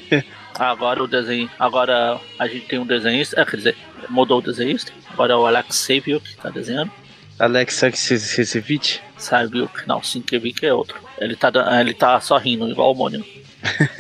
Agora 0.57 1.03
o 1.03 1.07
desenho. 1.07 1.49
Agora 1.59 2.19
a 2.39 2.47
gente 2.47 2.65
tem 2.65 2.79
um 2.79 2.85
desenhista. 2.85 3.39
É, 3.39 3.45
quer 3.45 3.57
dizer, 3.57 3.77
mudou 4.09 4.39
o 4.39 4.41
desenhista. 4.41 4.91
Agora 5.11 5.33
é 5.33 5.35
o 5.35 5.45
Alex 5.45 5.75
Savio 5.75 6.19
que 6.21 6.35
tá 6.37 6.49
desenhando. 6.49 6.91
Alex 7.37 7.75
Saksevich. 7.75 9.01
Saviuk, 9.17 9.87
não, 9.87 10.01
Sinkevich 10.01 10.65
é 10.65 10.73
outro. 10.73 10.97
Ele 11.17 11.35
tá, 11.35 11.51
ele 11.79 11.93
tá 11.93 12.19
só 12.19 12.37
rindo, 12.37 12.69
igual 12.69 12.91
o 12.91 12.95
Mônio. 12.95 13.25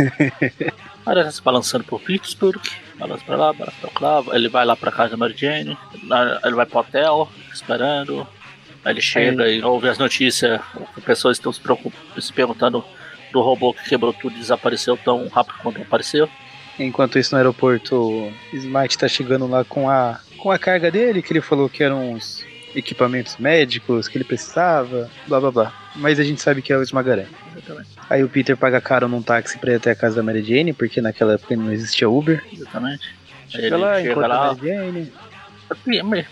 Agora 1.05 1.25
tá 1.25 1.31
se 1.31 1.41
balançando 1.41 1.83
por 1.83 2.01
Pittsburgh. 2.01 2.61
Balança 2.97 3.23
pra 3.25 3.35
lá, 3.35 3.53
balança 3.53 3.87
pra 3.93 4.19
lá. 4.19 4.35
Ele 4.35 4.49
vai 4.49 4.65
lá 4.65 4.75
pra 4.75 4.91
casa 4.91 5.11
da 5.11 5.17
Mary 5.17 5.35
Jane. 5.35 5.77
Ele 6.43 6.55
vai 6.55 6.65
pro 6.65 6.79
hotel, 6.79 7.29
esperando. 7.53 8.27
Aí 8.83 8.93
ele 8.93 9.01
chega 9.01 9.49
e 9.49 9.61
ouve 9.63 9.89
as 9.89 9.97
notícias. 9.97 10.59
As 10.95 11.03
pessoas 11.03 11.37
estão 11.37 11.51
se, 11.51 11.61
se 12.19 12.33
perguntando 12.33 12.83
do 13.31 13.41
robô 13.41 13.73
que 13.73 13.89
quebrou 13.89 14.13
tudo 14.13 14.35
e 14.35 14.39
desapareceu 14.39 14.95
tão 14.97 15.27
rápido 15.27 15.57
quanto 15.61 15.81
apareceu. 15.81 16.29
Enquanto 16.79 17.17
isso 17.17 17.33
no 17.33 17.37
aeroporto, 17.37 17.95
o 17.95 18.33
Smite 18.53 18.97
tá 18.97 19.07
chegando 19.07 19.47
lá 19.47 19.63
com 19.63 19.89
a, 19.89 20.19
com 20.37 20.51
a 20.51 20.59
carga 20.59 20.91
dele, 20.91 21.21
que 21.21 21.33
ele 21.33 21.41
falou 21.41 21.69
que 21.69 21.83
eram 21.83 22.11
uns 22.11 22.45
equipamentos 22.75 23.37
médicos 23.37 24.07
que 24.07 24.17
ele 24.17 24.23
precisava, 24.23 25.09
blá 25.27 25.39
blá 25.39 25.51
blá. 25.51 25.73
Mas 25.95 26.19
a 26.19 26.23
gente 26.23 26.41
sabe 26.41 26.61
que 26.61 26.73
é 26.73 26.77
o 26.77 26.81
Esmagaranha. 26.81 27.29
Exatamente. 27.55 27.89
Aí 28.09 28.23
o 28.23 28.29
Peter 28.29 28.55
paga 28.55 28.81
caro 28.81 29.07
num 29.07 29.21
táxi 29.21 29.57
pra 29.57 29.71
ir 29.71 29.75
até 29.75 29.91
a 29.91 29.95
casa 29.95 30.17
da 30.17 30.23
Mary 30.23 30.43
Jane, 30.43 30.73
porque 30.73 31.01
naquela 31.01 31.33
época 31.33 31.55
não 31.55 31.71
existia 31.71 32.09
Uber. 32.09 32.43
Exatamente. 32.51 33.15
Aí 33.45 33.61
Chega 33.61 33.67
ele 33.67 33.77
lá, 33.77 33.95
chega 33.95 34.11
encontra 34.11 34.27
lá, 34.27 34.35
a 34.35 34.53
Mary 34.53 34.67
Jane. 34.67 35.11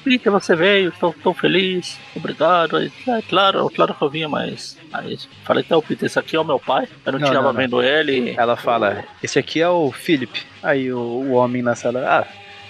Peter, 0.03 0.31
você 0.31 0.55
veio, 0.55 0.89
estou 0.89 1.13
tão 1.23 1.33
feliz, 1.33 1.99
obrigado. 2.15 2.77
Aí, 2.77 2.91
é, 3.07 3.21
claro, 3.23 3.69
claro 3.69 3.93
que 3.95 4.03
eu 4.03 4.09
vinha, 4.09 4.29
mas. 4.29 4.77
Aí 4.91 5.17
falei, 5.43 5.63
então, 5.65 5.81
Peter, 5.81 6.05
esse 6.05 6.19
aqui 6.19 6.35
é 6.35 6.39
o 6.39 6.43
meu 6.43 6.59
pai. 6.59 6.87
Eu 7.05 7.13
não, 7.13 7.19
não 7.19 7.27
tinha 7.29 7.51
vendo 7.51 7.81
ele. 7.81 8.35
Ela 8.37 8.55
fala, 8.55 9.03
esse 9.23 9.39
aqui 9.39 9.59
é 9.59 9.67
o 9.67 9.91
Philip. 9.91 10.43
Aí 10.61 10.91
o, 10.93 10.99
o 10.99 11.31
homem 11.31 11.63
na 11.63 11.75
sala, 11.75 12.05
ah, 12.07 12.27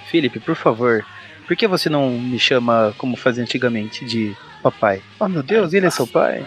Philip, 0.09 0.39
por 0.39 0.55
favor, 0.55 1.05
por 1.43 1.56
que 1.56 1.67
você 1.67 1.89
não 1.89 2.10
me 2.10 2.39
chama 2.39 2.93
como 2.97 3.15
fazia 3.15 3.43
antigamente 3.43 4.06
de 4.06 4.36
papai? 4.62 5.01
Oh 5.19 5.27
meu 5.27 5.43
Deus, 5.43 5.73
ele 5.73 5.86
é 5.86 5.89
seu 5.89 6.08
pai? 6.08 6.45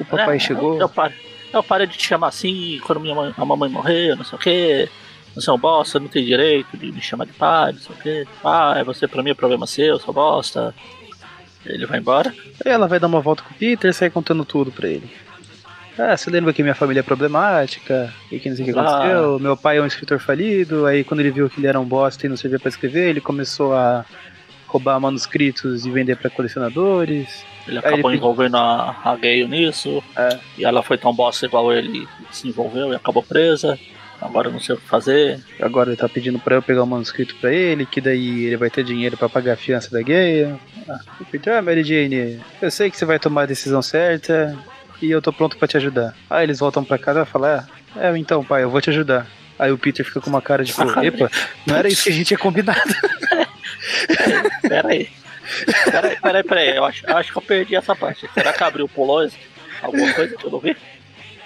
O 0.00 0.04
papai 0.04 0.36
é, 0.36 0.38
chegou. 0.38 0.74
Eu, 0.74 0.90
eu, 0.94 1.12
eu 1.52 1.62
parei 1.62 1.86
de 1.86 1.96
te 1.96 2.06
chamar 2.06 2.28
assim 2.28 2.80
quando 2.84 3.00
minha 3.00 3.14
mãe, 3.14 3.32
a 3.36 3.44
mamãe 3.44 3.70
morreu, 3.70 4.16
não 4.16 4.24
sei 4.24 4.36
o 4.36 4.40
que. 4.40 4.88
Você 5.34 5.50
é 5.50 5.52
um 5.52 5.58
bosta, 5.58 6.00
não 6.00 6.08
tem 6.08 6.24
direito 6.24 6.76
de 6.76 6.90
me 6.90 7.00
chamar 7.00 7.24
de 7.24 7.32
pai, 7.32 7.72
não 7.72 7.80
sei 7.80 7.94
o 7.94 7.98
que. 7.98 8.28
Ah, 8.44 8.74
é 8.76 8.84
você 8.84 9.06
pra 9.06 9.22
mim 9.22 9.30
é 9.30 9.34
problema 9.34 9.66
seu, 9.66 9.98
sou 9.98 10.12
bosta. 10.12 10.74
Ele 11.64 11.86
vai 11.86 11.98
embora. 11.98 12.34
Ela 12.64 12.88
vai 12.88 12.98
dar 12.98 13.06
uma 13.06 13.20
volta 13.20 13.42
com 13.42 13.52
o 13.52 13.56
Peter 13.56 13.90
e 13.90 13.94
sai 13.94 14.10
contando 14.10 14.44
tudo 14.44 14.72
pra 14.72 14.88
ele. 14.88 15.08
Ah, 15.98 16.16
você 16.16 16.30
lembra 16.30 16.52
que 16.52 16.62
minha 16.62 16.76
família 16.76 17.00
é 17.00 17.02
problemática 17.02 18.12
e 18.30 18.38
que 18.38 18.48
não 18.48 18.56
sei 18.56 18.70
o 18.70 18.72
que 18.72 18.78
aconteceu? 18.78 19.38
Meu 19.40 19.56
pai 19.56 19.78
é 19.78 19.82
um 19.82 19.86
escritor 19.86 20.20
falido, 20.20 20.86
aí 20.86 21.02
quando 21.02 21.20
ele 21.20 21.32
viu 21.32 21.50
que 21.50 21.58
ele 21.58 21.66
era 21.66 21.78
um 21.78 21.84
bosta 21.84 22.24
e 22.24 22.28
não 22.28 22.36
servia 22.36 22.58
para 22.58 22.68
escrever, 22.68 23.08
ele 23.08 23.20
começou 23.20 23.74
a 23.74 24.04
roubar 24.68 25.00
manuscritos 25.00 25.84
e 25.84 25.90
vender 25.90 26.16
para 26.16 26.30
colecionadores. 26.30 27.44
Ele 27.66 27.78
acabou 27.78 28.10
ele 28.10 28.18
envolvendo 28.18 28.56
a, 28.56 28.96
a 29.02 29.16
Gale 29.16 29.48
nisso. 29.48 30.02
É. 30.14 30.38
E 30.56 30.64
ela 30.64 30.82
foi 30.82 30.96
tão 30.96 31.12
bosta 31.12 31.46
igual 31.46 31.72
ele 31.72 32.06
se 32.30 32.46
envolveu 32.46 32.92
e 32.92 32.96
acabou 32.96 33.22
presa. 33.22 33.78
Agora 34.20 34.48
eu 34.48 34.52
não 34.52 34.60
sei 34.60 34.74
o 34.74 34.78
que 34.78 34.86
fazer. 34.86 35.40
Agora 35.60 35.90
ele 35.90 35.96
tá 35.96 36.08
pedindo 36.08 36.38
pra 36.38 36.56
eu 36.56 36.62
pegar 36.62 36.80
o 36.80 36.84
um 36.84 36.88
manuscrito 36.88 37.36
pra 37.36 37.52
ele, 37.52 37.86
que 37.86 38.00
daí 38.00 38.46
ele 38.46 38.56
vai 38.56 38.68
ter 38.68 38.84
dinheiro 38.84 39.16
pra 39.16 39.28
pagar 39.28 39.52
a 39.52 39.56
fiança 39.56 39.90
da 39.90 40.02
Gale. 40.02 40.58
Ah, 40.88 41.00
então, 41.32 41.56
ah, 41.56 41.62
Mary 41.62 41.84
Jane, 41.84 42.40
eu 42.60 42.70
sei 42.70 42.90
que 42.90 42.96
você 42.96 43.04
vai 43.04 43.18
tomar 43.18 43.42
a 43.42 43.46
decisão 43.46 43.80
certa 43.80 44.58
e 45.00 45.10
eu 45.10 45.22
tô 45.22 45.32
pronto 45.32 45.56
pra 45.56 45.68
te 45.68 45.76
ajudar. 45.76 46.14
Aí 46.28 46.44
eles 46.44 46.58
voltam 46.58 46.82
pra 46.82 46.98
casa 46.98 47.22
e 47.22 47.26
falam, 47.26 47.60
ah, 47.60 47.66
é, 47.96 48.16
então 48.18 48.44
pai, 48.44 48.64
eu 48.64 48.70
vou 48.70 48.80
te 48.80 48.90
ajudar. 48.90 49.26
Aí 49.56 49.70
o 49.70 49.78
Peter 49.78 50.04
fica 50.04 50.20
com 50.20 50.30
uma 50.30 50.42
cara 50.42 50.64
de, 50.64 50.72
epa, 51.02 51.30
não 51.66 51.76
era 51.76 51.88
isso 51.88 52.04
que 52.04 52.10
a 52.10 52.12
gente 52.12 52.26
tinha 52.26 52.38
combinado. 52.38 52.80
Pera 54.68 54.88
aí. 54.88 55.08
Peraí, 55.90 56.20
peraí, 56.20 56.44
peraí. 56.44 56.76
Eu 56.76 56.84
acho, 56.84 57.06
eu 57.06 57.16
acho 57.16 57.32
que 57.32 57.38
eu 57.38 57.42
perdi 57.42 57.76
essa 57.76 57.96
parte. 57.96 58.28
Será 58.34 58.52
que 58.52 58.62
abriu 58.62 58.84
o 58.84 58.88
pulou 58.88 59.26
alguma 59.82 60.12
coisa 60.12 60.36
que 60.36 60.44
eu 60.44 60.50
não 60.50 60.60
vi? 60.60 60.76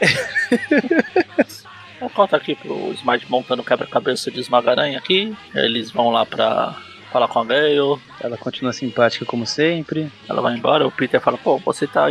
Conta 2.14 2.36
aqui 2.36 2.56
pro 2.56 2.92
Smart 2.94 3.24
montando 3.30 3.62
quebra-cabeça 3.62 4.30
de 4.30 4.40
esmagaranha 4.40 4.98
aqui. 4.98 5.36
Eles 5.54 5.92
vão 5.92 6.10
lá 6.10 6.26
pra 6.26 6.74
falar 7.12 7.28
com 7.28 7.40
a 7.40 7.44
Gale. 7.44 8.00
Ela 8.20 8.36
continua 8.36 8.72
simpática 8.72 9.24
como 9.24 9.46
sempre. 9.46 10.10
Ela 10.28 10.42
vai 10.42 10.54
embora, 10.54 10.86
o 10.86 10.90
Peter 10.90 11.20
fala, 11.20 11.38
pô, 11.38 11.58
você 11.58 11.86
tá. 11.86 12.06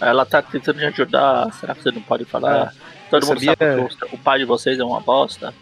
Ela 0.00 0.24
tá 0.24 0.40
tentando 0.40 0.78
me 0.78 0.86
ajudar, 0.86 1.52
será 1.54 1.74
que 1.74 1.82
você 1.82 1.90
não 1.90 2.02
pode 2.02 2.24
falar? 2.24 2.68
Ah. 2.68 2.72
Todo 3.10 3.22
eu 3.22 3.28
mundo 3.28 3.44
sabia... 3.44 3.56
sabe 3.58 3.94
que 3.96 4.14
o 4.14 4.18
pai 4.18 4.38
de 4.38 4.44
vocês 4.44 4.78
é 4.78 4.84
uma 4.84 5.00
bosta. 5.00 5.54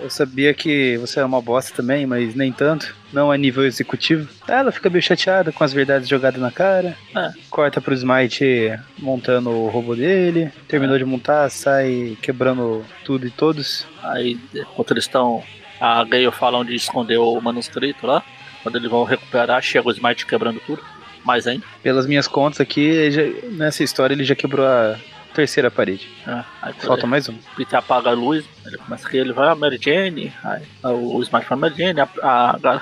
Eu 0.00 0.10
sabia 0.10 0.54
que 0.54 0.96
você 0.98 1.20
é 1.20 1.24
uma 1.24 1.40
bosta 1.40 1.74
também, 1.74 2.06
mas 2.06 2.34
nem 2.34 2.52
tanto. 2.52 2.94
Não 3.12 3.30
a 3.30 3.36
nível 3.36 3.64
executivo. 3.64 4.28
Ela 4.46 4.72
fica 4.72 4.90
meio 4.90 5.02
chateada 5.02 5.52
com 5.52 5.64
as 5.64 5.72
verdades 5.72 6.08
jogadas 6.08 6.40
na 6.40 6.50
cara. 6.50 6.96
É. 7.14 7.30
Corta 7.50 7.80
pro 7.80 7.94
Smite 7.94 8.78
montando 8.98 9.50
o 9.50 9.68
robô 9.68 9.94
dele. 9.94 10.50
Terminou 10.66 10.96
é. 10.96 10.98
de 10.98 11.04
montar, 11.04 11.48
sai 11.50 12.16
quebrando 12.22 12.84
tudo 13.04 13.26
e 13.26 13.30
todos. 13.30 13.86
Aí, 14.02 14.38
enquanto 14.54 14.92
eles 14.92 15.04
estão. 15.04 15.42
A 15.80 16.02
Gale 16.04 16.30
fala 16.32 16.58
onde 16.58 16.74
escondeu 16.74 17.32
o 17.32 17.40
manuscrito 17.40 18.06
lá. 18.06 18.22
Quando 18.62 18.76
eles 18.76 18.90
vão 18.90 19.04
recuperar, 19.04 19.62
chega 19.62 19.88
o 19.88 19.92
Smite 19.92 20.26
quebrando 20.26 20.60
tudo. 20.66 20.82
Mais 21.24 21.46
ainda. 21.46 21.64
Pelas 21.82 22.06
minhas 22.06 22.26
contas 22.26 22.60
aqui, 22.60 23.10
já, 23.10 23.22
nessa 23.50 23.84
história 23.84 24.14
ele 24.14 24.24
já 24.24 24.34
quebrou 24.34 24.66
a 24.66 24.98
terceira 25.34 25.70
parede. 25.70 26.08
Ah, 26.26 26.44
Falta 26.78 27.02
ele, 27.02 27.10
mais 27.10 27.28
um. 27.28 27.36
Peter 27.56 27.78
apaga 27.78 28.10
a 28.10 28.12
luz, 28.12 28.44
ele 28.66 28.78
começa 28.78 29.08
a 29.08 29.16
ele 29.16 29.32
vai 29.32 29.48
a 29.48 29.54
Mary 29.54 29.78
Jane, 29.80 30.32
aí, 30.44 30.62
o 30.84 31.22
smartphone 31.22 31.60
Mary 31.60 31.74
Jane, 31.76 32.00
a, 32.00 32.08
a, 32.22 32.50
a, 32.50 32.80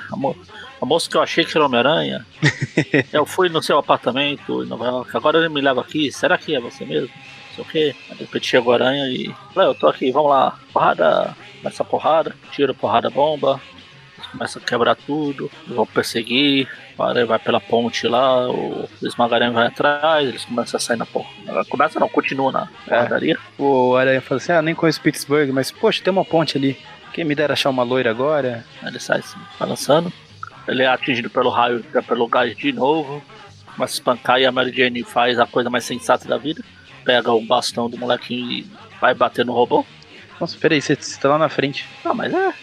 a, 0.81 0.85
moça 0.85 1.09
que 1.09 1.17
eu 1.17 1.21
achei 1.21 1.45
que 1.45 1.57
era 1.57 1.65
Homem-Aranha. 1.65 2.25
eu 3.13 3.25
fui 3.25 3.49
no 3.49 3.61
seu 3.61 3.77
apartamento 3.77 4.63
em 4.63 4.67
Nova 4.67 4.85
York, 4.85 5.15
agora 5.15 5.37
ele 5.37 5.49
me 5.49 5.61
leva 5.61 5.81
aqui, 5.81 6.11
será 6.11 6.37
que 6.37 6.55
é 6.55 6.59
você 6.59 6.85
mesmo? 6.85 7.09
Não 7.09 7.55
sei 7.55 7.63
o 7.63 7.67
que. 7.67 7.95
Aí 8.09 8.17
de 8.17 8.23
repente 8.23 8.47
chega 8.47 8.67
o 8.67 8.71
Aranha 8.71 9.05
e. 9.07 9.33
eu 9.55 9.75
tô 9.75 9.87
aqui, 9.87 10.11
vamos 10.11 10.29
lá, 10.29 10.57
porrada, 10.73 11.35
começa 11.61 11.83
a 11.83 11.85
porrada, 11.85 12.35
tira 12.51 12.73
porrada 12.73 13.09
bomba, 13.09 13.61
começa 14.31 14.59
a 14.59 14.61
quebrar 14.61 14.95
tudo, 14.95 15.49
vão 15.67 15.85
perseguir, 15.85 16.69
para 16.97 17.25
vai 17.25 17.37
pela 17.37 17.61
ponte 17.61 18.07
lá, 18.07 18.49
o, 18.49 18.89
Esmagarém 19.01 19.51
vai 19.51 19.67
atrás, 19.67 20.27
eles 20.27 20.43
começam 20.43 20.77
a 20.77 20.81
sair 20.81 20.97
na 20.97 21.05
porra. 21.05 21.29
Começa 21.69 21.99
não, 21.99 22.09
continua 22.09 22.51
na 22.51 22.67
porradaria. 22.85 23.35
É. 23.35 23.61
O 23.61 23.95
Aranha 23.95 24.19
fala 24.19 24.41
assim, 24.41 24.51
ah, 24.51 24.61
nem 24.61 24.73
conheço 24.73 24.99
Pittsburgh, 24.99 25.51
mas 25.53 25.71
poxa, 25.71 26.03
tem 26.03 26.11
uma 26.11 26.25
ponte 26.25 26.57
ali. 26.57 26.77
Quem 27.13 27.23
me 27.23 27.35
dera 27.35 27.53
achar 27.53 27.69
uma 27.69 27.83
loira 27.83 28.09
agora? 28.09 28.65
Ele 28.83 28.99
sai 28.99 29.19
assim, 29.19 29.39
balançando. 29.59 30.11
Ele 30.67 30.83
é 30.83 30.87
atingido 30.87 31.29
pelo 31.29 31.49
raio, 31.49 31.83
pelo 32.07 32.27
gás 32.27 32.57
de 32.57 32.73
novo. 32.73 33.23
A 33.79 33.85
espancar 33.85 34.39
e 34.39 34.45
a 34.45 34.51
Mary 34.51 34.75
Jane 34.75 35.03
faz 35.03 35.39
a 35.39 35.45
coisa 35.45 35.69
mais 35.69 35.85
sensata 35.85 36.27
da 36.27 36.37
vida. 36.37 36.63
Pega 37.05 37.31
o 37.31 37.39
bastão 37.39 37.89
do 37.89 37.97
molequinho 37.97 38.51
e 38.51 38.67
vai 38.99 39.13
bater 39.13 39.45
no 39.45 39.53
robô. 39.53 39.85
Nossa, 40.39 40.57
peraí, 40.57 40.81
você, 40.81 40.95
você 40.95 41.19
tá 41.19 41.29
lá 41.29 41.37
na 41.37 41.47
frente. 41.47 41.87
Não, 42.03 42.13
mas 42.13 42.33
é, 42.33 42.53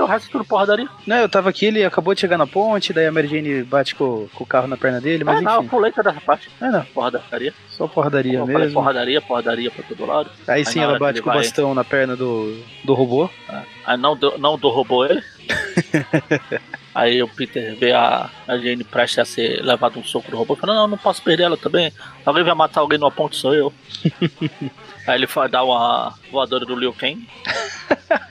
o 0.00 0.06
resto 0.06 0.30
tudo 0.30 0.44
porradaria. 0.44 0.88
Não, 1.06 1.16
eu 1.16 1.28
tava 1.28 1.50
aqui, 1.50 1.66
ele 1.66 1.84
acabou 1.84 2.14
de 2.14 2.20
chegar 2.20 2.38
na 2.38 2.46
ponte, 2.46 2.92
daí 2.92 3.06
a 3.06 3.12
Mary 3.12 3.28
Jane 3.28 3.62
bate 3.62 3.94
com, 3.94 4.28
com 4.34 4.44
o 4.44 4.46
carro 4.46 4.66
na 4.66 4.76
perna 4.76 5.00
dele, 5.00 5.24
mas 5.24 5.36
ah, 5.36 5.38
enfim. 5.38 5.44
não, 5.44 5.62
eu 5.62 5.64
pulei 5.64 5.92
toda 5.92 6.10
essa 6.10 6.20
parte. 6.20 6.50
É, 6.60 6.70
não. 6.70 6.84
Porradaria. 6.86 7.54
Só 7.70 7.86
porradaria 7.86 8.38
Como 8.40 8.58
mesmo. 8.58 8.74
porradaria, 8.74 9.20
porradaria 9.20 9.70
pra 9.70 9.84
todo 9.84 10.06
lado. 10.06 10.30
Aí, 10.46 10.58
aí 10.58 10.64
sim 10.64 10.80
ela 10.80 10.98
bate 10.98 11.20
com 11.20 11.30
o 11.30 11.32
vai... 11.32 11.42
bastão 11.42 11.74
na 11.74 11.84
perna 11.84 12.16
do, 12.16 12.62
do 12.84 12.94
robô. 12.94 13.28
Ah, 13.48 13.62
aí 13.86 13.96
não, 13.96 14.16
do, 14.16 14.38
não 14.38 14.58
do 14.58 14.68
robô 14.68 15.04
ele. 15.04 15.22
Aí 16.94 17.22
o 17.22 17.28
Peter 17.28 17.74
vê 17.74 17.92
a, 17.92 18.28
a 18.46 18.58
Jane 18.58 18.84
prestes 18.84 19.18
a 19.18 19.24
ser 19.24 19.62
levado 19.62 19.98
um 19.98 20.04
soco 20.04 20.30
do 20.30 20.36
robô 20.36 20.54
e 20.54 20.56
fala, 20.58 20.74
não, 20.74 20.88
não 20.88 20.98
posso 20.98 21.22
perder 21.22 21.44
ela 21.44 21.56
também. 21.56 21.90
Alguém 22.24 22.44
vai 22.44 22.54
matar 22.54 22.80
alguém 22.80 22.98
numa 22.98 23.10
ponte, 23.10 23.36
sou 23.36 23.54
eu. 23.54 23.72
Aí 25.06 25.16
ele 25.16 25.26
vai 25.26 25.48
dar 25.48 25.64
uma 25.64 26.14
voadora 26.30 26.66
do 26.66 26.76
Liu 26.76 26.92
Kang. 26.92 27.26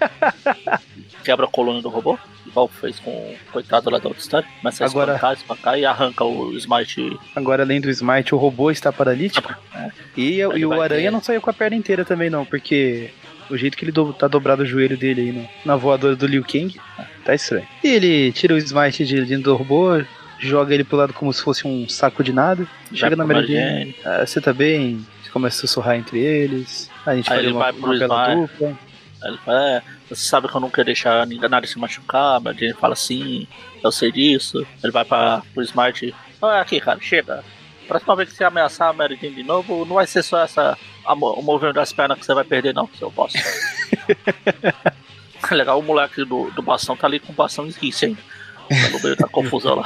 quebra 1.21 1.45
a 1.45 1.49
coluna 1.49 1.81
do 1.81 1.89
robô, 1.89 2.17
igual 2.45 2.67
fez 2.67 2.99
com 2.99 3.11
o 3.11 3.35
coitado 3.51 3.89
lá 3.89 3.97
da 3.99 4.07
outra 4.07 4.21
história. 4.21 4.47
Começa 4.61 4.83
a 4.83 4.87
Agora... 4.87 5.13
espancar, 5.13 5.33
espancar 5.33 5.79
e 5.79 5.85
arranca 5.85 6.23
o 6.23 6.53
Smite. 6.57 7.17
Agora, 7.35 7.63
além 7.63 7.79
do 7.79 7.89
Smite, 7.89 8.35
o 8.35 8.37
robô 8.37 8.71
está 8.71 8.91
paralítico. 8.91 9.53
É. 9.73 9.91
E, 10.17 10.39
e 10.39 10.65
o 10.65 10.81
Aranha 10.81 11.09
ter... 11.09 11.11
não 11.11 11.21
saiu 11.21 11.41
com 11.41 11.49
a 11.49 11.53
perna 11.53 11.77
inteira 11.77 12.03
também, 12.03 12.29
não, 12.29 12.45
porque 12.45 13.11
o 13.49 13.57
jeito 13.57 13.77
que 13.77 13.85
ele 13.85 13.91
do, 13.91 14.13
tá 14.13 14.27
dobrado 14.27 14.63
o 14.63 14.65
joelho 14.65 14.97
dele 14.97 15.21
aí 15.21 15.31
no, 15.31 15.49
na 15.65 15.75
voadora 15.75 16.15
do 16.15 16.25
Liu 16.25 16.43
Kang, 16.43 16.79
tá 17.23 17.35
estranho. 17.35 17.67
E 17.83 17.87
ele 17.87 18.31
tira 18.31 18.53
o 18.53 18.57
Smite 18.57 19.05
de 19.05 19.25
dentro 19.25 19.43
do 19.51 19.55
robô, 19.55 20.01
joga 20.39 20.73
ele 20.73 20.83
pro 20.83 20.97
lado 20.97 21.13
como 21.13 21.31
se 21.31 21.41
fosse 21.41 21.67
um 21.67 21.87
saco 21.87 22.23
de 22.23 22.33
nada, 22.33 22.63
vai 22.89 22.99
chega 22.99 23.15
na 23.15 23.25
Mary 23.25 23.47
Jane. 23.47 23.95
Ah, 24.03 24.25
você 24.25 24.41
tá 24.41 24.53
bem? 24.53 25.05
Começa 25.31 25.57
a 25.57 25.61
sussurrar 25.61 25.95
entre 25.95 26.19
eles. 26.19 26.89
A 27.05 27.15
gente 27.15 27.31
aí 27.31 27.43
faz 27.53 27.55
uma, 27.55 27.71
uma 27.71 27.97
bela 27.97 28.35
dupla. 28.35 28.77
Aí 29.23 29.29
ele 29.29 29.37
fala, 29.37 29.69
é, 29.69 29.83
você 30.15 30.27
sabe 30.27 30.47
que 30.47 30.55
eu 30.55 30.61
não 30.61 30.69
quero 30.69 30.85
deixar 30.85 31.25
nada 31.25 31.65
se 31.65 31.79
machucar, 31.79 32.39
mas 32.41 32.61
ele 32.61 32.73
fala 32.73 32.93
assim, 32.93 33.47
eu 33.81 33.91
sei 33.91 34.11
disso. 34.11 34.65
Ele 34.83 34.91
vai 34.91 35.05
para 35.05 35.41
o 35.55 35.61
Smart, 35.61 36.13
olha 36.41 36.61
aqui, 36.61 36.79
cara, 36.81 36.99
chega. 36.99 37.43
Próxima 37.87 38.15
vez 38.15 38.29
que 38.29 38.35
você 38.35 38.43
ameaçar 38.43 38.89
a 38.89 38.93
Mary 38.93 39.17
Jane 39.21 39.35
de 39.35 39.43
novo, 39.43 39.85
não 39.85 39.95
vai 39.95 40.05
ser 40.05 40.23
só 40.23 40.43
essa 40.43 40.77
a, 41.05 41.13
o 41.13 41.41
movimento 41.41 41.75
das 41.75 41.93
pernas 41.93 42.19
que 42.19 42.25
você 42.25 42.33
vai 42.33 42.43
perder, 42.43 42.73
não, 42.73 42.87
se 42.87 43.01
eu 43.01 43.11
posso. 43.11 43.37
Legal, 45.51 45.79
o 45.79 45.83
moleque 45.83 46.23
do, 46.23 46.51
do 46.51 46.61
bastão 46.61 46.95
tá 46.95 47.07
ali 47.07 47.19
com 47.19 47.31
o 47.31 47.35
bastão 47.35 47.65
esguice 47.65 48.05
ainda. 48.05 48.21
Tá 49.17 49.27
confusão 49.27 49.75
lá. 49.75 49.85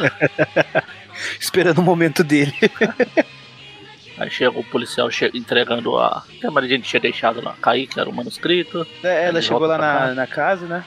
Esperando 1.39 1.79
o 1.79 1.83
momento 1.83 2.23
dele. 2.23 2.53
Aí 4.17 4.29
chega 4.29 4.57
o 4.57 4.63
policial 4.63 5.09
chega, 5.11 5.37
entregando 5.37 5.97
a. 5.97 6.23
Que 6.39 6.47
a 6.47 6.51
Mary 6.51 6.69
Jane 6.69 6.83
tinha 6.83 6.99
deixado 6.99 7.43
lá 7.43 7.55
cair, 7.61 7.87
que 7.87 7.99
era 7.99 8.09
o 8.09 8.13
manuscrito. 8.13 8.85
É, 9.03 9.25
ela 9.25 9.41
chegou 9.41 9.67
lá 9.67 9.77
na, 9.77 10.13
na 10.13 10.27
casa, 10.27 10.65
né? 10.65 10.85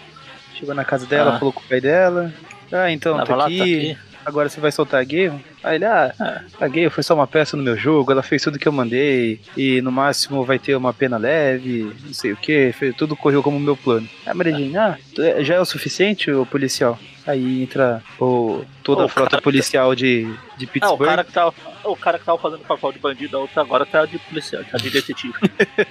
Chegou 0.55 0.75
na 0.75 0.85
casa 0.85 1.07
dela, 1.07 1.35
ah. 1.35 1.39
falou 1.39 1.53
com 1.53 1.61
o 1.61 1.69
pai 1.69 1.81
dela. 1.81 2.33
Ah, 2.73 2.91
então, 2.91 3.17
tá 3.17 3.23
aqui, 3.23 3.59
tá 3.59 3.65
aqui, 3.65 3.99
Agora 4.25 4.49
você 4.49 4.61
vai 4.61 4.71
soltar 4.71 5.01
a 5.01 5.05
Gale? 5.05 5.43
Aí 5.63 5.77
ele, 5.77 5.85
ah, 5.85 6.43
a 6.61 6.69
gay 6.69 6.89
foi 6.89 7.03
só 7.03 7.15
uma 7.15 7.27
peça 7.27 7.57
no 7.57 7.63
meu 7.63 7.77
jogo, 7.77 8.13
ela 8.13 8.23
fez 8.23 8.43
tudo 8.43 8.59
que 8.59 8.69
eu 8.69 8.73
mandei, 8.73 9.41
e 9.57 9.81
no 9.81 9.91
máximo 9.91 10.45
vai 10.45 10.59
ter 10.59 10.77
uma 10.77 10.93
pena 10.93 11.17
leve, 11.17 11.93
não 12.05 12.15
sei 12.15 12.33
o 12.33 12.37
que, 12.37 12.73
tudo 12.97 13.17
correu 13.17 13.43
como 13.43 13.59
meu 13.59 13.77
plano. 13.77 14.09
Aí 14.27 14.33
a 14.33 14.51
Jane, 14.51 14.77
ah, 14.77 14.99
já 15.41 15.55
é 15.55 15.61
o 15.61 15.65
suficiente, 15.65 16.31
o 16.31 16.47
policial? 16.47 16.99
Aí 17.29 17.63
entra 17.63 18.03
o, 18.19 18.65
toda 18.83 19.05
a 19.05 19.09
frota 19.09 19.39
policial 19.39 19.95
de, 19.95 20.35
de 20.57 20.67
Pittsburgh. 20.67 21.03
Ah, 21.03 21.05
o 21.05 21.07
cara 21.07 21.25
que 21.25 21.33
tava, 21.33 21.55
o 21.85 21.95
cara 21.97 22.19
que 22.19 22.25
tava 22.25 22.39
fazendo 22.39 22.61
papel 22.61 22.93
de 22.93 22.99
bandido, 22.99 23.37
a 23.37 23.41
outra 23.41 23.61
agora 23.61 23.85
tá 23.85 24.07
de 24.07 24.19
policial, 24.19 24.65
tá 24.65 24.79
de 24.79 24.89
detetive. 24.89 25.35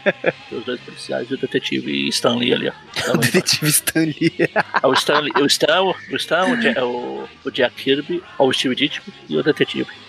Os 0.51 0.65
dois 0.65 0.82
policiais 0.82 1.30
o 1.30 1.38
detetive 1.38 1.91
e 1.91 2.09
Stanley 2.09 2.53
ali, 2.55 2.70
ó. 2.70 2.74
o 3.13 3.18
detetive 3.18 3.70
Stanley. 3.70 4.34
é 4.82 4.88
o 4.88 4.93
Stanley, 4.93 5.32
o 5.39 5.45
Stan, 5.45 5.84
o, 5.84 6.15
Stan, 6.15 6.45
o, 6.45 6.57
Jack, 6.57 6.80
o, 6.80 7.30
o 7.45 7.51
Jack 7.51 7.76
Kirby, 7.76 8.24
o 8.39 8.51
Steve 8.51 8.76
Ditko 8.76 9.11
e 9.30 9.38
o 9.38 9.43
detetive. 9.43 9.57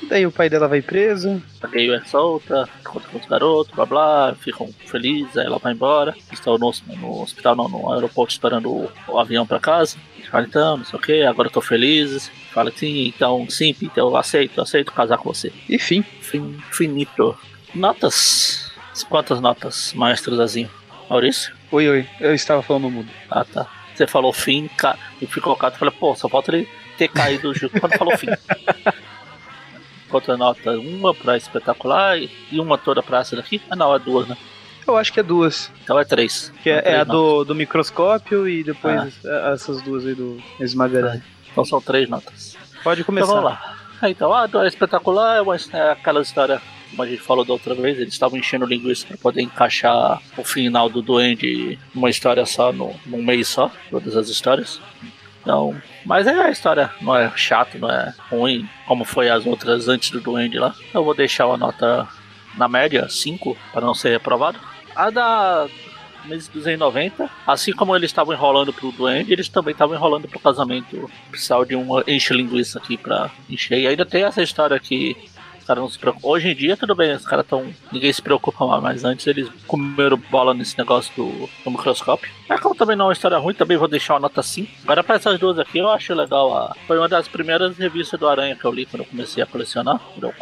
Daí 0.09 0.26
o 0.26 0.32
pai 0.32 0.49
dela 0.49 0.68
vai 0.68 0.80
preso. 0.82 1.42
A 1.62 1.66
gay 1.66 1.90
é 1.94 2.01
solta, 2.05 2.68
conta 2.84 3.09
com 3.09 3.18
os 3.18 3.26
garotos, 3.26 3.74
blá 3.74 3.86
blá, 3.86 4.34
ficam 4.34 4.68
felizes, 4.86 5.36
aí 5.36 5.46
ela 5.46 5.59
vai 5.59 5.72
embora. 5.72 6.14
Estão 6.32 6.57
no, 6.59 6.72
no 6.96 7.22
hospital, 7.22 7.55
não, 7.55 7.68
no 7.68 7.92
aeroporto 7.92 8.32
esperando 8.32 8.70
o, 8.70 8.90
o 9.09 9.18
avião 9.18 9.46
pra 9.46 9.61
casa. 9.61 9.96
Fala 10.30 10.46
então, 10.46 10.76
não 10.76 10.84
sei 10.84 10.99
o 10.99 11.03
que, 11.03 11.22
agora 11.22 11.49
eu 11.49 11.53
tô 11.53 11.61
feliz. 11.61 12.30
Fala 12.53 12.70
assim, 12.70 13.07
então 13.07 13.49
sim, 13.49 13.72
Peter, 13.72 14.03
eu 14.03 14.16
aceito, 14.16 14.59
eu 14.59 14.62
aceito 14.62 14.92
casar 14.92 15.18
com 15.18 15.32
você. 15.32 15.53
Enfim. 15.68 16.05
Fin, 16.20 16.59
finito. 16.70 17.36
Notas. 17.74 18.70
Quantas 19.09 19.40
notas, 19.40 19.94
maestro 19.94 20.36
Zazinho? 20.36 20.70
Maurício? 21.09 21.55
Oi, 21.70 21.88
oi, 21.88 22.07
eu 22.20 22.34
estava 22.34 22.62
falando 22.62 22.90
mudo. 22.90 23.09
Ah, 23.30 23.44
tá. 23.44 23.66
Você 23.94 24.07
falou 24.07 24.32
fim, 24.32 24.68
ca... 24.76 24.99
e 25.20 25.26
ficou 25.26 25.55
colocado 25.55 25.74
e 25.74 25.78
falei, 25.78 25.94
pô, 25.99 26.14
só 26.14 26.28
falta 26.28 26.55
ele 26.55 26.68
ter 26.96 27.09
caído 27.09 27.53
quando 27.80 27.96
falou 27.96 28.16
fim. 28.18 28.28
Quantas 30.09 30.38
nota? 30.38 30.78
Uma 30.78 31.14
pra 31.14 31.36
espetacular 31.36 32.18
e 32.18 32.61
uma 32.61 32.78
toda 32.78 33.02
pra 33.02 33.20
essa 33.20 33.36
daqui? 33.36 33.61
Ah, 33.70 33.76
não, 33.76 33.94
é 33.94 33.98
duas, 33.98 34.26
né? 34.26 34.36
Eu 34.86 34.96
acho 34.96 35.12
que 35.12 35.20
é 35.20 35.22
duas. 35.22 35.70
Então 35.84 35.98
é 35.98 36.04
três. 36.04 36.52
Que 36.62 36.70
é, 36.70 36.80
três 36.80 36.96
é 36.96 37.00
a 37.00 37.04
do, 37.04 37.44
do 37.44 37.54
microscópio 37.54 38.48
e 38.48 38.64
depois 38.64 39.14
ah. 39.24 39.52
essas 39.52 39.82
duas 39.82 40.06
aí 40.06 40.14
do 40.14 40.42
esmagarante. 40.59 41.24
Então 41.52 41.64
são 41.64 41.80
três 41.80 42.09
notas. 42.09 42.56
Pode 42.82 43.04
começar. 43.04 43.26
Então 43.26 43.42
vamos 43.42 43.50
lá. 43.50 43.78
Então, 44.00 44.32
a 44.32 44.46
do 44.46 44.64
espetacular 44.64 45.38
é, 45.38 45.40
uma, 45.42 45.56
é 45.56 45.90
aquela 45.90 46.22
história 46.22 46.62
como 46.90 47.02
a 47.02 47.06
gente 47.06 47.20
falou 47.20 47.44
da 47.44 47.52
outra 47.52 47.74
vez, 47.74 47.98
eles 47.98 48.12
estavam 48.12 48.38
enchendo 48.38 48.64
linguiça 48.64 49.06
para 49.06 49.16
poder 49.18 49.42
encaixar 49.42 50.20
o 50.36 50.44
final 50.44 50.88
do 50.88 51.02
Duende 51.02 51.78
numa 51.94 52.09
história 52.09 52.44
só, 52.46 52.72
no, 52.72 52.94
num 53.06 53.22
mês 53.22 53.48
só, 53.48 53.70
todas 53.90 54.16
as 54.16 54.28
histórias. 54.28 54.80
Então, 55.49 55.74
mas 56.05 56.26
é 56.26 56.32
a 56.34 56.51
história, 56.51 56.90
não 57.01 57.16
é 57.16 57.32
chato, 57.34 57.78
não 57.78 57.88
é 57.88 58.12
ruim, 58.30 58.68
como 58.86 59.03
foi 59.03 59.30
as 59.30 59.46
outras 59.46 59.88
antes 59.88 60.11
do 60.11 60.20
Duende 60.20 60.59
lá. 60.59 60.74
Eu 60.92 61.03
vou 61.03 61.14
deixar 61.14 61.46
uma 61.46 61.57
nota 61.57 62.07
na 62.59 62.68
média 62.68 63.09
5 63.09 63.57
para 63.72 63.80
não 63.80 63.94
ser 63.94 64.11
reprovado. 64.11 64.59
A 64.94 65.09
da 65.09 65.66
meses 66.26 66.49
dos 66.49 66.66
anos 66.66 66.80
90, 66.80 67.30
assim 67.46 67.72
como 67.72 67.96
eles 67.96 68.11
estavam 68.11 68.34
enrolando 68.34 68.74
pro 68.74 68.92
Duende, 68.92 69.32
eles 69.32 69.49
também 69.49 69.72
estavam 69.72 69.96
enrolando 69.96 70.28
pro 70.28 70.38
casamento. 70.38 71.11
Precisava 71.30 71.64
de 71.64 71.74
um 71.74 71.99
enche 72.07 72.34
linguiça 72.34 72.78
aqui 72.78 72.99
pra 72.99 73.30
encher. 73.49 73.78
E 73.78 73.86
ainda 73.86 74.05
tem 74.05 74.24
essa 74.24 74.42
história 74.42 74.78
que 74.78 75.16
caras 75.68 75.82
não 75.82 75.90
se 75.90 75.98
preocupam. 75.98 76.26
Hoje 76.26 76.48
em 76.48 76.54
dia, 76.54 76.76
tudo 76.76 76.94
bem, 76.94 77.14
os 77.14 77.26
caras 77.26 77.44
estão. 77.44 77.70
Ninguém 77.92 78.10
se 78.10 78.22
preocupa 78.22 78.66
mais, 78.66 78.82
mas 78.82 79.04
antes 79.04 79.26
eles 79.26 79.48
comeram 79.66 80.16
bola 80.30 80.54
nesse 80.54 80.76
negócio 80.78 81.12
do, 81.14 81.48
do 81.62 81.70
microscópio. 81.70 82.30
Mas 82.48 82.58
como 82.60 82.74
também 82.74 82.96
não 82.96 83.04
é 83.04 83.08
uma 83.08 83.12
história 83.12 83.36
ruim, 83.36 83.54
também 83.54 83.76
vou 83.76 83.86
deixar 83.86 84.14
uma 84.14 84.20
nota 84.20 84.42
5. 84.42 84.72
Agora, 84.84 85.04
pra 85.04 85.16
essas 85.16 85.38
duas 85.38 85.58
aqui, 85.58 85.78
eu 85.78 85.90
acho 85.90 86.14
legal. 86.14 86.56
A... 86.56 86.74
Foi 86.86 86.96
uma 86.96 87.08
das 87.08 87.28
primeiras 87.28 87.76
revistas 87.76 88.18
do 88.18 88.26
Aranha 88.26 88.56
que 88.56 88.64
eu 88.64 88.72
li 88.72 88.86
quando 88.86 89.02
eu 89.02 89.06
comecei 89.06 89.42
a 89.42 89.46
colecionar. 89.46 90.00
Eu 90.20 90.32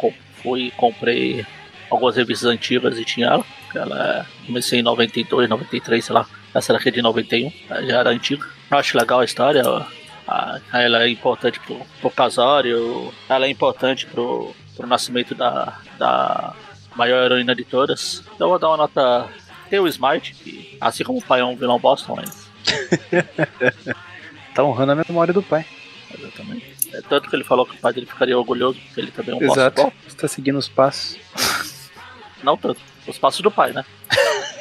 fui 0.41 0.67
e 0.67 0.71
comprei 0.71 1.45
algumas 1.89 2.15
revistas 2.15 2.49
antigas 2.49 2.97
e 2.97 3.03
tinha 3.03 3.27
ela. 3.27 3.45
Ela 3.75 4.25
é, 4.41 4.45
comecei 4.45 4.79
em 4.79 4.83
92, 4.83 5.49
93, 5.49 6.05
sei 6.05 6.15
lá. 6.15 6.25
Essa 6.53 6.73
daqui 6.73 6.87
é 6.87 6.91
de 6.91 7.01
91, 7.01 7.51
já 7.85 7.99
era 7.99 8.09
antiga. 8.09 8.47
Eu 8.71 8.77
acho 8.77 8.97
legal 8.97 9.19
a 9.19 9.25
história. 9.25 9.61
Ela 10.73 11.03
é 11.03 11.09
importante 11.09 11.59
pro, 11.59 11.79
pro 11.99 12.09
casório, 12.09 13.13
ela 13.29 13.45
é 13.45 13.49
importante 13.49 14.05
pro, 14.05 14.53
pro 14.77 14.87
nascimento 14.87 15.33
da, 15.33 15.79
da 15.97 16.53
maior 16.95 17.25
heroína 17.25 17.55
de 17.55 17.65
todas. 17.65 18.23
Então 18.35 18.47
eu 18.47 18.51
vou 18.51 18.59
dar 18.59 18.69
uma 18.69 18.77
nota. 18.77 19.27
Tem 19.69 19.79
o 19.79 19.87
Smite, 19.87 20.33
que 20.35 20.77
assim 20.79 21.03
como 21.03 21.19
o 21.19 21.21
pai 21.21 21.41
é 21.41 21.45
um 21.45 21.55
vilão 21.55 21.79
Boston, 21.79 22.15
mas. 22.15 22.47
tá 24.55 24.63
honrando 24.63 24.93
a 24.93 24.95
memória 24.95 25.33
do 25.33 25.43
pai. 25.43 25.65
Exatamente. 26.17 26.77
É 26.93 27.01
tanto 27.01 27.29
que 27.29 27.35
ele 27.35 27.43
falou 27.43 27.65
que 27.65 27.75
o 27.75 27.79
pai 27.79 27.91
dele 27.91 28.05
ficaria 28.05 28.37
orgulhoso, 28.37 28.79
porque 28.79 29.01
ele 29.01 29.11
também 29.11 29.35
é 29.35 29.37
um 29.37 29.51
Exato. 29.51 29.83
Boston. 29.83 29.97
Você 30.07 30.15
tá 30.15 30.27
seguindo 30.27 30.57
os 30.57 30.69
passos. 30.69 31.17
Não 32.43 32.55
tanto. 32.55 32.79
Os 33.05 33.17
passos 33.17 33.41
do 33.41 33.51
pai, 33.51 33.73
né? 33.73 33.83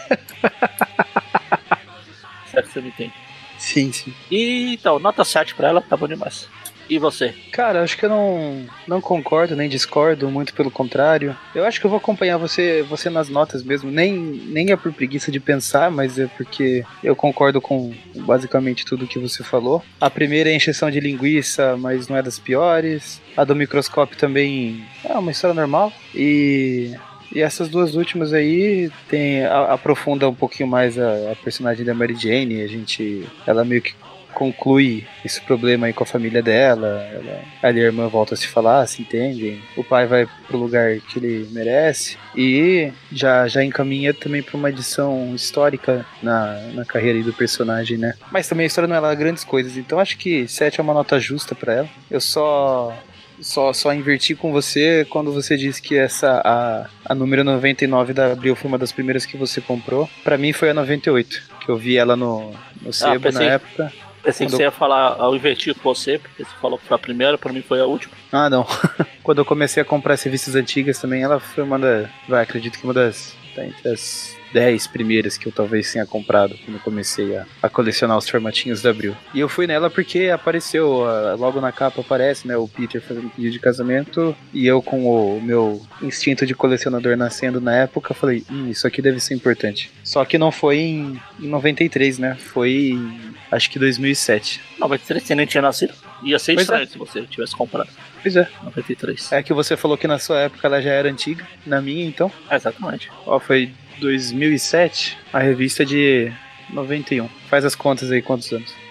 certo, 2.50 2.68
você 2.68 2.80
me 2.80 2.88
entende. 2.88 3.12
Sim, 3.58 3.92
sim. 3.92 4.14
E 4.30 4.74
então, 4.74 4.98
nota 4.98 5.24
7 5.24 5.54
pra 5.54 5.68
ela, 5.68 5.80
tá 5.80 5.96
bom 5.96 6.08
demais. 6.08 6.48
E 6.88 6.98
você? 6.98 7.34
Cara, 7.52 7.82
acho 7.82 7.96
que 7.96 8.04
eu 8.04 8.08
não, 8.08 8.64
não 8.86 9.00
concordo 9.00 9.56
nem 9.56 9.68
discordo, 9.68 10.30
muito 10.30 10.54
pelo 10.54 10.70
contrário. 10.70 11.36
Eu 11.54 11.64
acho 11.64 11.80
que 11.80 11.86
eu 11.86 11.90
vou 11.90 11.98
acompanhar 11.98 12.36
você 12.36 12.82
você 12.82 13.10
nas 13.10 13.28
notas 13.28 13.62
mesmo. 13.62 13.90
Nem, 13.90 14.12
nem 14.14 14.70
é 14.70 14.76
por 14.76 14.92
preguiça 14.92 15.32
de 15.32 15.40
pensar, 15.40 15.90
mas 15.90 16.18
é 16.18 16.26
porque 16.26 16.84
eu 17.02 17.16
concordo 17.16 17.60
com 17.60 17.92
basicamente 18.14 18.84
tudo 18.84 19.06
que 19.06 19.18
você 19.18 19.42
falou. 19.42 19.82
A 20.00 20.10
primeira 20.10 20.50
é 20.50 20.52
a 20.52 20.56
encheção 20.56 20.90
de 20.90 21.00
linguiça, 21.00 21.76
mas 21.76 22.08
não 22.08 22.16
é 22.16 22.22
das 22.22 22.38
piores. 22.38 23.20
A 23.36 23.44
do 23.44 23.56
microscópio 23.56 24.16
também 24.16 24.84
é 25.04 25.12
uma 25.14 25.30
história 25.30 25.54
normal. 25.54 25.92
E 26.14 26.94
e 27.34 27.40
essas 27.40 27.68
duas 27.68 27.94
últimas 27.94 28.32
aí 28.32 28.90
tem 29.08 29.44
aprofunda 29.44 30.28
um 30.28 30.34
pouquinho 30.34 30.68
mais 30.68 30.98
a, 30.98 31.32
a, 31.32 31.36
personagem 31.36 31.84
da 31.84 31.92
Mary 31.92 32.14
Jane. 32.14 32.62
A 32.62 32.66
gente, 32.66 33.26
ela 33.46 33.64
meio 33.64 33.82
que 33.82 33.94
conclui 34.36 35.06
esse 35.24 35.40
problema 35.40 35.86
aí 35.86 35.94
com 35.94 36.04
a 36.04 36.06
família 36.06 36.42
dela. 36.42 37.08
Ela, 37.10 37.42
a 37.62 37.70
irmã 37.70 38.06
volta 38.06 38.34
a 38.34 38.36
se 38.36 38.46
falar, 38.46 38.86
se 38.86 39.00
entendem. 39.00 39.62
O 39.74 39.82
pai 39.82 40.06
vai 40.06 40.28
pro 40.46 40.58
lugar 40.58 41.00
que 41.00 41.18
ele 41.18 41.48
merece 41.52 42.18
e 42.36 42.92
já 43.10 43.48
já 43.48 43.64
encaminha 43.64 44.12
também 44.12 44.42
para 44.42 44.58
uma 44.58 44.68
edição 44.68 45.34
histórica 45.34 46.04
na, 46.22 46.60
na 46.74 46.84
carreira 46.84 47.22
do 47.22 47.32
personagem, 47.32 47.96
né? 47.96 48.12
Mas 48.30 48.46
também 48.46 48.64
a 48.64 48.66
história 48.66 48.86
não 48.86 48.96
é 48.96 49.00
lá 49.00 49.14
grandes 49.14 49.42
coisas, 49.42 49.78
então 49.78 49.98
acho 49.98 50.18
que 50.18 50.46
7 50.46 50.78
é 50.78 50.82
uma 50.82 50.92
nota 50.92 51.18
justa 51.18 51.54
para 51.54 51.72
ela. 51.72 51.88
Eu 52.10 52.20
só 52.20 52.92
só, 53.40 53.72
só 53.72 53.92
inverti 53.92 54.34
com 54.34 54.52
você 54.52 55.06
quando 55.08 55.32
você 55.32 55.56
disse 55.56 55.80
que 55.80 55.96
essa 55.96 56.40
a, 56.44 56.88
a 57.04 57.14
número 57.14 57.44
99 57.44 58.12
da 58.12 58.32
Abril 58.32 58.56
foi 58.56 58.68
uma 58.68 58.78
das 58.78 58.92
primeiras 58.92 59.26
que 59.26 59.36
você 59.36 59.60
comprou. 59.60 60.08
Para 60.24 60.38
mim 60.38 60.52
foi 60.52 60.70
a 60.70 60.74
98, 60.74 61.42
que 61.60 61.68
eu 61.68 61.76
vi 61.76 61.96
ela 61.96 62.16
no, 62.16 62.52
no 62.80 62.92
sebo 62.92 63.28
ah, 63.28 63.32
na 63.32 63.42
época. 63.42 63.92
Pensei 64.26 64.46
quando... 64.46 64.50
que 64.50 64.56
você 64.56 64.62
ia 64.64 64.72
falar 64.72 65.16
ao 65.20 65.36
invertir 65.36 65.72
com 65.74 65.94
você, 65.94 66.18
porque 66.18 66.44
você 66.44 66.50
falou 66.60 66.76
que 66.76 66.84
foi 66.84 66.96
a 66.96 66.98
primeira, 66.98 67.38
para 67.38 67.52
mim 67.52 67.62
foi 67.62 67.80
a 67.80 67.86
última. 67.86 68.12
Ah, 68.32 68.50
não. 68.50 68.66
quando 69.22 69.38
eu 69.38 69.44
comecei 69.44 69.80
a 69.80 69.86
comprar 69.86 70.14
as 70.14 70.22
revistas 70.22 70.56
antigas 70.56 70.98
também, 70.98 71.22
ela 71.22 71.38
foi 71.38 71.62
uma 71.62 71.78
das. 71.78 72.08
Vai, 72.28 72.42
acredito 72.42 72.76
que 72.78 72.84
uma 72.84 72.94
das. 72.94 73.36
Tá 73.54 73.64
entre 73.64 73.88
as 73.88 74.36
10 74.52 74.86
primeiras 74.86 75.36
que 75.36 75.46
eu 75.46 75.52
talvez 75.52 75.92
tenha 75.92 76.06
comprado 76.06 76.56
quando 76.64 76.78
comecei 76.80 77.36
a, 77.36 77.46
a, 77.62 77.68
colecionar 77.68 78.16
os 78.16 78.28
formatinhos 78.28 78.82
da 78.82 78.90
Abril. 78.90 79.14
E 79.34 79.40
eu 79.40 79.48
fui 79.48 79.66
nela 79.66 79.90
porque 79.90 80.30
apareceu, 80.30 81.02
uh, 81.02 81.36
logo 81.38 81.60
na 81.60 81.72
capa 81.72 82.00
aparece, 82.00 82.46
né, 82.46 82.56
o 82.56 82.68
Peter 82.68 83.00
fazendo 83.00 83.28
pedido 83.30 83.52
de 83.52 83.58
casamento 83.58 84.36
e 84.52 84.66
eu 84.66 84.80
com 84.80 85.06
o 85.06 85.40
meu 85.40 85.82
instinto 86.02 86.46
de 86.46 86.54
colecionador 86.54 87.16
nascendo 87.16 87.60
na 87.60 87.74
época, 87.74 88.14
falei, 88.14 88.44
hum, 88.50 88.68
isso 88.70 88.86
aqui 88.86 89.02
deve 89.02 89.20
ser 89.20 89.34
importante. 89.34 89.90
Só 90.02 90.24
que 90.24 90.38
não 90.38 90.50
foi 90.50 90.78
em, 90.78 91.20
em 91.40 91.48
93, 91.48 92.18
né, 92.18 92.36
foi 92.38 92.90
em, 92.90 93.35
acho 93.50 93.70
que 93.70 93.78
2007. 93.78 94.60
93 94.78 95.22
você 95.22 95.34
nem 95.34 95.46
tinha 95.46 95.62
nascido? 95.62 95.94
Ia 96.22 96.38
ser 96.38 96.54
pois 96.54 96.64
estranho 96.64 96.84
é. 96.84 96.86
se 96.86 96.98
você 96.98 97.22
tivesse 97.22 97.54
comprado. 97.54 97.90
Pois 98.22 98.36
é. 98.36 98.48
93. 98.62 99.32
É 99.32 99.42
que 99.42 99.52
você 99.52 99.76
falou 99.76 99.96
que 99.96 100.06
na 100.06 100.18
sua 100.18 100.40
época 100.40 100.66
ela 100.66 100.80
já 100.80 100.90
era 100.90 101.08
antiga, 101.08 101.46
na 101.64 101.80
minha 101.80 102.04
então. 102.04 102.30
É, 102.50 102.56
exatamente. 102.56 103.10
Ó, 103.24 103.38
foi 103.38 103.72
2007, 104.00 105.18
a 105.32 105.38
revista 105.38 105.84
de 105.84 106.32
91. 106.70 107.28
Faz 107.48 107.64
as 107.64 107.74
contas 107.74 108.10
aí, 108.10 108.22
quantos 108.22 108.52
anos? 108.52 108.74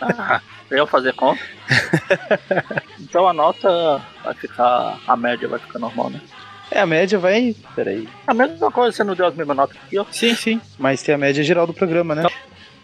Ah, 0.00 0.40
eu 0.70 0.86
fazer 0.86 1.12
conta? 1.12 1.42
então 2.98 3.28
a 3.28 3.32
nota 3.32 4.00
vai 4.24 4.34
ficar. 4.34 4.98
A 5.06 5.16
média 5.16 5.46
vai 5.46 5.58
ficar 5.58 5.78
normal, 5.78 6.08
né? 6.10 6.20
É, 6.70 6.80
a 6.80 6.86
média 6.86 7.18
vai. 7.18 7.54
Peraí. 7.74 8.08
A 8.26 8.32
mesma 8.32 8.70
coisa, 8.70 8.96
você 8.96 9.04
não 9.04 9.14
deu 9.14 9.26
as 9.26 9.34
mesmas 9.34 9.56
notas 9.56 9.76
aqui, 9.76 9.98
ó? 9.98 10.06
Sim, 10.10 10.34
sim. 10.34 10.60
Mas 10.78 11.02
tem 11.02 11.14
a 11.14 11.18
média 11.18 11.44
geral 11.44 11.66
do 11.66 11.74
programa, 11.74 12.14
né? 12.14 12.22
Então, 12.22 12.32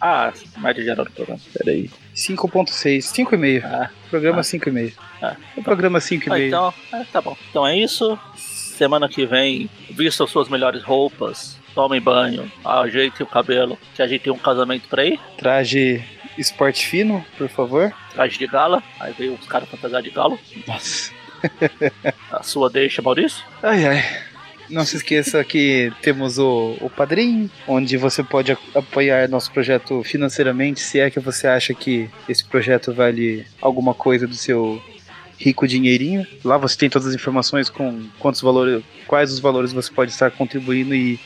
ah, 0.01 0.33
média 0.57 0.83
geral 0.83 1.05
do 1.05 1.11
programa. 1.11 1.39
Peraí. 1.53 1.89
5.6, 2.15 2.99
5,5. 2.99 3.63
Ah, 3.63 3.89
programa 4.09 4.39
ah, 4.39 4.43
5,5. 4.43 4.93
Ah, 5.21 5.35
o 5.55 5.63
programa 5.63 5.99
5,5. 5.99 6.31
Ah, 6.31 6.39
então, 6.39 6.73
é, 6.93 7.03
tá 7.05 7.21
bom. 7.21 7.37
Então 7.49 7.65
é 7.65 7.77
isso 7.77 8.17
semana 8.79 9.09
que 9.09 9.25
vem, 9.25 9.69
vistam 9.89 10.25
suas 10.25 10.47
melhores 10.47 10.81
roupas, 10.83 11.59
tomem 11.75 11.99
banho, 11.99 12.49
ajeitem 12.63 13.25
o 13.25 13.29
cabelo, 13.29 13.77
que 13.93 14.01
a 14.01 14.07
gente 14.07 14.21
tem 14.21 14.31
um 14.31 14.37
casamento 14.37 14.87
pra 14.87 15.03
ir. 15.03 15.19
Traje 15.37 16.01
esporte 16.37 16.87
fino, 16.87 17.25
por 17.37 17.49
favor. 17.49 17.93
Traje 18.13 18.39
de 18.39 18.47
gala, 18.47 18.81
aí 18.97 19.11
veio 19.11 19.33
os 19.33 19.45
caras 19.45 19.67
fantasiar 19.67 20.01
de 20.01 20.09
galo. 20.09 20.39
Nossa. 20.65 21.11
A 22.31 22.41
sua 22.41 22.69
deixa, 22.69 23.01
Maurício? 23.01 23.43
Ai, 23.61 23.85
ai. 23.85 24.28
Não 24.69 24.85
se 24.85 24.97
esqueça 24.97 25.43
que 25.43 25.91
temos 26.01 26.37
o, 26.37 26.77
o 26.79 26.89
Padrim, 26.89 27.49
onde 27.67 27.97
você 27.97 28.23
pode 28.23 28.55
apoiar 28.75 29.27
nosso 29.27 29.51
projeto 29.51 30.03
financeiramente, 30.03 30.79
se 30.79 30.99
é 30.99 31.09
que 31.09 31.19
você 31.19 31.47
acha 31.47 31.73
que 31.73 32.07
esse 32.27 32.45
projeto 32.45 32.93
vale 32.93 33.45
alguma 33.59 33.95
coisa 33.95 34.27
do 34.27 34.35
seu 34.35 34.79
rico 35.39 35.67
dinheirinho. 35.67 36.27
Lá 36.43 36.57
você 36.57 36.77
tem 36.77 36.89
todas 36.89 37.07
as 37.07 37.15
informações 37.15 37.69
com 37.69 38.05
quantos 38.19 38.41
valores, 38.41 38.83
quais 39.07 39.31
os 39.31 39.39
valores 39.39 39.73
você 39.73 39.91
pode 39.91 40.11
estar 40.11 40.29
contribuindo 40.29 40.93
e 40.93 41.19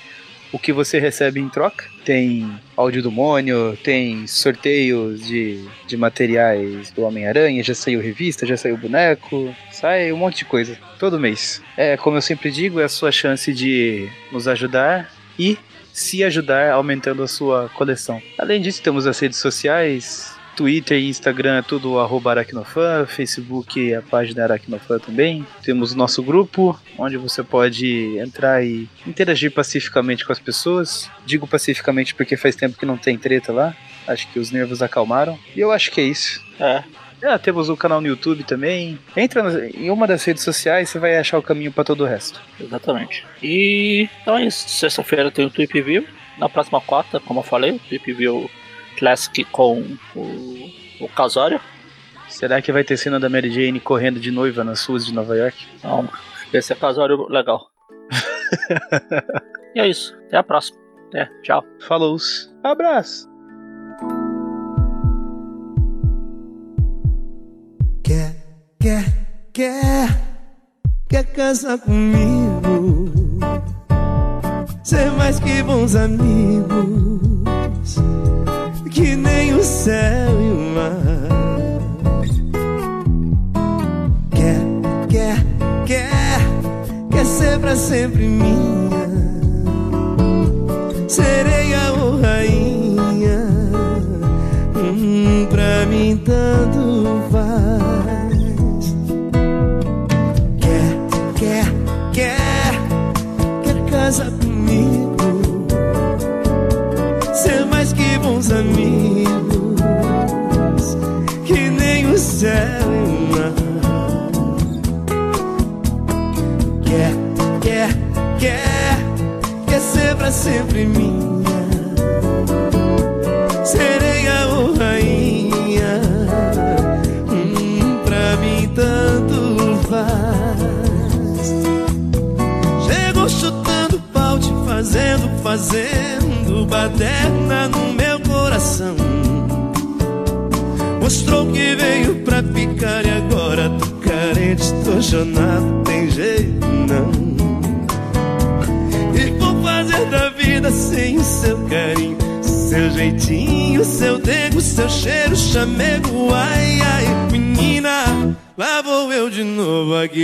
o 0.53 0.59
que 0.59 0.71
você 0.71 0.99
recebe 0.99 1.39
em 1.39 1.49
troca. 1.49 1.85
Tem 2.05 2.47
áudio 2.77 3.01
do 3.01 3.11
Mônio, 3.11 3.77
tem 3.83 4.27
sorteios 4.27 5.25
de, 5.25 5.65
de 5.87 5.97
materiais 5.97 6.91
do 6.91 7.01
Homem-Aranha, 7.03 7.63
já 7.63 7.73
saiu 7.73 7.99
revista, 7.99 8.45
já 8.45 8.55
saiu 8.55 8.77
boneco, 8.77 9.53
sai 9.71 10.13
um 10.13 10.17
monte 10.17 10.37
de 10.39 10.45
coisa, 10.45 10.77
todo 10.99 11.19
mês. 11.19 11.61
É, 11.75 11.97
como 11.97 12.17
eu 12.17 12.21
sempre 12.21 12.51
digo, 12.51 12.79
é 12.79 12.83
a 12.83 12.89
sua 12.89 13.11
chance 13.11 13.51
de 13.51 14.07
nos 14.31 14.47
ajudar 14.47 15.11
e 15.37 15.57
se 15.91 16.23
ajudar 16.23 16.71
aumentando 16.71 17.23
a 17.23 17.27
sua 17.27 17.69
coleção. 17.69 18.21
Além 18.37 18.61
disso, 18.61 18.81
temos 18.81 19.05
as 19.07 19.19
redes 19.19 19.39
sociais, 19.39 20.32
Twitter 20.55 20.97
e 20.97 21.09
Instagram 21.09 21.57
é 21.57 21.61
tudo 21.61 21.99
arroba 21.99 22.31
Aracnofan, 22.31 23.05
Facebook 23.05 23.91
é 23.91 23.97
a 23.97 24.01
página 24.01 24.43
Aracnofan 24.43 24.99
também. 24.99 25.45
Temos 25.61 25.93
o 25.93 25.97
nosso 25.97 26.21
grupo, 26.23 26.79
onde 26.97 27.17
você 27.17 27.43
pode 27.43 28.17
entrar 28.17 28.63
e 28.63 28.87
interagir 29.05 29.51
pacificamente 29.51 30.25
com 30.25 30.31
as 30.31 30.39
pessoas. 30.39 31.09
Digo 31.25 31.47
pacificamente 31.47 32.13
porque 32.15 32.37
faz 32.37 32.55
tempo 32.55 32.77
que 32.77 32.85
não 32.85 32.97
tem 32.97 33.17
treta 33.17 33.51
lá. 33.51 33.75
Acho 34.07 34.27
que 34.31 34.39
os 34.39 34.51
nervos 34.51 34.81
acalmaram. 34.81 35.37
E 35.55 35.59
eu 35.59 35.71
acho 35.71 35.91
que 35.91 36.01
é 36.01 36.05
isso. 36.05 36.43
É. 36.59 36.83
É, 37.21 37.37
temos 37.37 37.69
o 37.69 37.73
um 37.73 37.77
canal 37.77 38.01
no 38.01 38.07
YouTube 38.07 38.43
também. 38.43 38.99
Entra 39.15 39.69
em 39.73 39.89
uma 39.89 40.05
das 40.05 40.25
redes 40.25 40.43
sociais, 40.43 40.89
você 40.89 40.99
vai 40.99 41.17
achar 41.17 41.37
o 41.37 41.41
caminho 41.41 41.71
para 41.71 41.85
todo 41.85 42.03
o 42.03 42.05
resto. 42.05 42.41
Exatamente. 42.59 43.25
E 43.41 44.09
então 44.21 44.37
é 44.37 44.45
isso. 44.45 44.67
Sexta-feira 44.67 45.31
tem 45.31 45.45
o 45.45 45.49
Tweep 45.49 45.81
View. 45.81 46.05
Na 46.37 46.49
próxima 46.49 46.81
quarta, 46.81 47.21
como 47.21 47.39
eu 47.39 47.43
falei, 47.43 47.71
o 47.71 47.79
Tweep 47.79 48.11
View 48.11 48.51
Classic 49.03 49.43
com 49.51 49.81
o, 50.15 50.69
o 51.01 51.09
Casório. 51.09 51.59
Será 52.29 52.61
que 52.61 52.71
vai 52.71 52.85
ter 52.85 52.95
cena 52.95 53.19
da 53.19 53.27
Mary 53.27 53.51
Jane 53.51 53.81
correndo 53.81 54.17
de 54.17 54.31
noiva 54.31 54.63
nas 54.63 54.85
ruas 54.85 55.05
de 55.05 55.13
Nova 55.13 55.35
York? 55.35 55.67
Não, 55.83 56.07
esse 56.53 56.71
é 56.71 56.75
Casório 56.75 57.27
legal. 57.27 57.67
e 59.75 59.81
é 59.81 59.89
isso. 59.89 60.15
Até 60.27 60.37
a 60.37 60.43
próxima. 60.43 60.79
Até, 61.09 61.29
tchau. 61.41 61.65
Falou. 61.81 62.15
Abraço. 62.63 63.29
Quer, 68.05 68.35
quer, 68.79 69.03
quer, 69.51 70.07
quer 71.09 71.25
casar 71.33 71.77
comigo? 71.77 73.09
Ser 74.81 75.11
mais 75.11 75.41
que 75.41 75.61
bons 75.61 75.93
amigos 75.93 77.43
que 78.93 79.15
nem 79.15 79.55
o 79.55 79.63
céu 79.63 80.29
e 80.39 80.51
o 80.51 80.59
mar. 80.75 80.91
Quer, 84.29 84.61
quer, 85.09 85.45
quer, 85.85 86.39
quer 87.09 87.25
ser 87.25 87.59
pra 87.59 87.75
sempre 87.75 88.27
minha, 88.27 89.09
sereia 91.07 91.91
ou 91.93 92.21
rainha, 92.21 93.47
hum, 94.75 95.47
pra 95.49 95.87
mim 95.87 96.15
tanto 96.17 96.82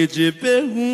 aqui 0.04 0.08
te 0.08 0.32
perguntar. 0.32 0.89